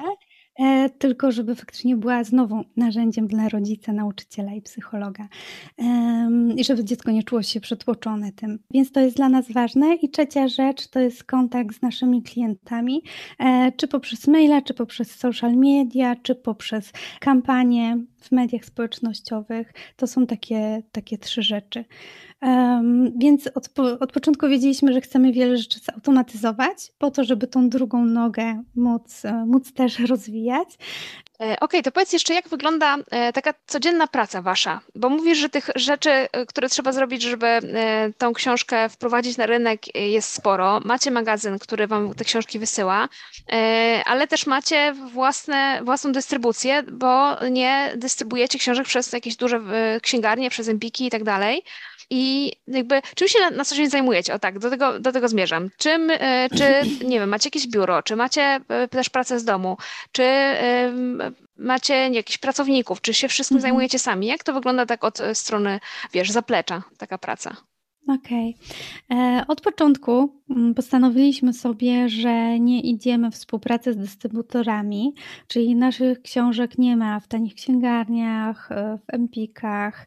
tylko 0.99 1.33
żeby 1.33 1.55
faktycznie 1.55 1.97
była 1.97 2.25
znowu 2.25 2.65
narzędziem 2.77 3.27
dla 3.27 3.49
rodzica, 3.49 3.93
nauczyciela 3.93 4.53
i 4.53 4.63
psychologa 4.63 5.29
i 6.57 6.65
żeby 6.65 6.85
dziecko 6.85 7.11
nie 7.11 7.23
czuło 7.23 7.43
się 7.43 7.61
przetłoczone 7.61 8.33
tym. 8.33 8.59
Więc 8.71 8.93
to 8.93 9.01
jest 9.01 9.17
dla 9.17 9.29
nas 9.29 9.53
ważne. 9.53 9.95
I 9.95 10.11
trzecia 10.11 10.49
rzecz 10.49 10.89
to 10.89 11.01
jest 11.01 11.25
kontakt 11.25 11.77
z 11.77 11.83
naszymi 11.83 12.23
klientami, 12.23 13.03
e, 13.39 13.73
czy 13.73 13.89
poprzez 13.89 14.27
maila, 14.27 14.63
czy 14.63 14.75
poprzez 14.75 15.11
social 15.15 15.55
media, 15.55 16.17
czy 16.17 16.35
poprzez 16.35 16.93
kampanie 17.21 17.99
w 18.21 18.33
mediach 18.33 18.64
społecznościowych. 18.64 19.73
To 19.97 20.07
są 20.07 20.27
takie, 20.27 20.83
takie 20.93 21.19
trzy 21.19 21.43
rzeczy. 21.43 21.85
Um, 22.43 23.19
więc 23.19 23.47
od, 23.55 23.69
od 24.01 24.12
początku 24.12 24.49
wiedzieliśmy, 24.49 24.93
że 24.93 25.01
chcemy 25.01 25.33
wiele 25.33 25.57
rzeczy 25.57 25.81
zautomatyzować, 25.81 26.93
po 26.99 27.11
to, 27.11 27.25
żeby 27.25 27.47
tą 27.47 27.69
drugą 27.69 28.05
nogę 28.05 28.62
móc, 28.75 29.25
e, 29.25 29.45
móc 29.47 29.73
też 29.73 29.99
rozwijać. 29.99 30.69
E, 31.41 31.45
okej, 31.45 31.57
okay, 31.61 31.82
to 31.82 31.93
powiedz 31.93 32.12
jeszcze, 32.12 32.34
jak 32.34 32.49
wygląda 32.49 32.97
e, 33.11 33.32
taka 33.32 33.55
codzienna 33.66 34.07
praca 34.07 34.43
wasza? 34.43 34.80
Bo 34.95 35.09
mówisz, 35.09 35.39
że 35.39 35.49
tych 35.49 35.70
rzeczy, 35.76 36.11
które 36.49 36.68
trzeba 36.68 36.93
zrobić, 36.93 37.22
żeby 37.22 37.47
tą 38.18 38.32
książkę 38.32 38.89
wprowadzić 38.89 39.36
na 39.36 39.47
rynek, 39.47 39.97
jest 39.97 40.32
sporo. 40.32 40.80
Macie 40.84 41.11
magazyn, 41.11 41.59
który 41.59 41.86
wam 41.86 42.14
te 42.14 42.24
książki 42.24 42.59
wysyła, 42.59 43.09
ale 44.05 44.26
też 44.26 44.47
macie 44.47 44.95
własne, 45.12 45.80
własną 45.84 46.12
dystrybucję, 46.12 46.82
bo 46.82 47.45
nie 47.51 47.93
dystrybuujecie 47.97 48.59
książek 48.59 48.86
przez 48.86 49.12
jakieś 49.12 49.36
duże 49.36 49.61
księgarnie, 50.03 50.51
przez 50.51 50.68
Empiki 50.68 51.07
i 51.07 51.11
tak 51.11 51.24
dalej. 51.24 51.62
I 52.11 52.53
jakby 52.68 53.03
czym 53.14 53.28
się 53.28 53.39
na, 53.53 53.64
co 53.64 53.74
dzień 53.74 53.91
zajmujecie? 53.91 54.34
O 54.34 54.39
tak, 54.39 54.59
do 54.59 54.70
tego, 54.70 55.01
do 55.01 55.12
tego 55.12 55.28
zmierzam. 55.28 55.70
Czym, 55.78 56.11
e, 56.11 56.49
czy, 56.57 56.82
nie 57.05 57.20
wiem, 57.20 57.28
macie 57.28 57.47
jakieś 57.47 57.66
biuro, 57.66 58.03
czy 58.03 58.16
macie 58.16 58.61
e, 58.68 58.89
też 58.89 59.09
pracę 59.11 59.41
z 59.41 59.45
domu, 59.45 59.76
czy 60.12 60.22
macie 61.57 61.95
jakichś 61.95 62.39
pracowników, 62.39 63.01
czy 63.01 63.14
się 63.14 63.29
wszystkim 63.29 63.57
mhm. 63.57 63.62
zajmujecie 63.62 63.99
sami? 63.99 64.26
Jak 64.26 64.45
to 64.45 64.53
wygląda 64.53 64.87
tak 64.87 65.05
od 65.05 65.20
e, 65.20 65.35
strony, 65.35 65.81
wiesz, 66.12 66.31
zaplecza 66.31 66.83
taka 66.99 67.18
praca? 67.18 67.57
Okej. 68.09 68.57
Okay. 69.09 69.18
E, 69.18 69.45
od 69.49 69.61
początku 69.61 70.43
mm, 70.51 70.74
postanowiliśmy 70.74 71.53
sobie, 71.53 72.09
że 72.09 72.61
nie 72.61 72.81
idziemy 72.81 73.31
w 73.31 73.35
współpracę 73.35 73.93
z 73.93 73.97
dystrybutorami, 73.97 75.14
czyli 75.47 75.76
naszych 75.76 76.22
książek 76.22 76.79
nie 76.79 76.97
ma 76.97 77.20
w 77.20 77.29
tanich 77.29 77.55
księgarniach, 77.55 78.72
e, 78.72 78.99
w 78.99 79.14
Empikach, 79.14 80.07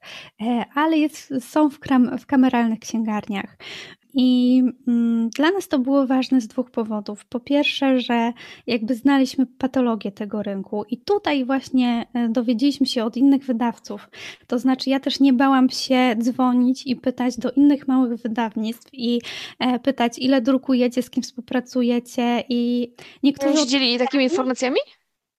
ale 0.76 0.98
jest, 0.98 1.34
są 1.40 1.70
w, 1.70 1.80
kram, 1.80 2.18
w 2.18 2.26
kameralnych 2.26 2.80
księgarniach. 2.80 3.58
I 4.14 4.64
mm, 4.88 5.30
dla 5.30 5.52
nas 5.52 5.68
to 5.68 5.80
było 5.80 6.08
ważne 6.08 6.42
z 6.42 6.48
dwóch 6.48 6.72
powodów. 6.72 7.26
Po 7.26 7.40
pierwsze, 7.40 8.00
że 8.00 8.34
jakby 8.68 8.96
znaliśmy 8.96 9.46
patologię 9.46 10.12
tego 10.12 10.44
rynku, 10.44 10.84
i 10.90 10.98
tutaj 10.98 11.46
właśnie 11.46 12.08
e, 12.14 12.30
dowiedzieliśmy 12.30 12.86
się 12.86 13.04
od 13.04 13.18
innych 13.18 13.46
wydawców. 13.46 14.10
To 14.48 14.60
znaczy, 14.60 14.90
ja 14.90 15.00
też 15.00 15.20
nie 15.20 15.34
bałam 15.34 15.70
się 15.70 16.16
dzwonić 16.18 16.88
i 16.88 16.96
pytać 16.96 17.38
do 17.38 17.52
innych 17.52 17.88
małych 17.88 18.22
wydawnictw 18.22 18.90
i 18.94 19.22
e, 19.60 19.80
pytać, 19.80 20.20
ile 20.20 20.42
drukujecie, 20.42 21.02
z 21.02 21.10
kim 21.10 21.24
współpracujecie. 21.24 22.44
I 22.50 22.92
niektórzy. 23.24 23.68
Dzielili 23.68 23.98
takimi 23.98 24.24
informacjami? 24.24 24.80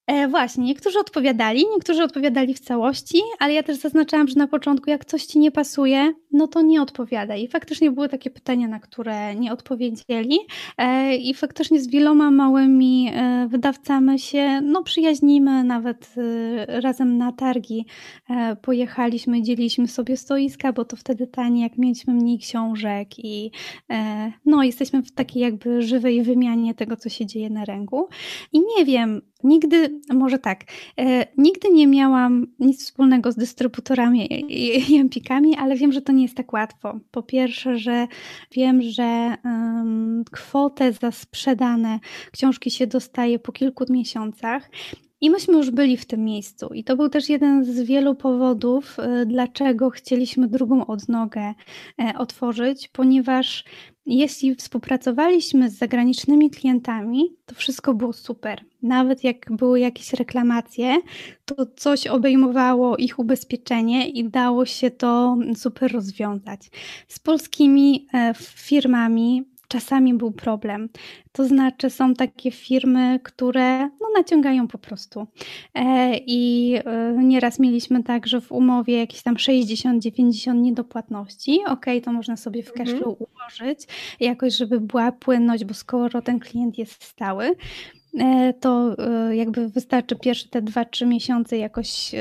E, 0.07 0.29
właśnie, 0.29 0.65
niektórzy 0.65 0.99
odpowiadali, 0.99 1.65
niektórzy 1.75 2.03
odpowiadali 2.03 2.55
w 2.55 2.61
całości, 2.61 3.19
ale 3.39 3.53
ja 3.53 3.63
też 3.63 3.77
zaznaczałam, 3.77 4.29
że 4.29 4.35
na 4.35 4.49
początku, 4.49 4.91
jak 4.91 5.05
coś 5.05 5.25
ci 5.25 5.39
nie 5.39 5.51
pasuje, 5.51 6.13
no 6.33 6.49
to 6.49 6.63
nie 6.63 6.83
odpowiadaj. 6.83 7.43
I 7.43 7.49
faktycznie 7.49 7.91
były 7.91 8.09
takie 8.09 8.31
pytania, 8.31 8.69
na 8.69 8.81
które 8.81 9.35
nie 9.35 9.53
odpowiedzieli. 9.53 10.39
E, 10.79 11.17
I 11.17 11.35
faktycznie 11.35 11.81
z 11.81 11.89
wieloma 11.89 12.31
małymi 12.31 13.11
e, 13.15 13.49
wydawcami 13.49 14.19
się 14.19 14.61
no, 14.61 14.83
przyjaźnimy, 14.83 15.65
nawet 15.65 16.15
e, 16.17 16.81
razem 16.81 17.19
na 17.19 17.33
targi 17.33 17.87
e, 18.31 18.57
pojechaliśmy, 18.57 19.43
dzieliliśmy 19.43 19.89
sobie 19.89 20.17
stoiska, 20.17 20.73
bo 20.73 20.85
to 20.85 20.97
wtedy 20.97 21.27
tanie, 21.27 21.63
jak 21.63 21.79
mieliśmy 21.79 22.15
mniej 22.15 22.39
książek 22.39 23.09
i 23.19 23.51
e, 23.91 24.33
no, 24.47 24.63
jesteśmy 24.63 25.03
w 25.03 25.13
takiej 25.13 25.43
jakby 25.43 25.83
żywej 25.83 26.23
wymianie 26.23 26.75
tego, 26.75 26.97
co 26.97 27.09
się 27.09 27.27
dzieje 27.27 27.51
na 27.51 27.65
rynku. 27.65 28.09
I 28.53 28.61
nie 28.61 28.85
wiem, 28.85 29.21
Nigdy, 29.45 29.92
może 30.15 30.39
tak, 30.39 30.65
e, 30.99 31.27
nigdy 31.39 31.69
nie 31.73 31.87
miałam 31.87 32.47
nic 32.59 32.85
wspólnego 32.85 33.33
z 33.33 33.37
dystrybutorami 33.37 34.27
i, 34.33 34.97
empikami, 35.01 35.57
ale 35.57 35.77
wiem, 35.77 35.93
że 35.93 36.03
to 36.03 36.13
nie 36.13 36.23
jest 36.23 36.37
tak 36.37 36.53
łatwo. 36.53 37.01
Po 37.11 37.23
pierwsze, 37.23 37.79
że 37.79 38.07
wiem, 38.53 38.83
że 38.83 39.37
kwotę 40.33 40.93
za 40.93 41.11
sprzedane 41.11 41.99
książki 42.33 42.71
się 42.71 42.87
dostaje 42.87 43.39
po 43.39 43.53
kilku 43.53 43.85
miesiącach. 43.91 44.71
I 45.23 45.31
myśmy 45.31 45.57
już 45.57 45.71
byli 45.71 45.97
w 45.97 46.07
tym 46.07 46.25
miejscu. 46.25 46.69
I 46.75 46.85
to 46.85 46.97
był 46.97 47.09
też 47.09 47.29
jeden 47.29 47.65
z 47.65 47.81
wielu 47.81 48.15
powodów, 48.15 48.99
e, 48.99 49.27
dlaczego 49.27 49.91
chcieliśmy 49.91 50.49
drugą 50.49 50.87
odnogę 50.87 51.55
e, 51.99 52.19
otworzyć, 52.19 52.89
ponieważ 52.89 53.65
jeśli 54.07 54.55
współpracowaliśmy 54.55 55.71
z 55.71 55.79
zagranicznymi 55.79 56.51
klientami, 56.51 57.37
to 57.47 57.55
wszystko 57.55 57.95
było 57.95 58.13
super. 58.13 58.65
Nawet 58.83 59.25
jak 59.25 59.53
były 59.53 59.81
jakieś 59.81 60.13
reklamacje, 60.13 60.97
to 61.45 61.67
coś 61.77 62.07
obejmowało 62.07 62.97
ich 62.97 63.19
ubezpieczenie 63.19 64.09
i 64.09 64.29
dało 64.29 64.67
się 64.67 64.91
to 64.91 65.37
super 65.55 65.93
rozwiązać. 65.93 66.71
Z 67.09 67.19
polskimi 67.19 68.07
e, 68.15 68.35
firmami 68.39 69.52
czasami 69.73 70.15
był 70.15 70.33
problem. 70.33 70.89
To 71.33 71.45
znaczy, 71.45 71.91
są 71.91 72.15
takie 72.15 72.51
firmy, 72.51 73.21
które 73.23 73.79
no, 73.79 74.07
naciągają 74.17 74.69
po 74.69 74.79
prostu. 74.79 75.27
E, 75.75 76.17
I 76.27 76.75
e, 76.85 77.15
nieraz 77.25 77.59
mieliśmy 77.59 78.03
tak, 78.03 78.27
że 78.27 78.41
w 78.41 78.53
umowie 78.53 78.99
jakieś 78.99 79.23
tam 79.23 79.35
60-90 79.35 80.55
niedopłatności. 80.55 81.61
Ok, 81.67 81.87
to 82.05 82.13
można 82.13 82.37
sobie 82.37 82.63
w 82.63 82.69
mhm. 82.69 82.87
cashflow 82.87 83.21
mhm. 83.21 83.31
ułożyć, 83.31 83.89
jakoś, 84.21 84.57
żeby 84.57 84.81
była 84.81 85.13
płynność, 85.13 85.65
bo 85.65 85.75
skoro 85.75 86.23
ten 86.23 86.41
klient 86.41 86.79
jest 86.79 87.05
stały, 87.05 87.55
e, 88.19 88.55
to 88.61 88.97
jakby 89.31 89.69
wystarczy 89.69 90.17
pierwsze 90.17 90.49
te 90.49 90.63
2-3 90.63 91.07
miesiące 91.07 91.57
jakoś 91.59 92.15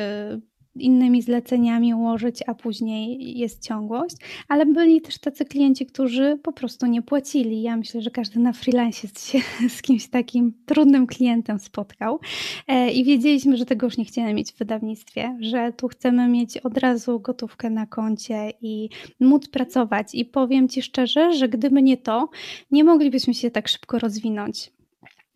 innymi 0.76 1.22
zleceniami 1.22 1.93
ułożyć, 1.93 2.39
a 2.47 2.55
później 2.55 3.38
jest 3.38 3.63
ciągłość, 3.63 4.15
ale 4.47 4.65
byli 4.65 5.01
też 5.01 5.17
tacy 5.17 5.45
klienci, 5.45 5.86
którzy 5.86 6.39
po 6.43 6.53
prostu 6.53 6.86
nie 6.86 7.01
płacili. 7.01 7.61
Ja 7.61 7.78
myślę, 7.78 8.01
że 8.01 8.11
każdy 8.11 8.39
na 8.39 8.53
freelance 8.53 9.07
się 9.07 9.39
z 9.78 9.82
kimś 9.82 10.07
takim 10.07 10.53
trudnym 10.65 11.07
klientem 11.07 11.59
spotkał 11.59 12.19
e, 12.67 12.91
i 12.91 13.03
wiedzieliśmy, 13.03 13.57
że 13.57 13.65
tego 13.65 13.88
już 13.88 13.97
nie 13.97 14.05
chcemy 14.05 14.34
mieć 14.34 14.51
w 14.51 14.57
wydawnictwie, 14.57 15.38
że 15.39 15.74
tu 15.74 15.88
chcemy 15.88 16.28
mieć 16.28 16.57
od 16.57 16.78
razu 16.78 17.19
gotówkę 17.19 17.69
na 17.69 17.86
koncie 17.86 18.53
i 18.61 18.89
móc 19.19 19.47
pracować. 19.47 20.15
I 20.15 20.26
powiem 20.26 20.69
Ci 20.69 20.82
szczerze, 20.82 21.34
że 21.34 21.49
gdyby 21.49 21.82
nie 21.82 21.97
to, 21.97 22.30
nie 22.72 22.84
moglibyśmy 22.84 23.34
się 23.34 23.51
tak 23.51 23.67
szybko 23.67 23.99
rozwinąć. 23.99 24.72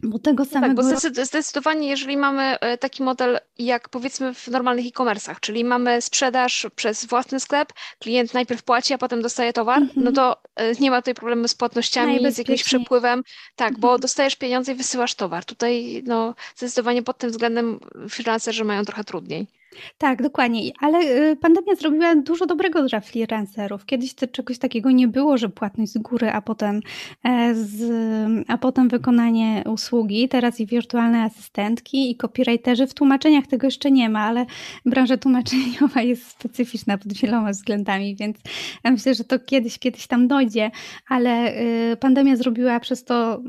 Bo 0.04 0.20
tego 0.20 0.46
samego... 0.46 0.84
No 0.84 0.90
tak, 0.90 1.14
bo 1.16 1.26
zdecydowanie, 1.26 1.90
jeżeli 1.90 2.18
mamy 2.18 2.60
e, 2.60 2.78
taki 2.78 3.04
model 3.04 3.40
jak 3.58 3.90
powiedzmy 3.90 4.34
w 4.34 4.48
normalnych 4.48 4.86
e-commerce'ach, 4.86 5.40
czyli 5.40 5.64
mamy 5.64 6.02
sprzedaż 6.02 6.68
przez 6.76 7.06
własny 7.06 7.40
sklep, 7.40 7.74
klient 8.00 8.34
najpierw 8.34 8.64
płaci, 8.64 8.94
a 8.94 8.98
potem 8.98 9.22
dostaje 9.22 9.54
towar, 9.54 9.78
mm 9.78 9.90
-hmm. 9.90 10.04
no 10.04 10.12
to 10.12 10.38
e, 10.56 10.74
nie 10.74 10.92
ma 10.92 11.02
tutaj 11.02 11.14
problemu 11.14 11.48
z 11.48 11.56
płatnościami, 11.56 12.32
z 12.32 12.38
jakimś 12.38 12.64
przepływem. 12.64 13.24
Tak, 13.56 13.68
mm 13.68 13.78
-hmm. 13.78 13.82
bo 13.82 13.88
mhm. 13.88 14.02
dostajesz 14.02 14.36
pieniądze 14.36 14.72
i 14.72 14.76
wysyłasz 14.76 15.16
towar. 15.16 15.46
Tutaj 15.46 16.04
no, 16.06 16.36
zdecydowanie 16.56 17.04
pod 17.04 17.18
tym 17.18 17.30
względem 17.30 17.80
freelancerzy 18.10 18.64
mają 18.64 18.86
trochę 18.86 19.04
trudniej. 19.04 19.48
Tak, 19.98 20.22
dokładnie. 20.22 20.72
Ale 20.82 21.00
y, 21.32 21.36
pandemia 21.36 21.76
zrobiła 21.76 22.16
dużo 22.16 22.46
dobrego 22.46 22.88
dla 22.88 23.00
freelancerów. 23.00 23.86
Kiedyś 23.86 24.14
to 24.14 24.28
czegoś 24.28 24.58
takiego 24.58 24.92
nie 24.92 25.08
było, 25.08 25.38
że 25.38 25.50
płatność 25.50 25.92
z 25.92 25.98
góry, 25.98 26.30
a 26.30 26.42
potem, 26.42 26.80
e, 27.24 27.56
z, 27.56 27.84
a 28.48 28.58
potem 28.58 28.90
wykonanie 28.90 29.64
usługi. 29.74 30.30
Teraz 30.30 30.60
i 30.60 30.66
wirtualne 30.66 31.24
asystentki, 31.24 32.12
i 32.12 32.16
copywriterzy. 32.16 32.88
W 32.88 32.94
tłumaczeniach 32.94 33.48
tego 33.48 33.68
jeszcze 33.68 33.92
nie 33.92 34.10
ma, 34.10 34.20
ale 34.20 34.46
branża 34.86 35.18
tłumaczeniowa 35.18 36.02
jest 36.12 36.28
specyficzna 36.28 36.98
pod 36.98 37.14
wieloma 37.14 37.52
względami, 37.52 38.16
więc 38.16 38.38
ja 38.84 38.92
myślę, 38.92 39.16
że 39.16 39.24
to 39.24 39.40
kiedyś, 39.40 39.80
kiedyś 39.80 40.08
tam 40.08 40.28
dojdzie, 40.28 40.72
ale 41.08 41.62
y, 41.92 41.98
pandemia 41.98 42.36
zrobiła 42.36 42.80
przez 42.80 43.04
to 43.04 43.42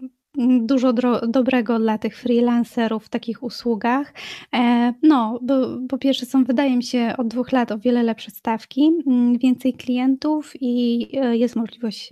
dużo 0.60 0.92
dobrego 1.28 1.78
dla 1.78 1.98
tych 1.98 2.16
freelancerów 2.16 3.04
w 3.04 3.08
takich 3.08 3.42
usługach. 3.42 4.14
E, 4.54 4.92
no, 5.02 5.38
bo, 5.42 5.54
po 5.88 5.98
pierwsze 5.98 6.26
są, 6.26 6.44
wydaje 6.44 6.76
mi 6.76 6.82
się, 6.82 7.14
od 7.18 7.28
dwóch 7.28 7.52
lat 7.52 7.72
o 7.72 7.78
wiele 7.78 8.02
lepsze 8.02 8.30
stawki, 8.30 8.92
mm, 9.06 9.38
więcej 9.38 9.74
klientów 9.74 10.52
i 10.60 11.08
e, 11.18 11.36
jest 11.36 11.56
możliwość 11.56 12.10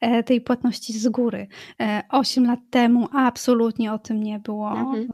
e, 0.00 0.22
tej 0.22 0.40
płatności 0.40 0.92
z 0.92 1.08
góry. 1.08 1.46
Osiem 2.10 2.46
lat 2.46 2.60
temu 2.70 3.08
absolutnie 3.12 3.92
o 3.92 3.98
tym 3.98 4.22
nie 4.22 4.38
było. 4.38 4.70
Mhm. 4.70 5.08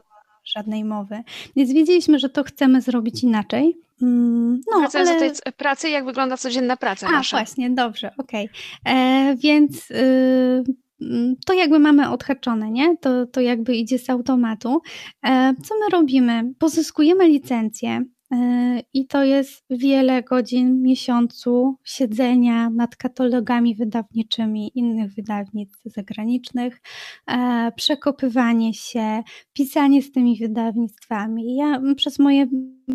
Żadnej 0.45 0.85
mowy. 0.85 1.23
Więc 1.55 1.71
wiedzieliśmy, 1.71 2.19
że 2.19 2.29
to 2.29 2.43
chcemy 2.43 2.81
zrobić 2.81 3.23
inaczej. 3.23 3.77
Mm, 4.01 4.61
no, 4.71 4.79
Wracając 4.79 5.09
ale... 5.09 5.29
do 5.29 5.35
tej 5.35 5.53
pracy, 5.53 5.89
jak 5.89 6.05
wygląda 6.05 6.37
codzienna 6.37 6.77
praca 6.77 7.07
A, 7.07 7.11
nasza? 7.11 7.37
właśnie, 7.37 7.69
dobrze, 7.69 8.11
okej. 8.17 8.49
Okay. 8.85 9.35
Więc 9.37 9.91
y, 9.91 10.63
to 11.45 11.53
jakby 11.53 11.79
mamy 11.79 12.09
odhaczone, 12.09 12.71
nie? 12.71 12.97
To, 12.97 13.25
to 13.25 13.41
jakby 13.41 13.75
idzie 13.75 13.99
z 13.99 14.09
automatu. 14.09 14.81
E, 15.25 15.53
co 15.63 15.75
my 15.75 15.89
robimy? 15.91 16.53
Pozyskujemy 16.59 17.27
licencję 17.27 18.03
e, 18.31 18.81
i 18.93 19.07
to 19.07 19.23
jest 19.23 19.65
wiele 19.69 20.23
godzin 20.23 20.81
miesiącu 20.81 21.77
siedzenia 21.83 22.69
nad 22.69 22.95
katalogami 22.95 23.75
wydawniczymi 23.75 24.71
innych 24.75 25.13
wydawnictw 25.13 25.81
zagranicznych, 25.85 26.81
e, 27.27 27.71
przekopywanie 27.75 28.73
się, 28.73 29.23
pisanie 29.53 30.01
z 30.01 30.11
tymi 30.11 30.39
wydawnictwami. 30.39 31.55
Ja 31.55 31.81
przez 31.95 32.19
moje 32.19 32.47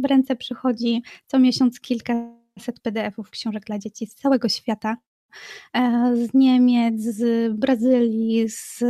ręce 0.08 0.36
przychodzi 0.36 1.02
co 1.26 1.38
miesiąc 1.38 1.80
kilkaset 1.80 2.80
PDF-ów 2.82 3.30
książek 3.30 3.64
dla 3.64 3.78
dzieci 3.78 4.06
z 4.06 4.14
całego 4.14 4.48
świata. 4.48 4.96
E, 5.74 6.12
z 6.16 6.34
Niemiec, 6.34 7.00
z 7.00 7.52
Brazylii, 7.52 8.48
z, 8.48 8.82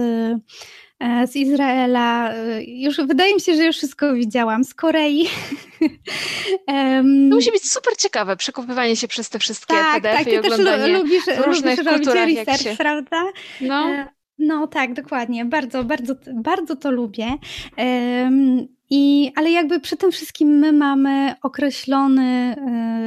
e, 1.01 1.27
z 1.27 1.37
Izraela. 1.37 2.33
E, 2.33 2.65
już 2.65 2.97
wydaje 2.97 3.35
mi 3.35 3.41
się, 3.41 3.55
że 3.55 3.65
już 3.65 3.77
wszystko 3.77 4.15
widziałam. 4.15 4.65
Z 4.65 4.75
Korei. 4.75 5.29
To 6.67 7.35
musi 7.35 7.51
być 7.51 7.73
super 7.73 7.97
ciekawe 7.97 8.37
przekopywanie 8.37 8.97
się 8.97 9.09
przez 9.09 9.31
te 9.31 9.39
wszystkie 9.39 9.75
tak, 9.75 10.03
PDF-y 10.03 10.25
tak, 10.25 10.33
i 10.33 10.39
oglądanie 10.39 10.99
lubisz, 10.99 11.25
w 11.25 11.47
różnych 11.47 11.79
lubisz 11.79 11.93
kulturach. 11.93 12.29
Research, 12.29 12.63
się... 12.63 12.77
prawda? 12.77 13.25
No. 13.61 13.89
No 14.39 14.67
tak, 14.67 14.95
dokładnie. 14.95 15.45
Bardzo, 15.45 15.85
bardzo, 15.85 16.15
bardzo 16.35 16.77
to 16.77 16.91
lubię. 16.91 17.27
Um, 17.77 18.69
i, 18.91 19.33
ale 19.37 19.51
jakby 19.51 19.81
przy 19.81 19.97
tym 19.97 20.13
wszystkim 20.13 20.49
my 20.49 20.73
mamy 20.73 21.35
określony, 21.43 22.57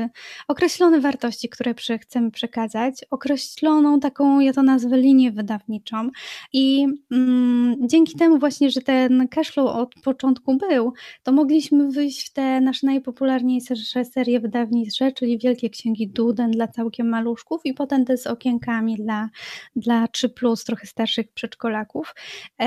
yy, 0.02 0.10
określone 0.48 1.00
wartości, 1.00 1.50
które 1.50 1.74
przy, 1.74 1.98
chcemy 1.98 2.32
przekazać, 2.32 3.06
określoną 3.12 4.00
taką, 4.00 4.40
ja 4.40 4.54
to 4.54 4.64
nazwę, 4.64 4.98
linię 4.98 5.32
wydawniczą. 5.32 6.10
I 6.54 6.82
yy, 6.82 7.88
dzięki 7.88 8.16
temu 8.16 8.40
właśnie, 8.40 8.72
że 8.72 8.82
ten 8.82 9.28
cashflow 9.28 9.76
od 9.76 9.96
początku 10.04 10.58
był, 10.58 10.94
to 11.24 11.32
mogliśmy 11.32 11.92
wyjść 11.92 12.30
w 12.30 12.34
te 12.34 12.62
nasze 12.62 12.88
najpopularniejsze 12.88 13.76
serie 14.06 14.40
wydawnicze, 14.40 15.12
czyli 15.12 15.38
Wielkie 15.38 15.70
Księgi 15.70 16.08
Duden 16.08 16.52
dla 16.52 16.68
całkiem 16.68 17.10
maluszków 17.10 17.62
i 17.66 17.74
potem 17.74 18.06
te 18.06 18.18
z 18.18 18.28
okienkami 18.28 18.96
dla, 18.96 19.30
dla 19.76 20.06
3+, 20.06 20.66
trochę 20.66 20.88
starszych 20.88 21.32
przedszkolaków. 21.34 22.16
Yy, 22.60 22.66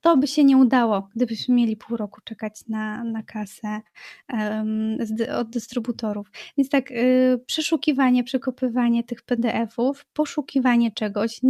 to 0.00 0.16
by 0.16 0.26
się 0.26 0.44
nie 0.44 0.56
udało, 0.56 1.08
gdybyśmy 1.16 1.54
mieli 1.54 1.76
pół 1.76 1.96
roku 1.96 2.05
roku 2.06 2.20
czekać 2.24 2.66
na, 2.68 3.04
na 3.04 3.22
kasę 3.22 3.80
od 5.36 5.50
dystrybutorów. 5.50 6.30
Więc 6.58 6.70
tak, 6.70 6.90
y, 6.90 7.40
przeszukiwanie, 7.46 8.24
przekopywanie 8.24 9.04
tych 9.04 9.22
PDF-ów, 9.22 10.04
poszukiwanie 10.12 10.90
czegoś, 10.90 11.40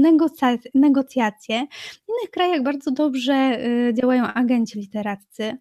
negocjacje. 0.74 1.66
W 1.90 2.08
innych 2.08 2.30
krajach 2.30 2.62
bardzo 2.62 2.90
dobrze 2.90 3.58
y, 3.88 3.94
działają 3.94 4.24
agenci 4.26 4.78
literaccy. 4.78 5.56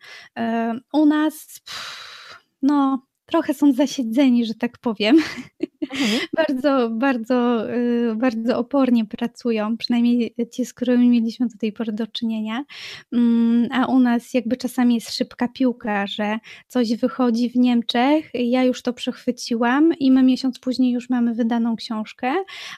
U 0.93 1.05
nas, 1.05 1.61
pff, 1.65 2.45
no, 2.61 3.05
trochę 3.25 3.53
są 3.53 3.73
zasiedzeni, 3.73 4.45
że 4.45 4.53
tak 4.53 4.77
powiem. 4.77 5.17
Mhm. 5.91 6.19
bardzo, 6.37 6.89
bardzo, 6.89 7.69
y, 7.73 8.15
bardzo 8.15 8.57
opornie 8.57 9.05
pracują, 9.05 9.77
przynajmniej 9.77 10.35
ci, 10.51 10.65
z 10.65 10.73
którymi 10.73 11.09
mieliśmy 11.09 11.47
do 11.47 11.57
tej 11.57 11.73
pory 11.73 11.93
do 11.93 12.07
czynienia. 12.07 12.65
Mm, 13.13 13.67
a 13.71 13.85
u 13.85 13.99
nas 13.99 14.33
jakby 14.33 14.57
czasami 14.57 14.95
jest 14.95 15.13
szybka 15.13 15.47
piłka, 15.47 16.07
że 16.07 16.39
coś 16.67 16.95
wychodzi 16.95 17.49
w 17.49 17.55
Niemczech, 17.55 18.31
ja 18.33 18.63
już 18.63 18.81
to 18.81 18.93
przechwyciłam 18.93 19.93
i 19.99 20.11
my 20.11 20.23
miesiąc 20.23 20.59
później 20.59 20.91
już 20.91 21.09
mamy 21.09 21.33
wydaną 21.33 21.75
książkę. 21.75 22.33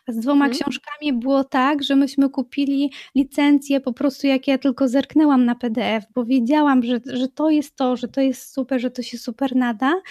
A 0.07 0.11
z 0.11 0.17
dwoma 0.19 0.45
mhm. 0.45 0.61
książkami 0.61 1.13
było 1.13 1.43
tak, 1.43 1.83
że 1.83 1.95
myśmy 1.95 2.29
kupili 2.29 2.91
licencję 3.15 3.81
po 3.81 3.93
prostu 3.93 4.27
jak 4.27 4.47
ja 4.47 4.57
tylko 4.57 4.87
zerknęłam 4.87 5.45
na 5.45 5.55
PDF, 5.55 6.05
bo 6.15 6.25
wiedziałam, 6.25 6.83
że, 6.83 6.99
że 7.05 7.27
to 7.27 7.49
jest 7.49 7.75
to, 7.75 7.95
że 7.95 8.07
to 8.07 8.21
jest 8.21 8.53
super, 8.53 8.81
że 8.81 8.91
to 8.91 9.01
się 9.01 9.17
super 9.17 9.55
nada 9.55 10.01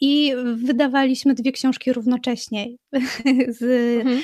i 0.00 0.32
wydawaliśmy 0.54 1.34
dwie 1.34 1.52
książki 1.52 1.81
równocześnie 1.86 2.66
z 3.58 3.62
mhm. 4.00 4.22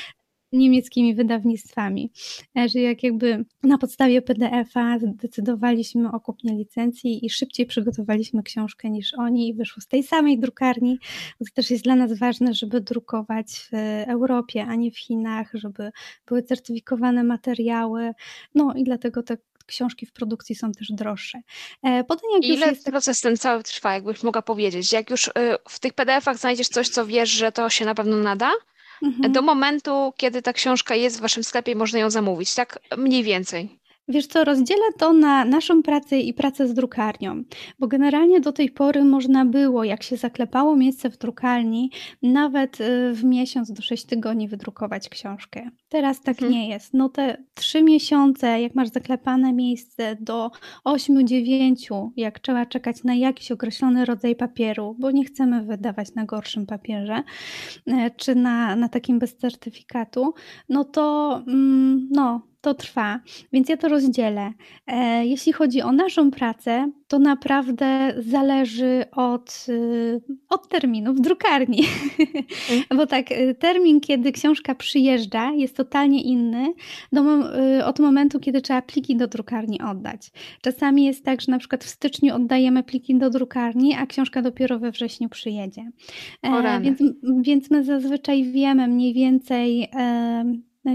niemieckimi 0.53 1.15
wydawnictwami, 1.15 2.13
e, 2.59 2.69
że 2.69 2.81
jak 2.81 3.03
jakby 3.03 3.45
na 3.63 3.79
podstawie 3.79 4.23
PDF-a 4.23 4.99
zdecydowaliśmy 4.99 6.13
o 6.13 6.21
kupnie 6.21 6.55
licencji 6.55 7.27
i 7.27 7.31
szybciej 7.31 7.67
przygotowaliśmy 7.67 8.43
książkę 8.43 8.91
niż 8.91 9.15
oni 9.15 9.49
i 9.49 9.55
wyszło 9.55 9.83
z 9.83 9.87
tej 9.87 10.03
samej 10.03 10.39
drukarni, 10.39 10.99
to 11.39 11.45
też 11.55 11.71
jest 11.71 11.85
dla 11.85 11.97
nas 11.97 12.19
ważne, 12.19 12.55
żeby 12.55 12.81
drukować 12.81 13.69
w 13.73 13.77
Europie, 14.09 14.65
a 14.69 14.75
nie 14.75 14.91
w 14.91 14.99
Chinach, 14.99 15.51
żeby 15.55 15.91
były 16.27 16.43
certyfikowane 16.43 17.25
materiały, 17.25 18.13
no 18.55 18.75
i 18.75 18.85
dlatego 18.85 19.23
te 19.23 19.37
książki 19.69 20.07
w 20.07 20.13
produkcji 20.13 20.55
są 20.55 20.73
też 20.73 20.89
droższe. 20.91 21.41
E, 21.83 22.05
potem 22.05 22.31
jak 22.35 22.45
Ile 22.45 22.67
jest... 22.67 22.87
proces 22.87 23.21
ten 23.21 23.37
cały 23.37 23.63
trwa, 23.63 23.95
jakbyś 23.95 24.23
mogła 24.23 24.43
powiedzieć? 24.43 24.93
Jak 24.93 25.11
już 25.11 25.27
y, 25.27 25.31
w 25.69 25.79
tych 25.79 25.93
PDF-ach 25.93 26.39
znajdziesz 26.39 26.69
coś, 26.69 26.89
co 26.89 27.07
wiesz, 27.07 27.31
że 27.31 27.53
to 27.53 27.71
się 27.71 27.85
na 27.85 27.95
pewno 27.95 28.17
nada, 28.17 28.53
mhm. 29.03 29.33
do 29.33 29.43
momentu, 29.43 30.13
kiedy 30.17 30.43
ta 30.43 30.53
książka 30.53 30.95
jest 30.95 31.19
w 31.19 31.21
waszym 31.21 31.45
sklepie 31.45 31.73
i 31.73 31.77
można 31.77 31.99
ją 31.99 32.11
zamówić, 32.11 32.55
tak 32.55 32.79
mniej 32.97 33.23
więcej. 33.23 33.78
Wiesz 34.09 34.27
co, 34.27 34.45
rozdzielę 34.45 34.83
to 34.99 35.13
na 35.13 35.45
naszą 35.45 35.83
pracę 35.83 36.21
i 36.21 36.35
pracę 36.35 36.69
z 36.69 36.75
drukarnią, 36.75 37.43
bo 37.79 37.87
generalnie 37.87 38.41
do 38.41 38.53
tej 38.53 38.71
pory 38.71 39.05
można 39.05 39.45
było, 39.45 39.85
jak 39.85 40.03
się 40.03 40.17
zaklepało 40.17 40.77
miejsce 40.77 41.11
w 41.11 41.19
drukarni, 41.19 41.91
nawet 42.23 42.81
y, 42.81 43.13
w 43.15 43.25
miesiąc 43.25 43.73
do 43.73 43.83
6 43.83 44.05
tygodni 44.05 44.49
wydrukować 44.49 45.09
książkę. 45.09 45.71
Teraz 45.89 46.21
tak 46.21 46.39
hmm. 46.39 46.59
nie 46.59 46.69
jest. 46.69 46.95
No 46.95 47.09
te 47.09 47.45
3 47.55 47.83
miesiące, 47.83 48.61
jak 48.61 48.75
masz 48.75 48.89
zaklepane 48.89 49.53
miejsce, 49.53 50.17
do 50.21 50.51
8-9, 50.85 52.11
jak 52.17 52.39
trzeba 52.41 52.67
czekać 52.67 53.05
na 53.05 53.15
jakiś 53.15 53.53
określony 53.53 54.05
rodzaj 54.05 54.37
papieru, 54.37 54.97
bo 54.99 55.11
nie 55.11 55.25
chcemy 55.25 55.65
wydawać 55.65 56.15
na 56.15 56.25
gorszym 56.25 56.67
papierze, 56.67 57.23
y, 57.89 57.93
czy 58.17 58.35
na, 58.35 58.77
na 58.77 58.89
takim 58.89 59.19
bez 59.19 59.37
certyfikatu, 59.37 60.35
no 60.69 60.85
to 60.85 61.35
mm, 61.47 62.09
no, 62.11 62.48
to 62.61 62.75
trwa, 62.75 63.21
więc 63.53 63.69
ja 63.69 63.77
to 63.77 63.89
rozdzielę. 63.89 64.53
E, 64.87 65.27
jeśli 65.27 65.53
chodzi 65.53 65.83
o 65.83 65.93
naszą 65.93 66.31
pracę, 66.31 66.91
to 67.09 67.19
naprawdę 67.19 68.15
zależy 68.19 69.05
od, 69.13 69.67
y, 69.69 70.21
od 70.49 70.69
terminu 70.69 71.15
w 71.15 71.21
drukarni. 71.21 71.83
Mm. 72.71 72.83
Bo 72.97 73.07
tak, 73.07 73.33
y, 73.33 73.55
termin, 73.59 74.01
kiedy 74.01 74.33
książka 74.33 74.75
przyjeżdża, 74.75 75.53
jest 75.53 75.77
totalnie 75.77 76.23
inny 76.23 76.73
do, 77.13 77.23
y, 77.79 77.85
od 77.85 77.99
momentu, 77.99 78.41
kiedy 78.41 78.61
trzeba 78.61 78.83
pliki 78.83 79.17
do 79.17 79.27
drukarni 79.27 79.81
oddać. 79.81 80.31
Czasami 80.63 81.05
jest 81.05 81.25
tak, 81.25 81.41
że 81.41 81.53
na 81.53 81.59
przykład 81.59 81.85
w 81.85 81.89
styczniu 81.89 82.35
oddajemy 82.35 82.83
pliki 82.83 83.19
do 83.19 83.31
drukarni, 83.31 83.95
a 83.95 84.07
książka 84.07 84.43
dopiero 84.43 84.79
we 84.79 84.91
wrześniu 84.91 85.29
przyjedzie. 85.29 85.91
E, 86.43 86.81
więc, 86.81 86.99
więc 87.41 87.71
my 87.71 87.85
zazwyczaj 87.85 88.45
wiemy 88.45 88.89
mniej 88.89 89.15
więcej 89.15 89.89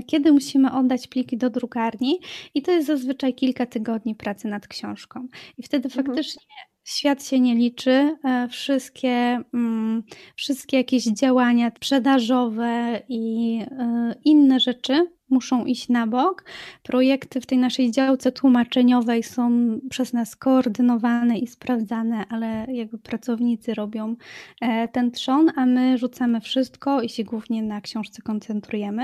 kiedy 0.07 0.31
musimy 0.31 0.71
oddać 0.73 1.07
pliki 1.07 1.37
do 1.37 1.49
drukarni 1.49 2.19
i 2.53 2.61
to 2.61 2.71
jest 2.71 2.87
zazwyczaj 2.87 3.33
kilka 3.33 3.65
tygodni 3.65 4.15
pracy 4.15 4.47
nad 4.47 4.67
książką. 4.67 5.27
I 5.57 5.63
wtedy 5.63 5.87
mhm. 5.87 6.05
faktycznie 6.05 6.43
świat 6.83 7.25
się 7.25 7.39
nie 7.39 7.55
liczy, 7.55 8.17
e, 8.23 8.47
wszystkie, 8.47 9.41
mm, 9.53 10.03
wszystkie 10.35 10.77
jakieś 10.77 11.03
działania 11.03 11.71
sprzedażowe 11.75 13.01
i 13.09 13.59
e, 13.61 14.15
inne 14.25 14.59
rzeczy 14.59 15.07
muszą 15.33 15.65
iść 15.65 15.89
na 15.89 16.07
bok. 16.07 16.43
Projekty 16.83 17.41
w 17.41 17.45
tej 17.45 17.57
naszej 17.57 17.91
działce 17.91 18.31
tłumaczeniowej 18.31 19.23
są 19.23 19.51
przez 19.89 20.13
nas 20.13 20.35
koordynowane 20.35 21.37
i 21.37 21.47
sprawdzane, 21.47 22.25
ale 22.29 22.65
jakby 22.69 22.97
pracownicy 22.97 23.73
robią 23.73 24.15
e, 24.61 24.87
ten 24.87 25.11
trzon, 25.11 25.51
a 25.55 25.65
my 25.65 25.97
rzucamy 25.97 26.41
wszystko 26.41 27.01
i 27.01 27.09
się 27.09 27.23
głównie 27.23 27.63
na 27.63 27.81
książce 27.81 28.21
koncentrujemy. 28.21 29.03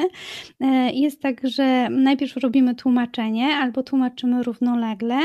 E, 0.60 0.92
jest 0.92 1.22
tak, 1.22 1.48
że 1.48 1.90
najpierw 1.90 2.38
robimy 2.38 2.76
tłumaczenie, 2.76 3.48
albo 3.48 3.84
tłumaczymy 3.84 4.44
równolegle, 4.44 5.20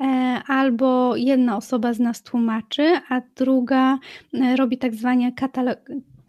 e, 0.00 0.04
albo 0.46 1.16
jedna 1.16 1.56
osoba 1.56 1.92
z 1.92 2.00
nas 2.00 2.22
tłumaczy, 2.22 2.92
a 3.08 3.20
druga 3.36 3.98
robi 4.56 4.78
tak 4.78 4.94
zwane 4.94 5.32
katalog 5.32 5.78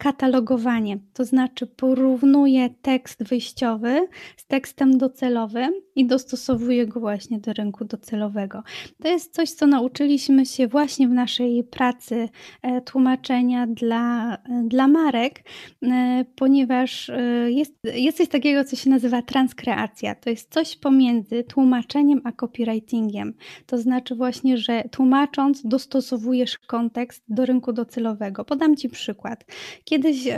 katalogowanie, 0.02 0.98
to 1.12 1.24
znaczy 1.24 1.66
porównuje 1.66 2.70
tekst 2.82 3.24
wyjściowy 3.24 4.08
z 4.36 4.46
tekstem 4.46 4.98
docelowym 4.98 5.72
i 5.96 6.06
dostosowuje 6.06 6.86
go 6.86 7.00
właśnie 7.00 7.38
do 7.38 7.52
rynku 7.52 7.84
docelowego. 7.84 8.62
To 9.02 9.08
jest 9.08 9.34
coś, 9.34 9.50
co 9.50 9.66
nauczyliśmy 9.66 10.46
się 10.46 10.68
właśnie 10.68 11.08
w 11.08 11.10
naszej 11.10 11.64
pracy 11.64 12.28
e, 12.62 12.80
tłumaczenia 12.80 13.66
dla, 13.66 14.34
e, 14.34 14.38
dla 14.66 14.88
marek, 14.88 15.44
e, 15.82 16.24
ponieważ 16.36 17.10
jest, 17.46 17.74
jest 17.94 18.18
coś 18.18 18.28
takiego, 18.28 18.64
co 18.64 18.76
się 18.76 18.90
nazywa 18.90 19.22
transkreacja. 19.22 20.14
To 20.14 20.30
jest 20.30 20.52
coś 20.52 20.76
pomiędzy 20.76 21.44
tłumaczeniem 21.44 22.20
a 22.24 22.32
copywritingiem. 22.32 23.34
To 23.66 23.78
znaczy 23.78 24.14
właśnie, 24.14 24.58
że 24.58 24.84
tłumacząc 24.90 25.66
dostosowujesz 25.66 26.58
kontekst 26.58 27.24
do 27.28 27.46
rynku 27.46 27.72
docelowego. 27.72 28.44
Podam 28.44 28.76
Ci 28.76 28.88
przykład. 28.88 29.44
Kiedyś 29.92 30.28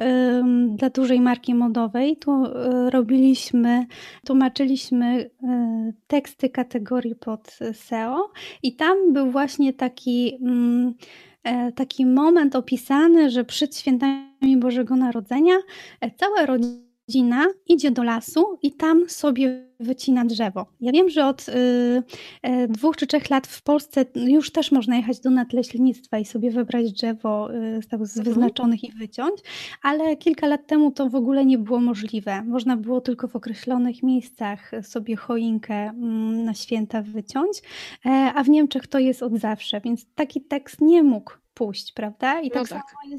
dla 0.68 0.90
dużej 0.90 1.20
marki 1.20 1.54
modowej 1.54 2.16
tu 2.16 2.44
robiliśmy, 2.90 3.86
tłumaczyliśmy 4.26 5.30
Y, 5.44 5.92
teksty 6.06 6.50
kategorii 6.50 7.14
pod 7.14 7.58
SEO 7.72 8.30
i 8.62 8.76
tam 8.76 9.12
był 9.12 9.30
właśnie 9.30 9.72
taki, 9.72 10.38
mm, 10.42 10.94
e, 11.42 11.72
taki 11.72 12.06
moment 12.06 12.56
opisany, 12.56 13.30
że 13.30 13.44
przed 13.44 13.76
świętami 13.76 14.56
Bożego 14.56 14.96
Narodzenia 14.96 15.54
e, 16.00 16.10
cała 16.10 16.46
rodzina 16.46 16.83
rodzina 17.08 17.46
idzie 17.66 17.90
do 17.90 18.02
lasu 18.02 18.58
i 18.62 18.72
tam 18.72 19.08
sobie 19.08 19.64
wycina 19.80 20.24
drzewo. 20.24 20.66
Ja 20.80 20.92
wiem, 20.92 21.08
że 21.08 21.26
od 21.26 21.48
y, 21.48 21.52
y, 21.52 22.68
dwóch 22.68 22.96
czy 22.96 23.06
trzech 23.06 23.30
lat 23.30 23.46
w 23.46 23.62
Polsce 23.62 24.04
już 24.14 24.52
też 24.52 24.72
można 24.72 24.96
jechać 24.96 25.20
do 25.20 25.30
nadleśnictwa 25.30 26.18
i 26.18 26.24
sobie 26.24 26.50
wybrać 26.50 26.92
drzewo 26.92 27.54
y, 27.54 27.82
z, 27.82 27.88
z 27.88 28.18
mhm. 28.18 28.24
wyznaczonych 28.24 28.84
i 28.84 28.92
wyciąć, 28.92 29.40
ale 29.82 30.16
kilka 30.16 30.46
lat 30.46 30.66
temu 30.66 30.90
to 30.90 31.10
w 31.10 31.14
ogóle 31.14 31.46
nie 31.46 31.58
było 31.58 31.80
możliwe. 31.80 32.42
Można 32.42 32.76
było 32.76 33.00
tylko 33.00 33.28
w 33.28 33.36
określonych 33.36 34.02
miejscach 34.02 34.70
sobie 34.82 35.16
choinkę 35.16 35.74
mm, 35.74 36.44
na 36.44 36.54
święta 36.54 37.02
wyciąć, 37.02 37.62
e, 38.06 38.32
a 38.34 38.44
w 38.44 38.48
Niemczech 38.48 38.86
to 38.86 38.98
jest 38.98 39.22
od 39.22 39.38
zawsze, 39.38 39.80
więc 39.80 40.06
taki 40.14 40.40
tekst 40.40 40.80
nie 40.80 41.02
mógł 41.02 41.43
pójść, 41.54 41.92
prawda? 41.92 42.40
I 42.40 42.48
no 42.48 42.54
tak, 42.54 42.68
tak, 42.68 42.82
samo 42.90 43.14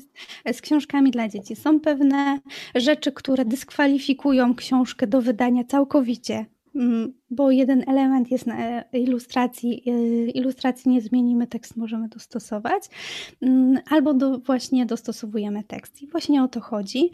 jest 0.46 0.60
z 0.60 0.62
książkami 0.62 1.12
dla 1.12 1.30
dzieci. 1.30 1.56
Są 1.56 1.80
pewne 1.80 2.40
rzeczy, 2.76 3.12
które 3.12 3.46
dyskwalifikują 3.46 4.56
książkę 4.56 5.08
do 5.08 5.22
wydania 5.22 5.64
całkowicie, 5.64 6.46
mm, 6.76 7.14
bo 7.30 7.52
jeden 7.52 7.84
element 7.90 8.32
jest 8.32 8.48
na 8.48 8.82
ilustracji, 8.82 9.84
y, 9.88 10.32
ilustracji 10.32 10.92
nie 10.92 11.02
zmienimy, 11.02 11.48
tekst 11.48 11.78
możemy 11.78 12.08
dostosować, 12.08 12.84
mm, 13.42 13.80
albo 13.90 14.14
do, 14.14 14.38
właśnie 14.38 14.86
dostosowujemy 14.86 15.64
tekst. 15.64 16.02
I 16.02 16.08
właśnie 16.08 16.44
o 16.44 16.48
to 16.48 16.62
chodzi. 16.62 17.12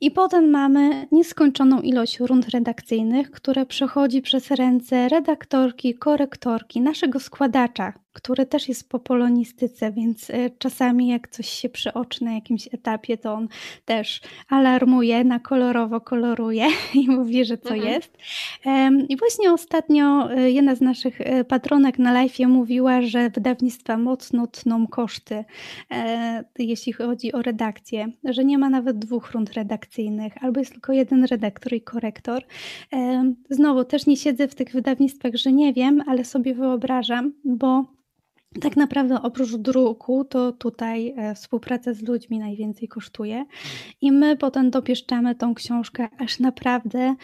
I 0.00 0.10
potem 0.10 0.50
mamy 0.50 1.06
nieskończoną 1.12 1.80
ilość 1.80 2.20
rund 2.20 2.48
redakcyjnych, 2.48 3.30
które 3.30 3.66
przechodzi 3.66 4.22
przez 4.22 4.50
ręce 4.50 5.08
redaktorki, 5.08 5.94
korektorki, 5.94 6.80
naszego 6.80 7.20
składacza, 7.20 7.92
który 8.12 8.46
też 8.46 8.68
jest 8.68 8.88
po 8.88 8.98
polonistyce, 8.98 9.92
więc 9.92 10.30
y, 10.30 10.50
czasami 10.58 11.08
jak 11.08 11.28
coś 11.28 11.48
się 11.48 11.68
przeoczy 11.68 12.24
na 12.24 12.32
jakimś 12.32 12.74
etapie, 12.74 13.18
to 13.18 13.32
on 13.32 13.48
też 13.84 14.20
alarmuje, 14.48 15.24
na 15.24 15.40
kolorowo 15.40 16.00
koloruje 16.00 16.66
i 16.94 17.08
mówi, 17.08 17.44
że 17.44 17.58
co 17.58 17.74
mhm. 17.74 17.92
jest. 17.92 18.18
I 19.08 19.16
właśnie 19.16 19.43
ostatnio 19.52 20.32
y, 20.32 20.50
jedna 20.50 20.74
z 20.74 20.80
naszych 20.80 21.20
y, 21.20 21.44
patronek 21.44 21.98
na 21.98 22.12
live 22.12 22.38
mówiła, 22.38 23.02
że 23.02 23.30
wydawnictwa 23.30 23.98
mocno 23.98 24.46
tną 24.46 24.86
koszty, 24.86 25.44
e, 25.90 26.44
jeśli 26.58 26.92
chodzi 26.92 27.32
o 27.32 27.42
redakcję, 27.42 28.06
że 28.24 28.44
nie 28.44 28.58
ma 28.58 28.70
nawet 28.70 28.98
dwóch 28.98 29.30
rund 29.32 29.52
redakcyjnych, 29.52 30.44
albo 30.44 30.60
jest 30.60 30.72
tylko 30.72 30.92
jeden 30.92 31.24
redaktor 31.24 31.72
i 31.72 31.80
korektor. 31.80 32.42
Znowu 33.50 33.84
też 33.84 34.06
nie 34.06 34.16
siedzę 34.16 34.48
w 34.48 34.54
tych 34.54 34.72
wydawnictwach, 34.72 35.34
że 35.34 35.52
nie 35.52 35.72
wiem, 35.72 36.02
ale 36.06 36.24
sobie 36.24 36.54
wyobrażam, 36.54 37.32
bo 37.44 37.84
tak 38.60 38.76
naprawdę 38.76 39.22
oprócz 39.22 39.56
druku, 39.56 40.24
to 40.24 40.52
tutaj 40.52 41.14
e, 41.16 41.34
współpraca 41.34 41.94
z 41.94 42.02
ludźmi 42.02 42.38
najwięcej 42.38 42.88
kosztuje 42.88 43.44
i 44.00 44.12
my 44.12 44.36
potem 44.36 44.70
dopieszczamy 44.70 45.34
tą 45.34 45.54
książkę 45.54 46.08
aż 46.18 46.40
naprawdę 46.40 46.98
e, 46.98 47.14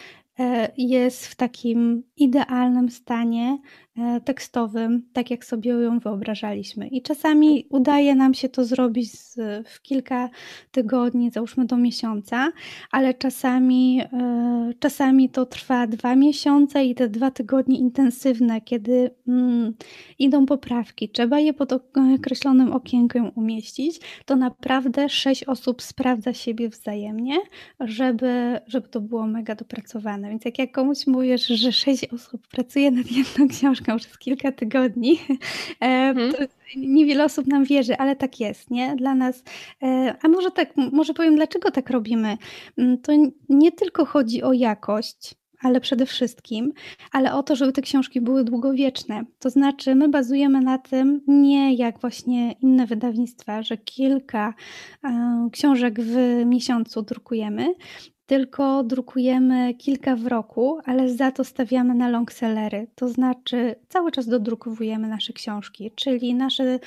jest 0.77 1.27
w 1.27 1.35
takim 1.35 2.03
idealnym 2.17 2.89
stanie, 2.89 3.57
E, 3.90 3.90
tekstowym, 4.25 5.03
tak 5.13 5.31
jak 5.31 5.45
sobie 5.45 5.71
ją 5.71 5.99
wyobrażaliśmy. 5.99 6.87
I 6.87 7.01
czasami 7.01 7.65
udaje 7.69 8.15
nam 8.15 8.33
się 8.33 8.49
to 8.49 8.65
zrobić 8.65 9.11
z, 9.11 9.37
w 9.67 9.81
kilka 9.81 10.29
tygodni, 10.71 11.31
załóżmy 11.31 11.65
do 11.65 11.77
miesiąca, 11.77 12.51
ale 12.91 13.13
czasami, 13.13 14.01
e, 14.01 14.73
czasami 14.79 15.29
to 15.29 15.45
trwa 15.45 15.87
dwa 15.87 16.15
miesiące 16.15 16.85
i 16.85 16.95
te 16.95 17.09
dwa 17.09 17.31
tygodnie 17.31 17.77
intensywne, 17.77 18.61
kiedy 18.61 19.11
mm, 19.27 19.73
idą 20.19 20.45
poprawki, 20.45 21.09
trzeba 21.09 21.39
je 21.39 21.53
pod 21.53 21.73
określonym 21.73 22.73
okienkiem 22.73 23.31
umieścić, 23.35 23.99
to 24.25 24.35
naprawdę 24.35 25.09
sześć 25.09 25.43
osób 25.43 25.81
sprawdza 25.81 26.33
siebie 26.33 26.69
wzajemnie, 26.69 27.37
żeby, 27.79 28.59
żeby 28.67 28.87
to 28.87 29.01
było 29.01 29.27
mega 29.27 29.55
dopracowane. 29.55 30.29
Więc 30.29 30.45
jak 30.45 30.59
ja 30.59 30.67
komuś 30.67 31.07
mówisz, 31.07 31.47
że 31.47 31.71
sześć 31.71 32.05
osób 32.05 32.47
pracuje 32.47 32.91
nad 32.91 33.11
jedną 33.11 33.47
książką, 33.47 33.80
książkę 33.83 34.07
przez 34.07 34.17
kilka 34.17 34.51
tygodni. 34.51 35.19
Hmm. 35.79 36.33
Niewiele 36.77 37.25
osób 37.25 37.47
nam 37.47 37.63
wierzy, 37.63 37.97
ale 37.97 38.15
tak 38.15 38.39
jest, 38.39 38.71
nie? 38.71 38.95
Dla 38.95 39.15
nas. 39.15 39.43
E, 39.83 40.15
a 40.21 40.27
może 40.27 40.51
tak, 40.51 40.69
może 40.91 41.13
powiem, 41.13 41.35
dlaczego 41.35 41.71
tak 41.71 41.89
robimy. 41.89 42.37
Mm, 42.77 42.97
to 42.97 43.11
nie 43.49 43.71
tylko 43.71 44.05
chodzi 44.05 44.43
o 44.43 44.53
jakość, 44.53 45.35
ale 45.61 45.81
przede 45.81 46.05
wszystkim, 46.05 46.73
ale 47.11 47.33
o 47.33 47.43
to, 47.43 47.55
żeby 47.55 47.71
te 47.71 47.81
książki 47.81 48.21
były 48.21 48.43
długowieczne. 48.43 49.23
To 49.39 49.49
znaczy, 49.49 49.95
my 49.95 50.09
bazujemy 50.09 50.61
na 50.61 50.77
tym, 50.77 51.21
nie 51.27 51.73
jak 51.75 51.99
właśnie 51.99 52.51
inne 52.51 52.87
wydawnictwa, 52.87 53.63
że 53.63 53.77
kilka 53.77 54.53
książek 55.51 55.99
w 56.01 56.43
miesiącu 56.45 57.01
drukujemy, 57.01 57.73
tylko 58.31 58.83
drukujemy 58.83 59.73
kilka 59.73 60.15
w 60.15 60.27
roku, 60.27 60.79
ale 60.85 61.09
za 61.09 61.31
to 61.31 61.43
stawiamy 61.43 61.95
na 61.95 62.09
longsellery. 62.09 62.87
To 62.95 63.09
znaczy 63.09 63.75
cały 63.89 64.11
czas 64.11 64.27
dodrukowujemy 64.27 65.07
nasze 65.07 65.33
książki, 65.33 65.91
czyli 65.95 66.33
nasze 66.33 66.79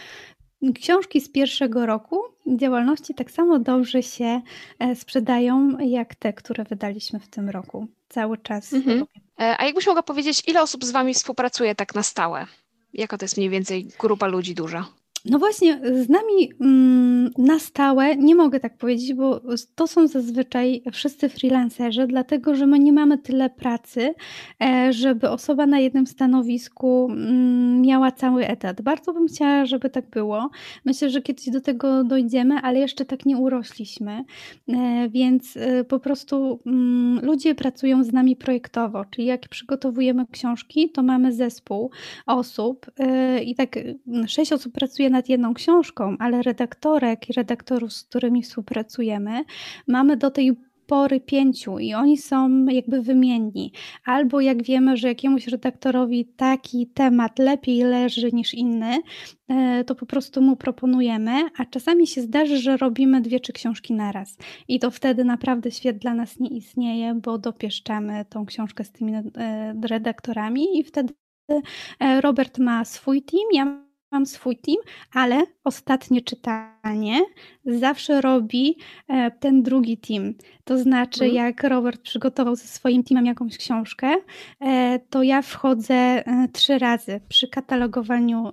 książki 0.75 1.21
z 1.21 1.29
pierwszego 1.29 1.87
roku 1.87 2.21
działalności 2.57 3.15
tak 3.15 3.31
samo 3.31 3.59
dobrze 3.59 4.03
się 4.03 4.41
e, 4.79 4.97
sprzedają 4.97 5.79
jak 5.79 6.15
te, 6.15 6.33
które 6.33 6.65
wydaliśmy 6.65 7.21
w 7.21 7.29
tym 7.29 7.51
roku. 7.51 7.87
Cały 8.09 8.39
czas. 8.39 8.73
Mhm. 8.73 9.05
E, 9.41 9.57
a 9.59 9.65
jakbyś 9.65 9.87
mogła 9.87 10.03
powiedzieć, 10.03 10.43
ile 10.47 10.63
osób 10.63 10.85
z 10.85 10.91
Wami 10.91 11.15
współpracuje 11.15 11.75
tak 11.75 11.95
na 11.95 12.03
stałe? 12.03 12.47
Jaka 12.93 13.19
to 13.19 13.25
jest 13.25 13.37
mniej 13.37 13.51
więcej 13.51 13.89
grupa 14.01 14.27
ludzi 14.27 14.55
duża? 14.55 14.87
No 15.25 15.39
właśnie, 15.39 15.81
z 16.05 16.09
nami 16.09 16.53
mm, 16.61 17.31
na 17.39 17.59
stałe 17.59 18.17
nie 18.17 18.35
mogę 18.35 18.61
tak 18.61 18.77
powiedzieć, 18.77 19.15
bo 19.15 19.41
to 19.75 19.87
są 19.87 20.07
zazwyczaj 20.07 20.83
wszyscy 20.93 21.29
freelancerzy, 21.29 22.07
dlatego 22.07 22.55
że 22.55 22.67
my 22.67 22.79
nie 22.79 22.93
mamy 22.93 23.19
tyle 23.19 23.51
pracy, 23.51 24.15
e, 24.63 24.93
żeby 24.93 25.31
osoba 25.31 25.67
na 25.67 25.79
jednym 25.79 26.07
stanowisku 26.07 27.09
mm, 27.11 27.81
miała 27.81 28.13
cały 28.13 28.47
etat. 28.47 28.83
Bardzo 28.83 29.13
bym 29.13 29.27
chciała, 29.27 29.67
żeby 29.67 29.91
tak 29.91 30.11
było. 30.11 30.51
Myślę, 30.85 31.11
że 31.11 31.23
kiedyś 31.23 31.51
do 31.51 31.61
tego 31.61 32.05
dojdziemy, 32.05 32.55
ale 32.55 32.79
jeszcze 32.79 33.05
tak 33.05 33.27
nie 33.27 33.37
urośliśmy, 33.37 34.25
e, 34.69 35.09
więc 35.09 35.57
e, 35.57 35.85
po 35.85 36.01
prostu 36.01 36.61
mm, 36.67 37.25
ludzie 37.25 37.55
pracują 37.55 38.05
z 38.05 38.13
nami 38.13 38.37
projektowo, 38.37 39.05
czyli 39.05 39.27
jak 39.27 39.49
przygotowujemy 39.49 40.27
książki, 40.33 40.91
to 40.91 41.03
mamy 41.03 41.33
zespół 41.33 41.91
osób 42.27 42.91
i 43.45 43.55
tak 43.55 43.79
sześć 44.27 44.53
osób 44.53 44.73
pracuje 44.73 45.11
nad 45.15 45.29
jedną 45.29 45.55
książką, 45.55 46.17
ale 46.19 46.43
redaktorek 46.43 47.29
i 47.31 47.33
redaktorów, 47.33 47.93
z 47.93 48.05
którymi 48.05 48.43
współpracujemy, 48.43 49.45
mamy 49.87 50.17
do 50.17 50.31
tej 50.31 50.57
pory 50.87 51.21
pięciu 51.21 51.79
i 51.79 51.95
oni 51.95 52.19
są 52.19 52.67
jakby 52.67 53.03
wymienni. 53.03 53.73
Albo 54.05 54.41
jak 54.41 54.63
wiemy, 54.63 54.97
że 54.97 55.09
jakiemuś 55.09 55.47
redaktorowi 55.47 56.25
taki 56.25 56.87
temat 56.87 57.39
lepiej 57.39 57.83
leży 57.83 58.33
niż 58.33 58.55
inny, 58.55 58.99
e, 59.49 59.85
to 59.85 59.95
po 59.95 60.07
prostu 60.07 60.43
mu 60.43 60.57
proponujemy, 60.57 61.33
a 61.59 61.65
czasami 61.65 62.07
się 62.07 62.21
zdarzy, 62.23 62.59
że 62.59 62.77
robimy 62.77 63.21
dwie 63.21 63.41
trzy 63.41 63.53
książki 63.53 63.95
naraz. 63.95 64.37
I 64.69 64.79
to 64.79 64.91
wtedy 64.91 65.25
naprawdę 65.25 65.71
świat 65.71 65.97
dla 65.97 66.15
nas 66.15 66.41
nie 66.41 66.49
istnieje, 66.49 67.15
bo 67.15 67.39
dopieszczamy 67.39 68.25
tą 68.29 68.47
książkę 68.47 68.85
z 68.85 68.93
tymi 68.93 69.15
e, 69.15 69.23
redaktorami 69.89 70.79
i 70.79 70.85
wtedy 70.85 71.15
e, 72.01 72.21
Robert 72.21 72.59
ma 72.59 72.85
swój 72.85 73.23
team, 73.23 73.49
ja 73.53 73.84
mam 74.15 74.27
swój 74.27 74.57
team, 74.57 74.79
ale 75.13 75.47
ostatnie 75.65 76.21
czytanie 76.23 77.21
zawsze 77.67 78.21
robi 78.21 78.77
e, 79.09 79.31
ten 79.31 79.63
drugi 79.63 79.97
team. 79.97 80.35
To 80.65 80.79
znaczy, 80.79 81.25
mhm. 81.25 81.47
jak 81.47 81.65
Robert 81.65 82.03
przygotował 82.03 82.57
ze 82.57 82.67
swoim 82.67 83.05
teamem 83.05 83.27
jakąś 83.27 83.59
książkę, 83.59 84.15
e, 84.61 84.99
to 85.11 85.23
ja 85.23 85.43
wchodzę 85.43 85.95
e, 85.95 86.49
trzy 86.53 86.79
razy 86.79 87.21
przy 87.29 87.49
katalogowaniu 87.49 88.53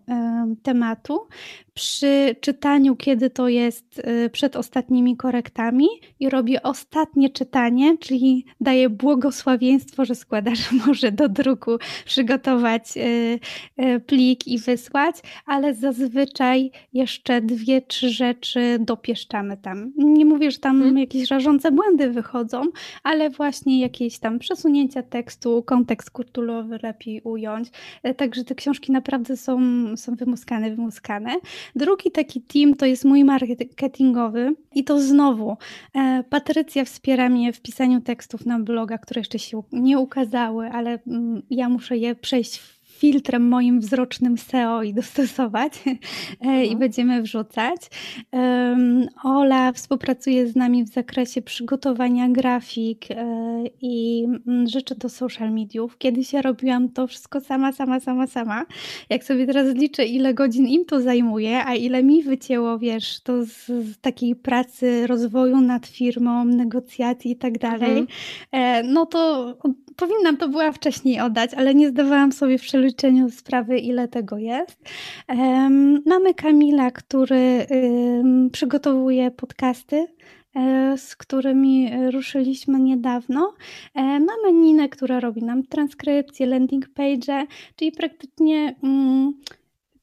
tematu, 0.64 1.28
przy 1.74 2.36
czytaniu, 2.41 2.95
kiedy 2.95 3.30
to 3.30 3.47
jest 3.47 4.01
przed 4.32 4.55
ostatnimi 4.55 5.18
korektami 5.18 5.88
i 6.20 6.30
robię 6.30 6.64
ostatnie 6.64 7.30
czytanie, 7.30 7.97
czyli 7.97 8.45
daję 8.62 8.89
błogosławieństwo, 8.89 10.05
że 10.05 10.16
składasz 10.16 10.72
może 10.88 11.12
do 11.12 11.30
druku 11.30 11.72
przygotować 12.05 12.84
plik 14.07 14.47
i 14.47 14.59
wysłać, 14.59 15.16
ale 15.52 15.74
zazwyczaj 15.74 16.72
jeszcze 16.93 17.41
dwie, 17.41 17.82
trzy 17.82 18.10
rzeczy 18.10 18.78
dopieszczamy 18.80 19.58
tam. 19.58 19.91
Nie 19.97 20.26
mówię, 20.26 20.52
że 20.52 20.60
tam 20.60 20.80
hmm. 20.80 20.97
jakieś 20.97 21.30
rażące 21.30 21.72
błędy 21.72 22.10
wychodzą, 22.10 22.64
ale 23.04 23.30
właśnie 23.30 23.80
jakieś 23.80 24.20
tam 24.20 24.39
przesunięcia 24.39 25.04
tekstu, 25.04 25.64
kontekst 25.64 26.12
kulturowy 26.12 26.80
lepiej 26.84 27.22
ująć. 27.22 27.70
E, 28.04 28.14
także 28.14 28.43
te 28.43 28.56
książki 28.56 28.91
naprawdę 28.91 29.38
są, 29.38 29.60
są 29.97 30.16
wymuskane, 30.16 30.76
wymuskane. 30.76 31.36
Drugi 31.76 32.12
taki 32.12 32.41
team 32.41 32.76
to 32.76 32.86
jest 32.86 33.06
mój 33.06 33.24
marketingowy 33.24 34.56
i 34.76 34.84
to 34.84 34.99
znowu 34.99 35.58
e, 35.95 36.24
Patrycja 36.30 36.86
wspiera 36.86 37.30
mnie 37.30 37.54
w 37.54 37.62
pisaniu 37.62 38.02
tekstów 38.02 38.45
na 38.45 38.60
bloga, 38.60 38.97
które 38.97 39.20
jeszcze 39.20 39.39
się 39.39 39.64
nie 39.72 39.99
ukazały, 39.99 40.70
ale 40.70 40.99
mm, 41.08 41.41
ja 41.49 41.70
muszę 41.70 41.97
je 41.97 42.16
przejść 42.16 42.58
w 42.58 42.81
filtrem 43.02 43.47
moim 43.47 43.80
wzrocznym 43.80 44.38
SEO 44.38 44.84
i 44.84 44.93
dostosować 44.93 45.74
mhm. 46.41 46.66
i 46.72 46.76
będziemy 46.76 47.22
wrzucać. 47.22 47.82
Ola 49.24 49.72
współpracuje 49.72 50.47
z 50.47 50.56
nami 50.56 50.84
w 50.84 50.88
zakresie 50.88 51.41
przygotowania 51.41 52.30
grafik 52.30 53.12
e, 53.12 53.64
i 53.82 54.26
mm, 54.47 54.68
rzeczy 54.68 54.95
do 54.95 55.10
social 55.10 55.52
mediów. 55.52 55.97
Kiedyś 55.97 56.34
ja 56.34 56.41
robiłam 56.41 56.89
to 56.89 57.08
wszystko 57.08 57.39
sama, 57.39 57.72
sama, 57.72 57.99
sama, 57.99 58.28
sama. 58.28 58.66
Jak 59.10 59.24
sobie 59.24 59.45
teraz 59.45 59.76
liczę, 59.76 60.06
ile 60.06 60.34
godzin 60.34 60.68
im 60.68 60.86
to 60.86 61.02
zajmuje, 61.02 61.66
a 61.66 61.76
ile 61.76 62.04
mi 62.04 62.24
wycięło, 62.24 62.80
wiesz, 62.80 63.20
to 63.22 63.45
z, 63.45 63.66
z 63.66 63.97
takiej 64.02 64.36
pracy, 64.36 65.08
rozwoju 65.08 65.62
nad 65.62 65.88
firmą, 65.88 66.45
negocjacji 66.45 67.32
i 67.32 67.36
tak 67.36 67.58
dalej, 67.58 67.97
mhm. 67.97 68.08
E, 68.52 68.84
no 68.84 69.06
to 69.06 69.54
powinnam 69.95 70.38
to 70.38 70.49
była 70.49 70.72
wcześniej 70.72 71.20
oddać, 71.20 71.54
ale 71.54 71.76
nie 71.76 71.89
zdawałam 71.89 72.32
sobie 72.32 72.58
w 72.58 72.64
przeliczeniu 72.92 73.30
sprawy, 73.30 73.80
ile 73.80 74.08
tego 74.08 74.38
jest. 74.38 74.82
Mamy 76.06 76.34
Kamila, 76.34 76.92
który 76.92 77.66
przygotowuje 78.52 79.32
podcasty 79.32 80.08
e, 80.56 80.98
z 80.98 81.16
którymi 81.16 81.92
ruszyliśmy 82.12 82.80
niedawno. 82.80 83.54
E, 83.96 84.02
mamy 84.20 84.54
Ninę, 84.54 84.89
która 84.89 85.20
robi 85.20 85.44
nam 85.44 85.64
transkrypcję, 85.64 86.46
landing 86.46 86.89
page, 86.89 87.46
czyli 87.76 87.92
praktycznie 87.92 88.76
mm, 88.84 89.34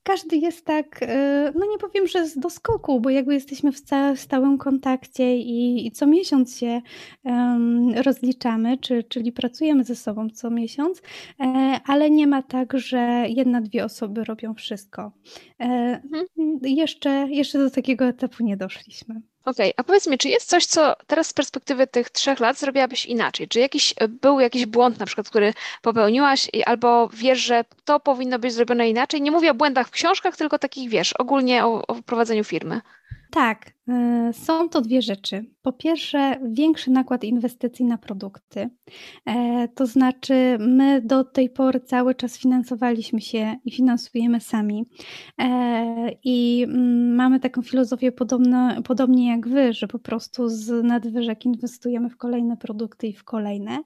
każdy 0.08 0.36
jest 0.36 0.64
tak, 0.64 1.02
e, 1.02 1.52
no 1.54 1.66
nie 1.66 1.78
powiem, 1.78 2.06
że 2.06 2.26
z 2.26 2.38
doskoku, 2.38 3.00
bo 3.00 3.10
jakby 3.10 3.34
jesteśmy 3.34 3.72
w 3.72 4.20
stałym 4.20 4.58
kontakcie 4.58 5.36
i, 5.36 5.86
i 5.86 5.90
co 5.90 6.06
miesiąc 6.06 6.56
się 6.56 6.80
um, 7.24 7.94
rozliczamy, 7.94 8.78
czy, 8.78 9.04
czyli 9.04 9.32
pracujemy 9.32 9.84
ze 9.84 9.96
sobą 9.96 10.30
co 10.30 10.50
miesiąc, 10.50 11.02
e, 11.40 11.80
ale 11.86 12.10
nie 12.10 12.26
ma 12.26 12.42
tak, 12.42 12.78
że 12.78 13.24
jedna, 13.28 13.60
dwie 13.60 13.84
osoby 13.84 14.24
robią 14.24 14.54
wszystko. 14.54 15.12
E, 15.60 15.64
mhm. 16.04 16.26
jeszcze, 16.62 17.10
jeszcze 17.30 17.58
do 17.58 17.70
takiego 17.70 18.04
etapu 18.04 18.44
nie 18.44 18.56
doszliśmy. 18.56 19.20
Okej, 19.48 19.66
okay, 19.66 19.74
a 19.76 19.84
powiedz 19.84 20.06
mi, 20.06 20.18
czy 20.18 20.28
jest 20.28 20.48
coś, 20.48 20.66
co 20.66 20.96
teraz 21.06 21.26
z 21.26 21.32
perspektywy 21.32 21.86
tych 21.86 22.10
trzech 22.10 22.40
lat 22.40 22.58
zrobiłabyś 22.58 23.06
inaczej? 23.06 23.48
Czy 23.48 23.60
jakiś, 23.60 23.94
e, 23.96 24.08
był 24.08 24.40
jakiś 24.40 24.66
błąd 24.66 24.98
na 24.98 25.06
przykład, 25.06 25.28
który 25.28 25.54
popełniłaś 25.82 26.48
albo 26.66 27.08
wiesz, 27.08 27.38
że 27.38 27.64
to 27.84 28.00
powinno 28.00 28.38
być 28.38 28.52
zrobione 28.52 28.88
inaczej? 28.88 29.22
Nie 29.22 29.30
mówię 29.30 29.50
o 29.50 29.54
błędach 29.54 29.88
w 29.88 29.90
książkach, 29.90 30.36
tylko 30.36 30.58
takich, 30.58 30.90
wiesz, 30.90 31.12
ogólnie 31.12 31.64
o, 31.64 31.86
o 31.86 31.94
prowadzeniu 31.94 32.44
firmy. 32.44 32.80
Tak, 33.38 33.72
y, 34.30 34.32
są 34.32 34.68
to 34.68 34.80
dwie 34.80 35.02
rzeczy. 35.02 35.44
Po 35.62 35.72
pierwsze, 35.72 36.40
większy 36.44 36.90
nakład 36.90 37.24
inwestycji 37.24 37.84
na 37.84 37.98
produkty. 37.98 38.70
E, 39.26 39.68
to 39.68 39.86
znaczy, 39.86 40.56
my 40.60 41.02
do 41.02 41.24
tej 41.24 41.50
pory 41.50 41.80
cały 41.80 42.14
czas 42.14 42.38
finansowaliśmy 42.38 43.20
się 43.20 43.56
i 43.64 43.70
finansujemy 43.70 44.40
sami. 44.40 44.86
E, 45.40 46.10
I 46.24 46.64
mm, 46.68 47.14
mamy 47.14 47.40
taką 47.40 47.62
filozofię 47.62 48.12
podobno, 48.12 48.82
podobnie 48.82 49.28
jak 49.28 49.48
wy, 49.48 49.72
że 49.72 49.88
po 49.88 49.98
prostu 49.98 50.48
z 50.48 50.84
nadwyżek 50.84 51.44
inwestujemy 51.44 52.10
w 52.10 52.16
kolejne 52.16 52.56
produkty 52.56 53.06
i 53.06 53.12
w 53.12 53.24
kolejne. 53.24 53.78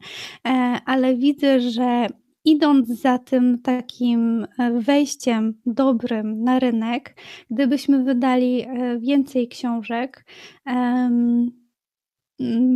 E, 0.46 0.50
ale 0.86 1.16
widzę, 1.16 1.60
że 1.60 2.06
idąc 2.44 2.88
za 2.88 3.18
tym 3.18 3.62
takim 3.62 4.46
e, 4.58 4.80
wejściem 4.80 5.60
dobrym 5.66 6.44
na 6.44 6.58
rynek, 6.58 7.16
gdybyśmy 7.50 8.04
wydali 8.04 8.62
e, 8.62 8.98
więcej 8.98 9.48
książek 9.48 10.24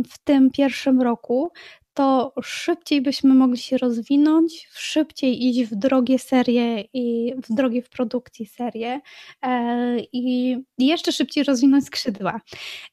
w 0.09 0.23
tym 0.23 0.51
pierwszym 0.51 1.01
roku, 1.01 1.51
to 1.97 2.33
szybciej 2.43 3.01
byśmy 3.01 3.33
mogli 3.33 3.57
się 3.57 3.77
rozwinąć, 3.77 4.69
szybciej 4.73 5.47
iść 5.47 5.63
w 5.63 5.75
drogie 5.75 6.19
serie 6.19 6.81
i 6.93 7.33
w 7.43 7.55
drogie 7.55 7.81
w 7.81 7.89
produkcji 7.89 8.45
serie 8.45 9.01
e, 9.41 9.99
i 10.13 10.57
jeszcze 10.77 11.11
szybciej 11.11 11.43
rozwinąć 11.43 11.85
skrzydła. 11.85 12.41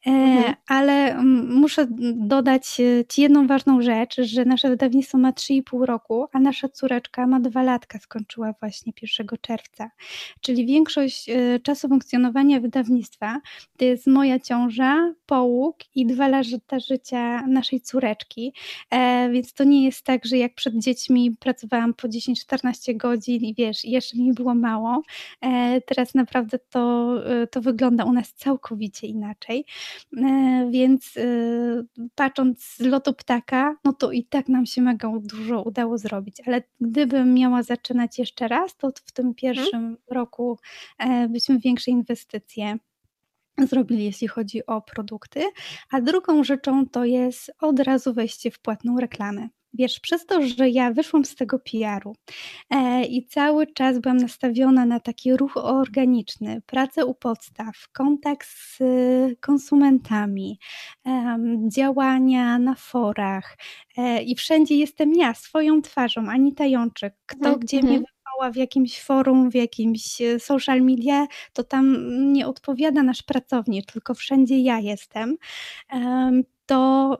E, 0.06 0.10
mhm. 0.10 0.54
Ale 0.68 1.22
muszę 1.48 1.86
dodać 2.14 2.80
e, 2.80 3.04
Ci 3.04 3.22
jedną 3.22 3.46
ważną 3.46 3.82
rzecz, 3.82 4.16
że 4.20 4.44
nasze 4.44 4.68
wydawnictwo 4.68 5.18
ma 5.18 5.32
3,5 5.32 5.84
roku, 5.84 6.26
a 6.32 6.38
nasza 6.40 6.68
córeczka 6.68 7.26
ma 7.26 7.40
dwa 7.40 7.62
latka, 7.62 7.98
skończyła 7.98 8.54
właśnie 8.60 8.92
1 9.02 9.26
czerwca. 9.40 9.90
Czyli 10.40 10.66
większość 10.66 11.30
czasu 11.62 11.88
funkcjonowania 11.88 12.60
wydawnictwa 12.60 13.40
to 13.76 13.84
jest 13.84 14.06
moja 14.06 14.40
ciąża, 14.40 15.14
połóg 15.26 15.76
i 15.94 16.06
dwa 16.06 16.28
lata 16.28 16.78
życia 16.78 17.46
naszej 17.46 17.80
córeczki. 17.80 18.52
E, 18.94 19.30
więc 19.30 19.52
to 19.52 19.64
nie 19.64 19.84
jest 19.84 20.02
tak, 20.02 20.24
że 20.24 20.38
jak 20.38 20.54
przed 20.54 20.78
dziećmi 20.78 21.36
pracowałam 21.40 21.94
po 21.94 22.08
10-14 22.08 22.96
godzin 22.96 23.42
i 23.42 23.54
wiesz, 23.54 23.84
jeszcze 23.84 24.18
mi 24.18 24.32
było 24.32 24.54
mało. 24.54 25.02
E, 25.40 25.80
teraz 25.80 26.14
naprawdę 26.14 26.58
to, 26.70 27.14
e, 27.26 27.46
to 27.46 27.60
wygląda 27.60 28.04
u 28.04 28.12
nas 28.12 28.34
całkowicie 28.34 29.06
inaczej. 29.06 29.64
Więc 30.70 31.14
patrząc 32.14 32.64
z 32.64 32.80
lotu 32.80 33.14
ptaka, 33.14 33.76
no 33.84 33.92
to 33.92 34.12
i 34.12 34.24
tak 34.24 34.48
nam 34.48 34.66
się 34.66 34.82
mega 34.82 35.08
dużo 35.22 35.62
udało 35.62 35.98
zrobić, 35.98 36.36
ale 36.46 36.62
gdybym 36.80 37.34
miała 37.34 37.62
zaczynać 37.62 38.18
jeszcze 38.18 38.48
raz, 38.48 38.76
to 38.76 38.90
w 39.06 39.12
tym 39.12 39.34
pierwszym 39.34 39.70
hmm. 39.70 39.96
roku 40.10 40.58
byśmy 41.28 41.58
większe 41.58 41.90
inwestycje 41.90 42.78
zrobili, 43.58 44.04
jeśli 44.04 44.28
chodzi 44.28 44.66
o 44.66 44.82
produkty. 44.82 45.40
A 45.90 46.00
drugą 46.00 46.44
rzeczą 46.44 46.88
to 46.88 47.04
jest 47.04 47.52
od 47.60 47.80
razu 47.80 48.14
wejście 48.14 48.50
w 48.50 48.58
płatną 48.58 49.00
reklamę. 49.00 49.48
Wiesz, 49.78 50.00
przez 50.00 50.26
to, 50.26 50.46
że 50.46 50.68
ja 50.68 50.92
wyszłam 50.92 51.24
z 51.24 51.34
tego 51.34 51.58
PR-u 51.58 52.12
e, 52.70 53.04
i 53.04 53.26
cały 53.26 53.66
czas 53.66 53.98
byłam 53.98 54.16
nastawiona 54.16 54.86
na 54.86 55.00
taki 55.00 55.36
ruch 55.36 55.56
organiczny, 55.56 56.62
pracę 56.66 57.06
u 57.06 57.14
podstaw, 57.14 57.88
kontakt 57.92 58.48
z 58.48 58.78
konsumentami, 59.40 60.58
e, 61.06 61.38
działania 61.68 62.58
na 62.58 62.74
forach 62.74 63.56
e, 63.96 64.22
i 64.22 64.34
wszędzie 64.34 64.76
jestem 64.76 65.14
ja, 65.14 65.34
swoją 65.34 65.82
twarzą, 65.82 66.28
Anita 66.28 66.66
Jączyk, 66.66 67.14
kto 67.26 67.48
mm 67.48 67.54
-hmm. 67.54 67.62
gdzie 67.62 67.82
mnie 67.82 68.00
w 68.52 68.56
jakimś 68.56 69.00
forum, 69.00 69.50
w 69.50 69.54
jakimś 69.54 70.20
e, 70.20 70.40
social 70.40 70.82
media, 70.82 71.26
to 71.52 71.64
tam 71.64 71.96
nie 72.32 72.46
odpowiada 72.46 73.02
nasz 73.02 73.22
pracownik, 73.22 73.92
tylko 73.92 74.14
wszędzie 74.14 74.58
ja 74.58 74.78
jestem. 74.78 75.36
To, 76.66 77.18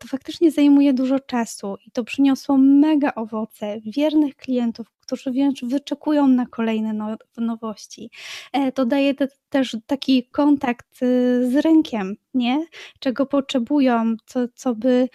to 0.00 0.08
faktycznie 0.08 0.50
zajmuje 0.50 0.92
dużo 0.92 1.20
czasu 1.20 1.76
i 1.86 1.90
to 1.90 2.04
przyniosło 2.04 2.56
mega 2.58 3.14
owoce, 3.14 3.80
wiernych 3.80 4.36
klientów, 4.36 4.86
którzy 5.12 5.30
wręcz 5.30 5.64
wyczekują 5.64 6.28
na 6.28 6.46
kolejne 6.46 6.92
no, 6.92 7.16
nowości. 7.36 8.10
To 8.74 8.86
daje 8.86 9.14
te, 9.14 9.28
też 9.48 9.76
taki 9.86 10.28
kontakt 10.30 11.02
y, 11.02 11.50
z 11.50 11.56
rynkiem, 11.56 12.16
nie? 12.34 12.66
Czego 12.98 13.26
potrzebują, 13.26 14.16
co, 14.26 14.40
co, 14.54 14.74
by, 14.74 15.08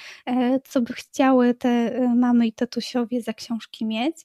co 0.64 0.82
by 0.82 0.94
chciały 0.94 1.54
te 1.54 2.00
mamy 2.16 2.48
i 2.48 2.54
tatusiowie 2.54 3.22
za 3.22 3.34
książki 3.34 3.86
mieć, 3.86 4.16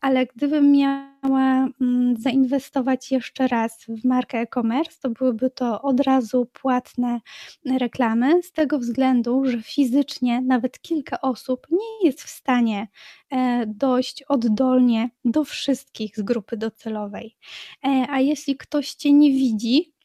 ale 0.00 0.26
gdybym 0.26 0.72
miała 0.72 1.68
mm, 1.80 2.16
zainwestować 2.18 3.12
jeszcze 3.12 3.48
raz 3.48 3.84
w 3.88 4.04
markę 4.04 4.38
e-commerce, 4.38 4.98
to 5.02 5.10
byłyby 5.10 5.50
to 5.50 5.82
od 5.82 6.00
razu 6.00 6.46
płatne 6.52 7.20
reklamy, 7.78 8.42
z 8.42 8.52
tego 8.52 8.78
względu, 8.78 9.44
że 9.44 9.62
fizycznie 9.62 10.40
nawet 10.40 10.80
kilka 10.80 11.20
osób 11.20 11.66
nie 11.70 12.08
jest 12.08 12.22
w 12.22 12.28
stanie 12.28 12.88
e, 13.30 13.66
dojść 13.66 14.22
oddolnie 14.22 14.85
do 15.24 15.44
wszystkich 15.44 16.16
z 16.16 16.22
grupy 16.22 16.56
docelowej. 16.56 17.36
E, 17.84 18.06
a 18.10 18.20
jeśli 18.20 18.56
ktoś 18.56 18.90
cię 18.90 19.12
nie 19.12 19.30
widzi, 19.30 19.96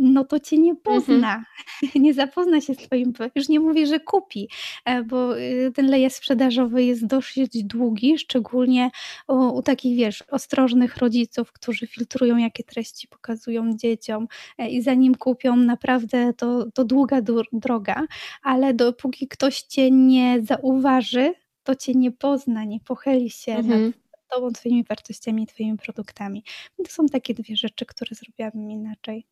no 0.00 0.24
to 0.24 0.40
cię 0.40 0.58
nie 0.58 0.70
mhm. 0.70 0.82
pozna, 0.82 1.44
mhm. 1.82 2.02
nie 2.04 2.14
zapozna 2.14 2.60
się 2.60 2.74
z 2.74 2.76
twoim, 2.76 3.12
już 3.34 3.48
nie 3.48 3.60
mówię, 3.60 3.86
że 3.86 4.00
kupi, 4.00 4.48
e, 4.84 5.02
bo 5.02 5.38
y, 5.38 5.72
ten 5.74 5.86
lejek 5.86 6.12
sprzedażowy 6.12 6.84
jest 6.84 7.06
dosyć 7.06 7.64
długi, 7.64 8.18
szczególnie 8.18 8.90
u, 9.28 9.34
u, 9.34 9.62
takich, 9.62 9.96
wiesz, 9.96 10.24
ostrożnych 10.30 10.96
rodziców, 10.96 11.52
którzy 11.52 11.86
filtrują, 11.86 12.36
jakie 12.36 12.64
treści 12.64 13.08
pokazują 13.08 13.70
dzieciom 13.76 14.28
e, 14.58 14.70
i 14.70 14.82
zanim 14.82 15.14
kupią, 15.14 15.56
naprawdę 15.56 16.32
to, 16.36 16.70
to 16.74 16.84
długa 16.84 17.20
droga, 17.52 18.06
ale 18.42 18.74
dopóki 18.74 19.28
ktoś 19.28 19.62
cię 19.62 19.90
nie 19.90 20.42
zauważy, 20.42 21.34
to 21.62 21.74
cię 21.74 21.94
nie 21.94 22.12
pozna, 22.12 22.64
nie 22.64 22.80
pochyli 22.80 23.30
się 23.30 23.52
mhm. 23.52 23.86
nad 23.86 23.94
tobą, 24.32 24.52
twoimi 24.52 24.84
wartościami, 24.84 25.46
twoimi 25.46 25.78
produktami. 25.78 26.44
To 26.76 26.90
są 26.90 27.06
takie 27.06 27.34
dwie 27.34 27.56
rzeczy, 27.56 27.86
które 27.86 28.14
zrobiłabym 28.14 28.70
inaczej. 28.70 29.26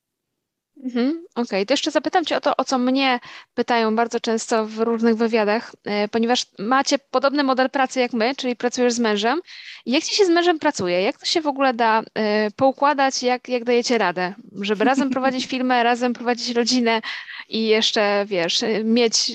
Mhm, 0.85 1.25
Okej, 1.35 1.45
okay. 1.45 1.67
to 1.67 1.73
jeszcze 1.73 1.91
zapytam 1.91 2.25
Cię 2.25 2.37
o 2.37 2.41
to, 2.41 2.57
o 2.57 2.65
co 2.65 2.79
mnie 2.79 3.21
pytają 3.55 3.97
bardzo 3.97 4.21
często 4.21 4.67
w 4.67 4.79
różnych 4.79 5.17
wywiadach, 5.17 5.75
e, 5.85 6.09
ponieważ 6.09 6.47
macie 6.59 6.99
podobny 6.99 7.43
model 7.43 7.71
pracy 7.71 8.01
jak 8.01 8.13
my, 8.13 8.35
czyli 8.35 8.57
pracujesz 8.57 8.93
z 8.93 8.99
mężem. 8.99 9.41
Jak 9.87 10.05
Ci 10.05 10.17
się 10.17 10.25
z 10.25 10.29
mężem 10.29 10.59
pracuje? 10.59 11.03
Jak 11.03 11.19
to 11.19 11.27
się 11.27 11.41
w 11.41 11.47
ogóle 11.47 11.75
da 11.75 12.03
e, 12.15 12.51
poukładać? 12.51 13.23
Jak, 13.23 13.49
jak 13.49 13.65
dajecie 13.65 13.99
radę, 13.99 14.35
żeby 14.61 14.85
razem 14.85 15.11
prowadzić 15.11 15.47
filmę, 15.53 15.83
razem 15.83 16.13
prowadzić 16.13 16.57
rodzinę 16.57 17.01
i 17.49 17.67
jeszcze, 17.67 18.25
wiesz, 18.29 18.61
mieć 18.85 19.33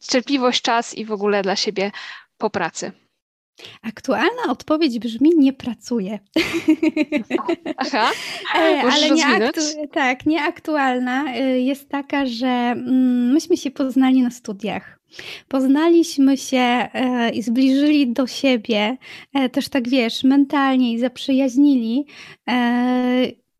cierpliwość, 0.00 0.62
czas 0.62 0.94
i 0.94 1.04
w 1.04 1.12
ogóle 1.12 1.42
dla 1.42 1.56
siebie 1.56 1.90
po 2.38 2.50
pracy? 2.50 2.92
Aktualna 3.82 4.42
odpowiedź 4.48 4.98
brzmi 4.98 5.30
nie 5.36 5.52
pracuję. 5.52 6.18
Aha, 7.76 8.10
e, 8.58 8.82
ale 8.92 9.10
nie 9.10 9.26
aktu 9.26 9.60
tak, 9.92 10.26
nieaktualna 10.26 11.36
y, 11.36 11.60
jest 11.60 11.88
taka, 11.88 12.26
że 12.26 12.46
mm, 12.46 13.32
myśmy 13.32 13.56
się 13.56 13.70
poznali 13.70 14.22
na 14.22 14.30
studiach. 14.30 14.98
Poznaliśmy 15.48 16.36
się 16.36 16.58
e, 16.58 17.30
i 17.30 17.42
zbliżyli 17.42 18.12
do 18.12 18.26
siebie, 18.26 18.96
e, 19.34 19.48
też 19.48 19.68
tak 19.68 19.88
wiesz, 19.88 20.24
mentalnie 20.24 20.92
i 20.92 20.98
zaprzyjaźnili 20.98 22.06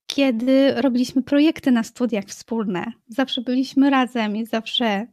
kiedy 0.08 0.74
robiliśmy 0.74 1.22
projekty 1.22 1.70
na 1.70 1.82
studiach 1.82 2.24
wspólne. 2.24 2.92
Zawsze 3.08 3.40
byliśmy 3.40 3.90
razem 3.90 4.36
i 4.36 4.46
zawsze, 4.46 4.86
e, 4.86 5.06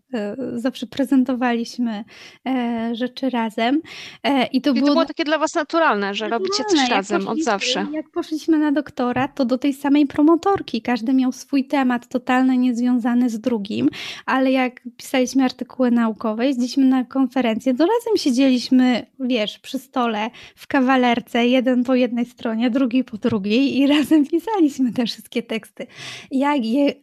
zawsze 0.55 0.87
prezentowaliśmy 0.87 2.03
e, 2.47 2.89
rzeczy 2.95 3.29
razem. 3.29 3.81
E, 4.23 4.45
I 4.45 4.61
to, 4.61 4.73
było, 4.73 4.87
to 4.87 4.93
było 4.93 5.05
takie 5.05 5.23
dla 5.23 5.37
Was 5.37 5.55
naturalne, 5.55 6.13
że 6.13 6.25
naturalne. 6.25 6.47
robicie 6.47 6.63
coś 6.63 6.89
razem 6.89 7.27
od 7.27 7.39
zawsze. 7.39 7.87
Jak 7.91 8.09
poszliśmy 8.09 8.57
na 8.57 8.71
doktora, 8.71 9.27
to 9.27 9.45
do 9.45 9.57
tej 9.57 9.73
samej 9.73 10.05
promotorki. 10.05 10.81
Każdy 10.81 11.13
miał 11.13 11.31
swój 11.31 11.65
temat 11.65 12.07
totalnie 12.07 12.57
niezwiązany 12.57 13.29
z 13.29 13.39
drugim, 13.39 13.89
ale 14.25 14.51
jak 14.51 14.81
pisaliśmy 14.97 15.43
artykuły 15.43 15.91
naukowe, 15.91 16.45
jeździliśmy 16.45 16.85
na 16.85 17.03
konferencje, 17.03 17.73
to 17.73 17.83
razem 17.83 18.17
siedzieliśmy, 18.17 19.05
wiesz, 19.19 19.59
przy 19.59 19.79
stole 19.79 20.29
w 20.55 20.67
kawalerce, 20.67 21.47
jeden 21.47 21.83
po 21.83 21.95
jednej 21.95 22.25
stronie, 22.25 22.69
drugi 22.69 23.03
po 23.03 23.17
drugiej 23.17 23.77
i 23.77 23.87
razem 23.95 24.25
pisaliśmy 24.25 24.93
te 24.93 25.05
wszystkie 25.05 25.43
teksty. 25.43 25.87
Jak 26.31 26.65
je, 26.65 26.93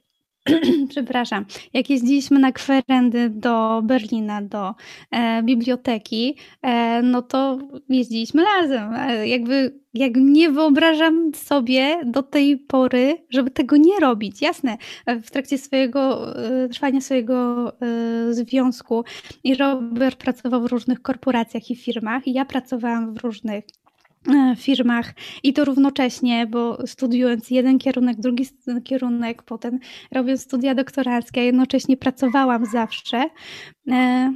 przepraszam, 0.88 1.44
jak 1.72 1.90
jeździliśmy 1.90 2.38
na 2.38 2.52
kwerendy 2.52 3.30
do 3.30 3.82
Berlina, 3.84 4.42
do 4.42 4.74
e, 5.10 5.42
biblioteki, 5.42 6.36
e, 6.62 7.02
no 7.02 7.22
to 7.22 7.58
jeździliśmy 7.88 8.44
razem. 8.44 8.94
E, 8.94 9.28
jakby 9.28 9.82
jak 9.94 10.12
nie 10.16 10.50
wyobrażam 10.50 11.34
sobie 11.34 12.00
do 12.06 12.22
tej 12.22 12.58
pory, 12.58 13.16
żeby 13.30 13.50
tego 13.50 13.76
nie 13.76 14.00
robić. 14.00 14.42
Jasne, 14.42 14.76
w 15.22 15.30
trakcie 15.30 15.58
swojego 15.58 16.34
e, 16.36 16.68
trwania 16.68 17.00
swojego 17.00 17.68
e, 17.80 18.34
związku 18.34 19.04
i 19.44 19.54
Robert 19.54 20.18
pracował 20.18 20.62
w 20.62 20.66
różnych 20.66 21.02
korporacjach 21.02 21.70
i 21.70 21.76
firmach, 21.76 22.26
i 22.26 22.32
ja 22.32 22.44
pracowałam 22.44 23.14
w 23.14 23.18
różnych 23.18 23.64
E, 23.64 23.81
firmach 24.58 25.14
i 25.42 25.52
to 25.52 25.64
równocześnie, 25.64 26.46
bo 26.46 26.86
studiując 26.86 27.50
jeden 27.50 27.78
kierunek, 27.78 28.20
drugi 28.20 28.46
kierunek, 28.84 29.42
potem 29.42 29.78
robiąc 30.12 30.42
studia 30.42 30.74
doktoranckie, 30.74 31.40
a 31.40 31.44
jednocześnie 31.44 31.96
pracowałam 31.96 32.66
zawsze. 32.66 33.24
E, 33.88 34.32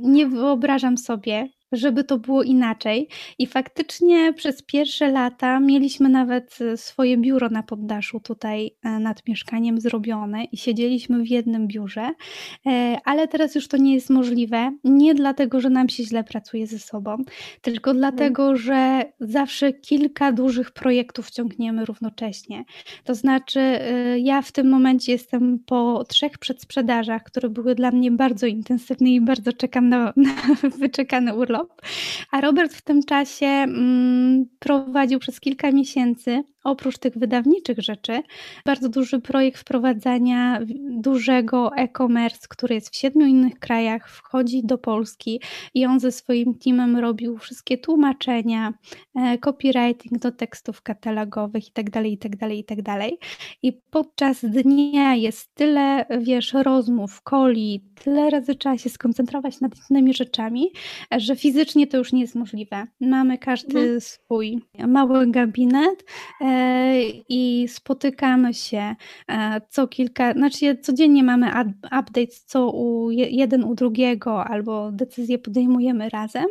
nie 0.00 0.26
wyobrażam 0.26 0.98
sobie, 0.98 1.48
żeby 1.72 2.04
to 2.04 2.18
było 2.18 2.42
inaczej. 2.42 3.08
I 3.38 3.46
faktycznie 3.46 4.32
przez 4.32 4.62
pierwsze 4.62 5.10
lata 5.10 5.60
mieliśmy 5.60 6.08
nawet 6.08 6.58
e, 6.60 6.76
swoje 6.76 7.16
biuro 7.16 7.48
na 7.48 7.62
poddaszu 7.62 8.20
tutaj 8.20 8.70
e, 8.82 8.98
nad 8.98 9.26
mieszkaniem 9.26 9.80
zrobione 9.80 10.44
i 10.44 10.56
siedzieliśmy 10.56 11.22
w 11.22 11.28
jednym 11.28 11.66
biurze, 11.66 12.10
e, 12.66 12.98
ale 13.04 13.28
teraz 13.28 13.54
już 13.54 13.68
to 13.68 13.76
nie 13.76 13.94
jest 13.94 14.10
możliwe. 14.10 14.72
Nie 14.84 15.14
dlatego, 15.14 15.60
że 15.60 15.70
nam 15.70 15.88
się 15.88 16.04
źle 16.04 16.24
pracuje 16.24 16.66
ze 16.66 16.78
sobą, 16.78 17.16
tylko 17.60 17.90
mhm. 17.90 17.98
dlatego, 17.98 18.56
że 18.56 19.04
zawsze 19.20 19.72
kilka 19.72 20.32
dużych 20.32 20.70
projektów 20.70 21.30
ciągniemy 21.30 21.84
równocześnie. 21.84 22.64
To 23.04 23.14
znaczy, 23.14 23.60
ja 24.18 24.42
w 24.42 24.52
tym 24.52 24.68
momencie 24.68 25.12
jestem 25.12 25.58
po 25.66 26.04
trzech 26.08 26.38
przedsprzedażach, 26.38 27.22
które 27.22 27.48
były 27.48 27.74
dla 27.74 27.90
mnie 27.90 28.10
bardzo 28.10 28.46
intensywne 28.46 29.10
i 29.10 29.20
bardzo 29.20 29.52
czekam 29.52 29.88
na, 29.88 30.12
na 30.16 30.68
wyczekany 30.78 31.34
urlop 31.34 31.57
urlop. 31.58 31.82
A 32.30 32.40
Robert 32.40 32.74
w 32.74 32.82
tym 32.82 33.02
czasie 33.02 33.46
mm, 33.46 34.46
prowadził 34.58 35.18
przez 35.18 35.40
kilka 35.40 35.72
miesięcy 35.72 36.42
oprócz 36.70 36.98
tych 36.98 37.18
wydawniczych 37.18 37.78
rzeczy, 37.78 38.22
bardzo 38.66 38.88
duży 38.88 39.20
projekt 39.20 39.58
wprowadzania 39.60 40.60
dużego 40.90 41.76
e-commerce, 41.76 42.46
który 42.48 42.74
jest 42.74 42.90
w 42.90 42.96
siedmiu 42.96 43.26
innych 43.26 43.58
krajach, 43.58 44.10
wchodzi 44.10 44.60
do 44.64 44.78
Polski 44.78 45.40
i 45.74 45.86
on 45.86 46.00
ze 46.00 46.12
swoim 46.12 46.54
teamem 46.54 46.96
robił 46.96 47.38
wszystkie 47.38 47.78
tłumaczenia, 47.78 48.74
e, 49.14 49.38
copywriting 49.38 50.18
do 50.18 50.32
tekstów 50.32 50.82
katalogowych 50.82 51.64
itd., 51.66 52.08
itd., 52.08 52.54
itd. 52.54 53.08
I 53.62 53.72
podczas 53.90 54.44
dnia 54.44 55.14
jest 55.14 55.54
tyle, 55.54 56.06
wiesz, 56.20 56.52
rozmów, 56.52 57.20
coli, 57.30 57.84
tyle 58.04 58.30
razy 58.30 58.54
trzeba 58.54 58.78
się 58.78 58.90
skoncentrować 58.90 59.60
nad 59.60 59.72
innymi 59.90 60.14
rzeczami, 60.14 60.72
że 61.16 61.36
fizycznie 61.36 61.86
to 61.86 61.96
już 61.98 62.12
nie 62.12 62.20
jest 62.20 62.34
możliwe. 62.34 62.86
Mamy 63.00 63.38
każdy 63.38 63.78
mhm. 63.78 64.00
swój 64.00 64.58
mały 64.88 65.30
gabinet, 65.30 66.04
e, 66.40 66.44
i 67.28 67.66
spotykamy 67.68 68.54
się 68.54 68.94
e, 69.28 69.60
co 69.68 69.88
kilka, 69.88 70.32
znaczy 70.32 70.76
codziennie 70.76 71.22
mamy 71.22 71.50
updates 72.00 72.44
co 72.44 72.70
u 72.70 73.10
jeden 73.10 73.64
u 73.64 73.74
drugiego 73.74 74.44
albo 74.44 74.92
decyzje 74.92 75.38
podejmujemy 75.38 76.08
razem, 76.08 76.46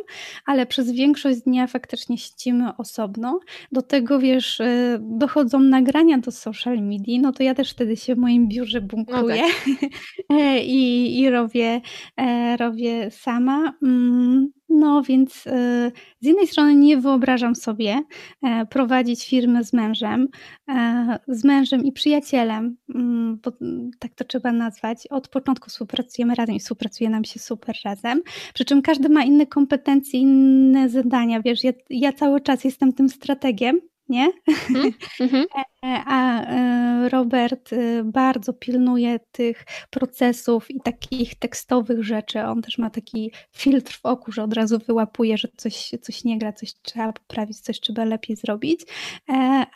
ale 0.46 0.66
przez 0.66 0.92
większość 0.92 1.40
dnia 1.40 1.66
faktycznie 1.66 2.18
siedzimy 2.18 2.76
osobno. 2.76 3.40
Do 3.72 3.82
tego 3.82 4.18
wiesz, 4.18 4.60
e, 4.60 4.98
dochodzą 5.00 5.60
nagrania 5.60 6.18
do 6.18 6.30
social 6.30 6.82
media, 6.82 7.20
no 7.20 7.32
to 7.32 7.42
ja 7.42 7.54
też 7.54 7.70
wtedy 7.70 7.96
się 7.96 8.14
w 8.14 8.18
moim 8.18 8.48
biurze 8.48 8.80
bunkruję 8.80 9.42
no 9.42 9.74
tak. 9.80 9.90
E, 10.38 10.64
i, 10.64 11.20
i 11.20 11.30
robię, 11.30 11.80
robię 12.58 13.10
sama. 13.10 13.72
Mm, 13.82 14.57
no 14.68 15.02
więc 15.02 15.46
y, 15.46 15.92
z 16.20 16.26
jednej 16.26 16.46
strony 16.46 16.74
nie 16.74 16.98
wyobrażam 16.98 17.54
sobie 17.54 18.02
e, 18.42 18.66
prowadzić 18.66 19.28
firmy 19.28 19.64
z 19.64 19.72
mężem, 19.72 20.28
e, 20.68 21.18
z 21.28 21.44
mężem 21.44 21.84
i 21.84 21.92
przyjacielem, 21.92 22.76
mm, 22.94 23.38
bo 23.44 23.52
tak 23.98 24.14
to 24.14 24.24
trzeba 24.24 24.52
nazwać. 24.52 25.06
Od 25.06 25.28
początku 25.28 25.70
współpracujemy 25.70 26.34
razem 26.34 26.54
i 26.54 26.60
współpracuje 26.60 27.10
nam 27.10 27.24
się 27.24 27.38
super 27.38 27.76
razem. 27.84 28.22
Przy 28.54 28.64
czym 28.64 28.82
każdy 28.82 29.08
ma 29.08 29.24
inne 29.24 29.46
kompetencje, 29.46 30.20
inne 30.20 30.88
zadania. 30.88 31.42
Wiesz, 31.42 31.64
ja, 31.64 31.72
ja 31.90 32.12
cały 32.12 32.40
czas 32.40 32.64
jestem 32.64 32.92
tym 32.92 33.08
strategiem, 33.08 33.80
nie? 34.08 34.32
Mm-hmm. 34.48 35.44
A 36.06 36.42
e, 36.42 37.08
Robert 37.08 37.72
e, 37.72 38.04
bardzo 38.04 38.52
pilnuje 38.52 39.20
tych 39.32 39.64
procesów 39.90 40.70
i 40.70 40.80
takich 40.80 41.34
tekstowych 41.34 42.04
rzeczy. 42.04 42.42
On 42.42 42.62
też 42.62 42.78
ma 42.78 42.90
taki 42.90 43.32
filtr 43.52 43.92
w 43.92 44.06
oku, 44.06 44.32
że 44.32 44.42
od 44.42 44.54
razu 44.54 44.78
wyłapuje, 44.78 45.38
że 45.38 45.48
coś, 45.56 45.90
coś 46.02 46.24
nie 46.24 46.38
gra, 46.38 46.52
coś 46.52 46.74
trzeba 46.82 47.12
poprawić, 47.12 47.60
coś 47.60 47.80
trzeba 47.80 48.04
lepiej 48.04 48.36
zrobić. 48.36 48.80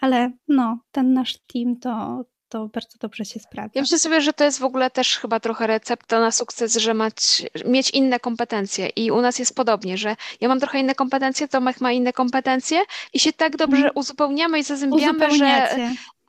Ale 0.01 0.33
no, 0.49 0.79
ten 0.93 1.13
nasz 1.13 1.39
team 1.39 1.77
to, 1.77 2.25
to 2.53 2.69
bardzo 2.69 2.99
dobrze 2.99 3.25
się 3.25 3.41
sprawdza. 3.41 3.73
Ja 3.75 3.83
myślę 3.83 3.99
sobie, 3.99 4.21
że 4.21 4.33
to 4.33 4.45
jest 4.45 4.59
w 4.59 4.65
ogóle 4.65 4.91
też 4.91 5.19
chyba 5.19 5.41
trochę 5.41 5.67
recepta 5.67 6.21
na 6.21 6.31
sukces, 6.31 6.77
że 6.77 6.95
mać, 6.95 7.43
mieć 7.67 7.91
inne 7.91 8.21
kompetencje 8.21 8.89
i 8.89 9.11
u 9.11 9.21
nas 9.21 9.39
jest 9.39 9.55
podobnie, 9.55 9.99
że 9.99 10.17
ja 10.41 10.49
mam 10.49 10.61
trochę 10.61 10.81
inne 10.81 10.95
kompetencje, 10.95 11.49
Tomek 11.49 11.81
ma 11.81 11.93
inne 11.93 12.13
kompetencje 12.13 12.83
i 13.13 13.21
się 13.21 13.33
tak 13.33 13.57
dobrze 13.57 13.83
mm. 13.83 13.93
uzupełniamy 13.95 14.59
i 14.59 14.63
zazębiamy, 14.63 15.31
że 15.31 15.69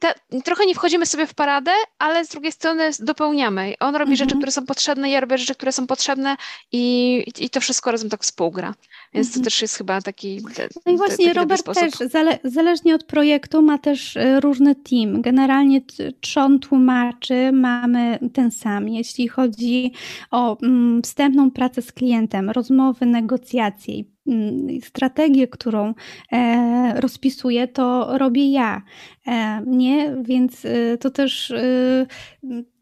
te, 0.04 0.42
trochę 0.44 0.66
nie 0.66 0.76
wchodzimy 0.76 1.06
sobie 1.06 1.28
w 1.28 1.34
paradę, 1.34 1.72
ale 2.00 2.26
z 2.26 2.30
drugiej 2.30 2.52
strony 2.52 2.90
dopełniamy. 3.00 3.74
On 3.80 3.96
robi 3.96 4.12
mhm. 4.12 4.18
rzeczy, 4.18 4.38
które 4.38 4.52
są 4.52 4.66
potrzebne, 4.66 5.10
ja 5.10 5.20
robię 5.20 5.38
rzeczy, 5.38 5.56
które 5.56 5.72
są 5.72 5.88
potrzebne 5.88 6.38
i, 6.72 7.24
i 7.40 7.50
to 7.50 7.62
wszystko 7.62 7.92
razem 7.92 8.10
tak 8.10 8.24
współgra. 8.24 8.74
Więc 9.14 9.28
mhm. 9.28 9.44
to 9.44 9.46
też 9.46 9.62
jest 9.62 9.78
chyba 9.78 10.02
taki. 10.02 10.44
Te, 10.56 10.68
no 10.86 10.92
i 10.92 10.98
właśnie 10.98 11.34
Robert 11.34 11.74
też, 11.74 11.92
zale, 12.12 12.40
zależnie 12.44 12.96
od 12.96 13.04
projektu, 13.04 13.62
ma 13.62 13.78
też 13.78 14.18
e, 14.18 14.40
różny 14.40 14.76
team. 14.76 15.22
Generalnie 15.22 15.82
trzon 16.22 16.60
tłumaczy 16.60 17.52
mamy 17.52 18.20
ten 18.34 18.52
sam. 18.52 18.90
Jeśli 18.90 19.28
chodzi 19.28 19.94
o 20.32 20.58
mm, 20.62 21.02
wstępną 21.02 21.52
pracę 21.52 21.82
z 21.82 21.92
klientem, 21.92 22.50
rozmowy, 22.50 23.06
negocjacje 23.06 24.04
Mm, 24.28 24.82
strategię, 24.82 25.48
którą 25.48 25.94
e, 26.32 27.02
rozpisuję, 27.02 27.68
to 27.68 28.18
robię 28.18 28.52
ja. 28.52 28.82
E, 29.28 29.62
nie, 29.66 30.16
więc 30.24 30.66
e, 30.66 30.98
to 30.98 31.10
też 31.10 31.54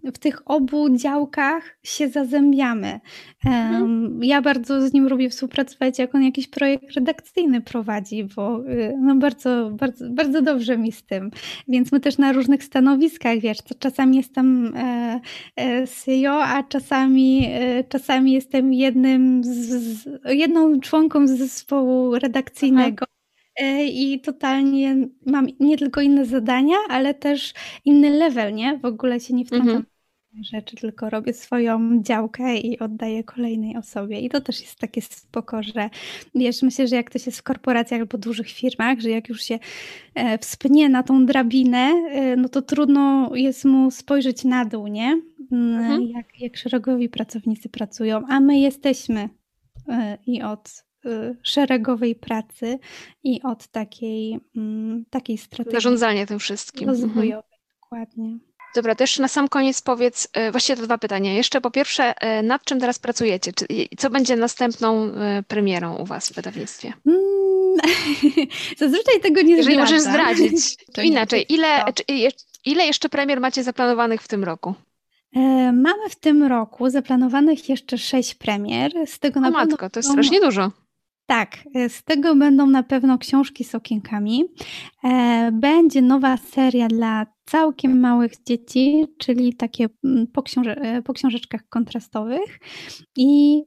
w 0.03 0.17
tych 0.17 0.41
obu 0.45 0.97
działkach 0.97 1.77
się 1.83 2.09
zazębiamy. 2.09 2.99
Mhm. 3.45 4.19
Ja 4.23 4.41
bardzo 4.41 4.87
z 4.87 4.93
nim 4.93 5.07
lubię 5.07 5.29
współpracować, 5.29 5.99
jak 5.99 6.15
on 6.15 6.23
jakiś 6.23 6.47
projekt 6.47 6.91
redakcyjny 6.95 7.61
prowadzi, 7.61 8.23
bo 8.23 8.59
y, 8.69 8.97
no 9.01 9.15
bardzo, 9.15 9.71
bardzo, 9.71 10.09
bardzo 10.09 10.41
dobrze 10.41 10.77
mi 10.77 10.91
z 10.91 11.03
tym. 11.03 11.31
Więc 11.67 11.91
my 11.91 11.99
też 11.99 12.17
na 12.17 12.31
różnych 12.31 12.63
stanowiskach, 12.63 13.39
wiesz, 13.39 13.61
to 13.61 13.75
czasami 13.75 14.17
jestem 14.17 14.73
CEO, 15.87 16.43
a 16.43 16.63
czasami, 16.63 17.49
czasami 17.89 18.31
jestem 18.31 18.73
jednym 18.73 19.43
z, 19.43 20.09
jedną 20.25 20.79
członką 20.79 21.27
zespołu 21.27 22.15
redakcyjnego. 22.15 23.05
E, 23.61 23.85
i 23.85 24.19
totalnie 24.19 24.95
mam 25.25 25.47
nie 25.59 25.77
tylko 25.77 26.01
inne 26.01 26.25
zadania, 26.25 26.75
ale 26.89 27.13
też 27.13 27.53
inny 27.85 28.09
level, 28.09 28.53
nie? 28.53 28.77
W 28.77 28.85
ogóle 28.85 29.19
się 29.19 29.33
nie 29.33 29.45
wtrącam 29.45 29.69
mhm. 29.69 29.85
rzeczy, 30.43 30.75
tylko 30.75 31.09
robię 31.09 31.33
swoją 31.33 32.03
działkę 32.03 32.57
i 32.57 32.79
oddaję 32.79 33.23
kolejnej 33.23 33.77
osobie. 33.77 34.19
I 34.19 34.29
to 34.29 34.41
też 34.41 34.61
jest 34.61 34.79
takie 34.79 35.01
spoko, 35.01 35.63
że 35.63 35.89
wiesz, 36.35 36.61
myślę, 36.61 36.87
że 36.87 36.95
jak 36.95 37.09
ktoś 37.09 37.25
jest 37.25 37.39
w 37.39 37.43
korporacjach 37.43 38.01
albo 38.01 38.17
dużych 38.17 38.49
firmach, 38.49 38.99
że 38.99 39.09
jak 39.09 39.29
już 39.29 39.43
się 39.43 39.59
e, 40.15 40.37
wspnie 40.37 40.89
na 40.89 41.03
tą 41.03 41.25
drabinę, 41.25 41.91
e, 42.11 42.35
no 42.35 42.49
to 42.49 42.61
trudno 42.61 43.31
jest 43.35 43.65
mu 43.65 43.91
spojrzeć 43.91 44.43
na 44.43 44.65
dół, 44.65 44.87
nie? 44.87 45.21
Mhm. 45.51 46.01
Jak, 46.01 46.39
jak 46.39 46.57
szeregowi 46.57 47.09
pracownicy 47.09 47.69
pracują, 47.69 48.21
a 48.29 48.39
my 48.39 48.59
jesteśmy 48.59 49.29
i 50.27 50.41
od 50.41 50.90
szeregowej 51.43 52.15
pracy 52.15 52.79
i 53.23 53.41
od 53.41 53.67
takiej, 53.67 54.39
mm, 54.55 55.05
takiej 55.09 55.37
strategii. 55.37 55.77
Zarządzania 55.77 56.25
tym 56.25 56.39
wszystkim. 56.39 56.89
Rozwojowej, 56.89 57.33
mhm. 57.33 57.43
dokładnie. 57.81 58.37
Dobra, 58.75 58.95
to 58.95 59.03
jeszcze 59.03 59.21
na 59.21 59.27
sam 59.27 59.47
koniec 59.47 59.81
powiedz, 59.81 60.27
y, 60.47 60.51
właściwie 60.51 60.77
to 60.77 60.83
dwa 60.83 60.97
pytania. 60.97 61.33
Jeszcze 61.33 61.61
po 61.61 61.71
pierwsze, 61.71 62.13
y, 62.39 62.43
nad 62.43 62.63
czym 62.63 62.79
teraz 62.79 62.99
pracujecie? 62.99 63.51
Co 63.97 64.09
będzie 64.09 64.35
następną 64.35 65.11
premierą 65.47 65.95
u 65.95 66.05
Was 66.05 66.29
w 66.29 66.35
wydawnictwie? 66.35 66.93
Mm, 67.05 67.77
zazwyczaj 68.77 69.19
tego 69.21 69.41
nie 69.41 69.55
Jeżeli 69.55 69.77
możesz 69.77 70.01
zdradzić. 70.01 70.77
To 70.93 71.01
inaczej, 71.01 71.45
ile, 71.49 71.83
ile 72.65 72.85
jeszcze 72.85 73.09
premier 73.09 73.41
macie 73.41 73.63
zaplanowanych 73.63 74.21
w 74.21 74.27
tym 74.27 74.43
roku? 74.43 74.73
E, 75.35 75.39
mamy 75.71 76.09
w 76.09 76.15
tym 76.15 76.43
roku 76.43 76.89
zaplanowanych 76.89 77.69
jeszcze 77.69 77.97
sześć 77.97 78.35
premier. 78.35 78.91
Z 79.05 79.19
tego 79.19 79.39
o 79.39 79.43
na 79.43 79.49
matko, 79.49 79.89
to 79.89 79.99
jest 79.99 80.09
strasznie 80.09 80.41
dużo. 80.41 80.71
Tak, 81.31 81.57
z 81.87 82.03
tego 82.03 82.35
będą 82.35 82.67
na 82.67 82.83
pewno 82.83 83.17
książki 83.17 83.63
z 83.63 83.75
okienkami. 83.75 84.43
E, 85.03 85.51
będzie 85.53 86.01
nowa 86.01 86.37
seria 86.37 86.87
dla 86.87 87.25
całkiem 87.45 87.99
małych 87.99 88.31
dzieci, 88.47 89.05
czyli 89.17 89.55
takie 89.55 89.87
mm, 90.03 90.27
po, 90.27 90.43
książe 90.43 90.77
e, 90.77 91.01
po 91.01 91.13
książeczkach 91.13 91.61
kontrastowych. 91.69 92.59
I 93.17 93.61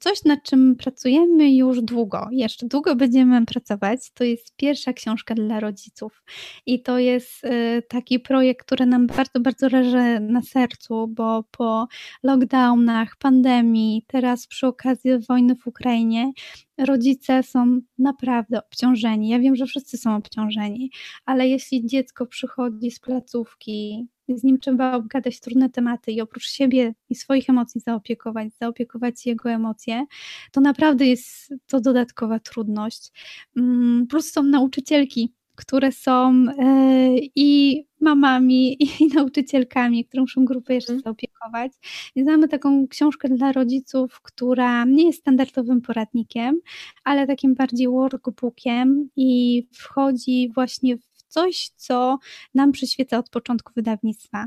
coś, 0.00 0.24
nad 0.24 0.42
czym 0.42 0.76
pracujemy 0.76 1.56
już 1.56 1.82
długo, 1.82 2.28
jeszcze 2.30 2.66
długo 2.66 2.96
będziemy 2.96 3.46
pracować. 3.46 4.10
To 4.14 4.24
jest 4.24 4.56
pierwsza 4.56 4.92
książka 4.92 5.34
dla 5.34 5.60
rodziców. 5.60 6.22
I 6.66 6.82
to 6.82 6.98
jest 6.98 7.44
y, 7.44 7.82
taki 7.88 8.20
projekt, 8.20 8.66
który 8.66 8.86
nam 8.86 9.06
bardzo, 9.06 9.40
bardzo 9.40 9.68
leży 9.68 10.20
na 10.20 10.42
sercu, 10.42 11.08
bo 11.08 11.44
po 11.50 11.86
lockdownach, 12.22 13.16
pandemii, 13.16 14.04
teraz 14.06 14.46
przy 14.46 14.66
okazji 14.66 15.10
wojny 15.28 15.56
w 15.56 15.66
Ukrainie, 15.66 16.32
rodzice 16.78 17.42
są 17.42 17.80
naprawdę 17.98 18.58
obciążeni. 18.58 19.28
Ja 19.28 19.38
wiem, 19.38 19.56
że 19.56 19.66
wszyscy 19.66 19.98
są 19.98 20.16
obciążeni, 20.16 20.90
ale 21.24 21.48
jeśli 21.48 21.86
dziecko 21.86 22.26
przychodzi 22.26 22.90
z 22.90 23.00
placówki, 23.00 24.06
z 24.38 24.44
nim 24.44 24.58
trzeba 24.58 24.94
obgadać 24.96 25.40
trudne 25.40 25.70
tematy 25.70 26.12
i 26.12 26.20
oprócz 26.20 26.48
siebie 26.48 26.94
i 27.08 27.14
swoich 27.14 27.50
emocji 27.50 27.80
zaopiekować, 27.80 28.48
zaopiekować 28.60 29.26
jego 29.26 29.50
emocje, 29.50 30.06
to 30.52 30.60
naprawdę 30.60 31.06
jest 31.06 31.54
to 31.66 31.80
dodatkowa 31.80 32.38
trudność. 32.38 33.12
Mm, 33.56 34.06
plus 34.06 34.32
są 34.32 34.42
nauczycielki, 34.42 35.32
które 35.54 35.92
są 35.92 36.44
e, 36.58 37.16
i 37.34 37.84
mamami, 38.00 38.82
i 38.82 38.88
nauczycielkami, 39.14 40.04
które 40.04 40.20
muszą 40.20 40.44
grupę 40.44 40.74
jeszcze 40.74 40.92
mhm. 40.92 41.02
zaopiekować. 41.02 41.72
I 42.14 42.22
znamy 42.22 42.48
taką 42.48 42.88
książkę 42.88 43.28
dla 43.28 43.52
rodziców, 43.52 44.20
która 44.20 44.84
nie 44.84 45.06
jest 45.06 45.20
standardowym 45.20 45.80
poradnikiem, 45.80 46.60
ale 47.04 47.26
takim 47.26 47.54
bardziej 47.54 47.88
workbookiem 47.88 49.08
i 49.16 49.62
wchodzi 49.72 50.50
właśnie 50.54 50.96
w 50.96 51.09
coś, 51.30 51.70
co 51.76 52.18
nam 52.54 52.72
przyświeca 52.72 53.18
od 53.18 53.30
początku 53.30 53.72
wydawnictwa. 53.76 54.46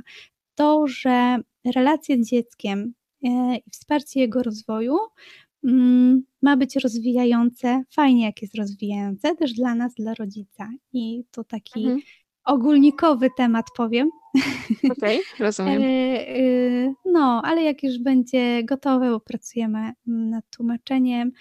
To, 0.56 0.88
że 0.88 1.38
relacje 1.76 2.24
z 2.24 2.30
dzieckiem 2.30 2.94
e, 3.24 3.56
i 3.56 3.70
wsparcie 3.72 4.20
jego 4.20 4.44
rozwoju 4.44 4.98
mm, 5.64 6.24
ma 6.42 6.58
być 6.58 6.76
rozwijające, 6.76 7.84
fajnie 7.92 8.26
jak 8.26 8.42
jest 8.42 8.56
rozwijające, 8.56 9.36
też 9.36 9.54
dla 9.54 9.76
nas, 9.76 9.94
dla 9.94 10.14
rodzica. 10.14 10.70
I 10.94 11.24
to 11.32 11.44
taki 11.44 11.84
mhm. 11.84 12.02
Ogólnikowy 12.46 13.30
temat 13.38 13.66
powiem. 13.78 14.10
Okej, 14.92 15.20
okay, 15.20 15.20
rozumiem. 15.46 15.82
E, 15.82 15.86
e, 15.86 16.94
no, 17.06 17.42
ale 17.46 17.64
jak 17.64 17.84
już 17.84 18.00
będzie 18.00 18.64
gotowe, 18.64 19.10
bo 19.12 19.20
pracujemy 19.20 19.94
nad 20.06 20.50
tłumaczeniem, 20.50 21.32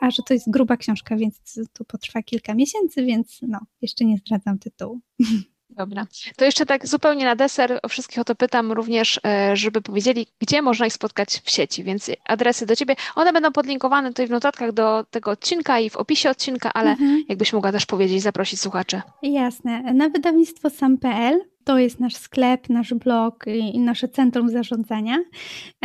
a 0.00 0.10
że 0.10 0.22
to 0.22 0.34
jest 0.34 0.50
gruba 0.50 0.76
książka, 0.76 1.16
więc 1.16 1.60
to 1.72 1.84
potrwa 1.84 2.22
kilka 2.22 2.54
miesięcy, 2.54 3.04
więc 3.04 3.40
no, 3.42 3.58
jeszcze 3.82 4.04
nie 4.04 4.16
zdradzam 4.18 4.58
tytułu. 4.58 5.00
Dobra. 5.76 6.06
To 6.36 6.44
jeszcze 6.44 6.66
tak 6.66 6.86
zupełnie 6.86 7.24
na 7.24 7.36
deser 7.36 7.80
o 7.82 7.88
wszystkich 7.88 8.18
o 8.18 8.24
to 8.24 8.34
pytam 8.34 8.72
również, 8.72 9.20
e, 9.26 9.56
żeby 9.56 9.82
powiedzieli, 9.82 10.26
gdzie 10.38 10.62
można 10.62 10.86
ich 10.86 10.92
spotkać 10.92 11.42
w 11.44 11.50
sieci, 11.50 11.84
więc 11.84 12.10
adresy 12.24 12.66
do 12.66 12.76
Ciebie, 12.76 12.96
one 13.14 13.32
będą 13.32 13.52
podlinkowane 13.52 14.08
tutaj 14.08 14.26
w 14.26 14.30
notatkach 14.30 14.72
do 14.72 15.04
tego 15.10 15.30
odcinka 15.30 15.80
i 15.80 15.90
w 15.90 15.96
opisie 15.96 16.30
odcinka, 16.30 16.72
ale 16.72 16.90
mhm. 16.90 17.24
jakbyś 17.28 17.52
mogła 17.52 17.72
też 17.72 17.86
powiedzieć, 17.86 18.22
zaprosić 18.22 18.60
słuchaczy. 18.60 19.02
Jasne. 19.22 19.82
Na 19.94 20.08
wydawnictwo 20.08 20.70
sam.pl 20.70 21.53
to 21.64 21.78
jest 21.78 22.00
nasz 22.00 22.16
sklep, 22.16 22.68
nasz 22.68 22.94
blog 22.94 23.44
i 23.46 23.78
nasze 23.78 24.08
centrum 24.08 24.48
zarządzania. 24.48 25.18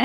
E, 0.00 0.04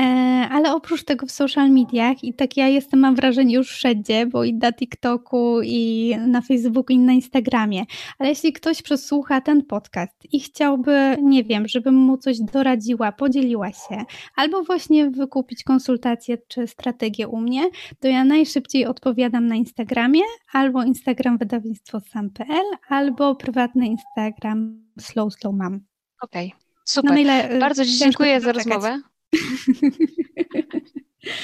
ale 0.50 0.74
oprócz 0.74 1.04
tego 1.04 1.26
w 1.26 1.30
social 1.30 1.70
mediach 1.70 2.24
i 2.24 2.34
tak 2.34 2.56
ja 2.56 2.68
jestem, 2.68 3.00
mam 3.00 3.14
wrażenie, 3.14 3.54
już 3.54 3.70
wszędzie, 3.70 4.26
bo 4.26 4.44
i 4.44 4.54
na 4.54 4.72
TikToku, 4.72 5.60
i 5.62 6.14
na 6.26 6.40
Facebooku, 6.40 6.96
i 6.96 6.98
na 6.98 7.12
Instagramie. 7.12 7.84
Ale 8.18 8.28
jeśli 8.28 8.52
ktoś 8.52 8.82
przesłucha 8.82 9.40
ten 9.40 9.64
podcast 9.64 10.32
i 10.32 10.40
chciałby, 10.40 11.16
nie 11.22 11.44
wiem, 11.44 11.68
żebym 11.68 11.94
mu 11.94 12.18
coś 12.18 12.40
doradziła, 12.40 13.12
podzieliła 13.12 13.72
się, 13.72 14.04
albo 14.36 14.62
właśnie 14.62 15.10
wykupić 15.10 15.64
konsultację 15.64 16.38
czy 16.48 16.66
strategię 16.66 17.28
u 17.28 17.40
mnie, 17.40 17.70
to 18.00 18.08
ja 18.08 18.24
najszybciej 18.24 18.86
odpowiadam 18.86 19.46
na 19.46 19.54
Instagramie, 19.54 20.22
albo 20.52 20.82
Instagram 20.82 21.38
wydawnictwo 21.38 22.00
sam.pl, 22.00 22.64
albo 22.88 23.34
prywatny 23.34 23.86
Instagram 23.86 24.85
slow, 25.00 25.34
slow 25.34 25.54
mam. 25.54 25.80
Okej, 26.20 26.46
okay. 26.46 26.60
super. 26.84 27.12
No, 27.26 27.60
Bardzo 27.60 27.84
Ci 27.84 27.98
dziękuję 27.98 28.40
za 28.40 28.52
rozmowę. 28.52 29.00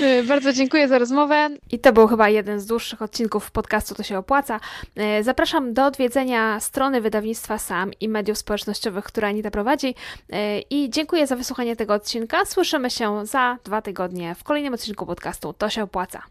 Y, 0.00 0.24
bardzo 0.24 0.52
dziękuję 0.52 0.88
za 0.88 0.98
rozmowę. 0.98 1.48
I 1.70 1.78
to 1.78 1.92
był 1.92 2.06
chyba 2.06 2.28
jeden 2.28 2.60
z 2.60 2.66
dłuższych 2.66 3.02
odcinków 3.02 3.50
podcastu 3.50 3.94
To 3.94 4.02
się 4.02 4.18
opłaca. 4.18 4.60
Y, 5.20 5.22
zapraszam 5.22 5.74
do 5.74 5.86
odwiedzenia 5.86 6.60
strony 6.60 7.00
wydawnictwa 7.00 7.58
SAM 7.58 7.90
i 8.00 8.08
mediów 8.08 8.38
społecznościowych, 8.38 9.04
które 9.04 9.28
Anita 9.28 9.50
prowadzi. 9.50 9.88
Y, 9.88 9.94
I 10.70 10.90
dziękuję 10.90 11.26
za 11.26 11.36
wysłuchanie 11.36 11.76
tego 11.76 11.94
odcinka. 11.94 12.44
Słyszymy 12.44 12.90
się 12.90 13.26
za 13.26 13.58
dwa 13.64 13.82
tygodnie 13.82 14.34
w 14.34 14.44
kolejnym 14.44 14.74
odcinku 14.74 15.06
podcastu 15.06 15.52
To 15.52 15.70
się 15.70 15.82
opłaca. 15.82 16.22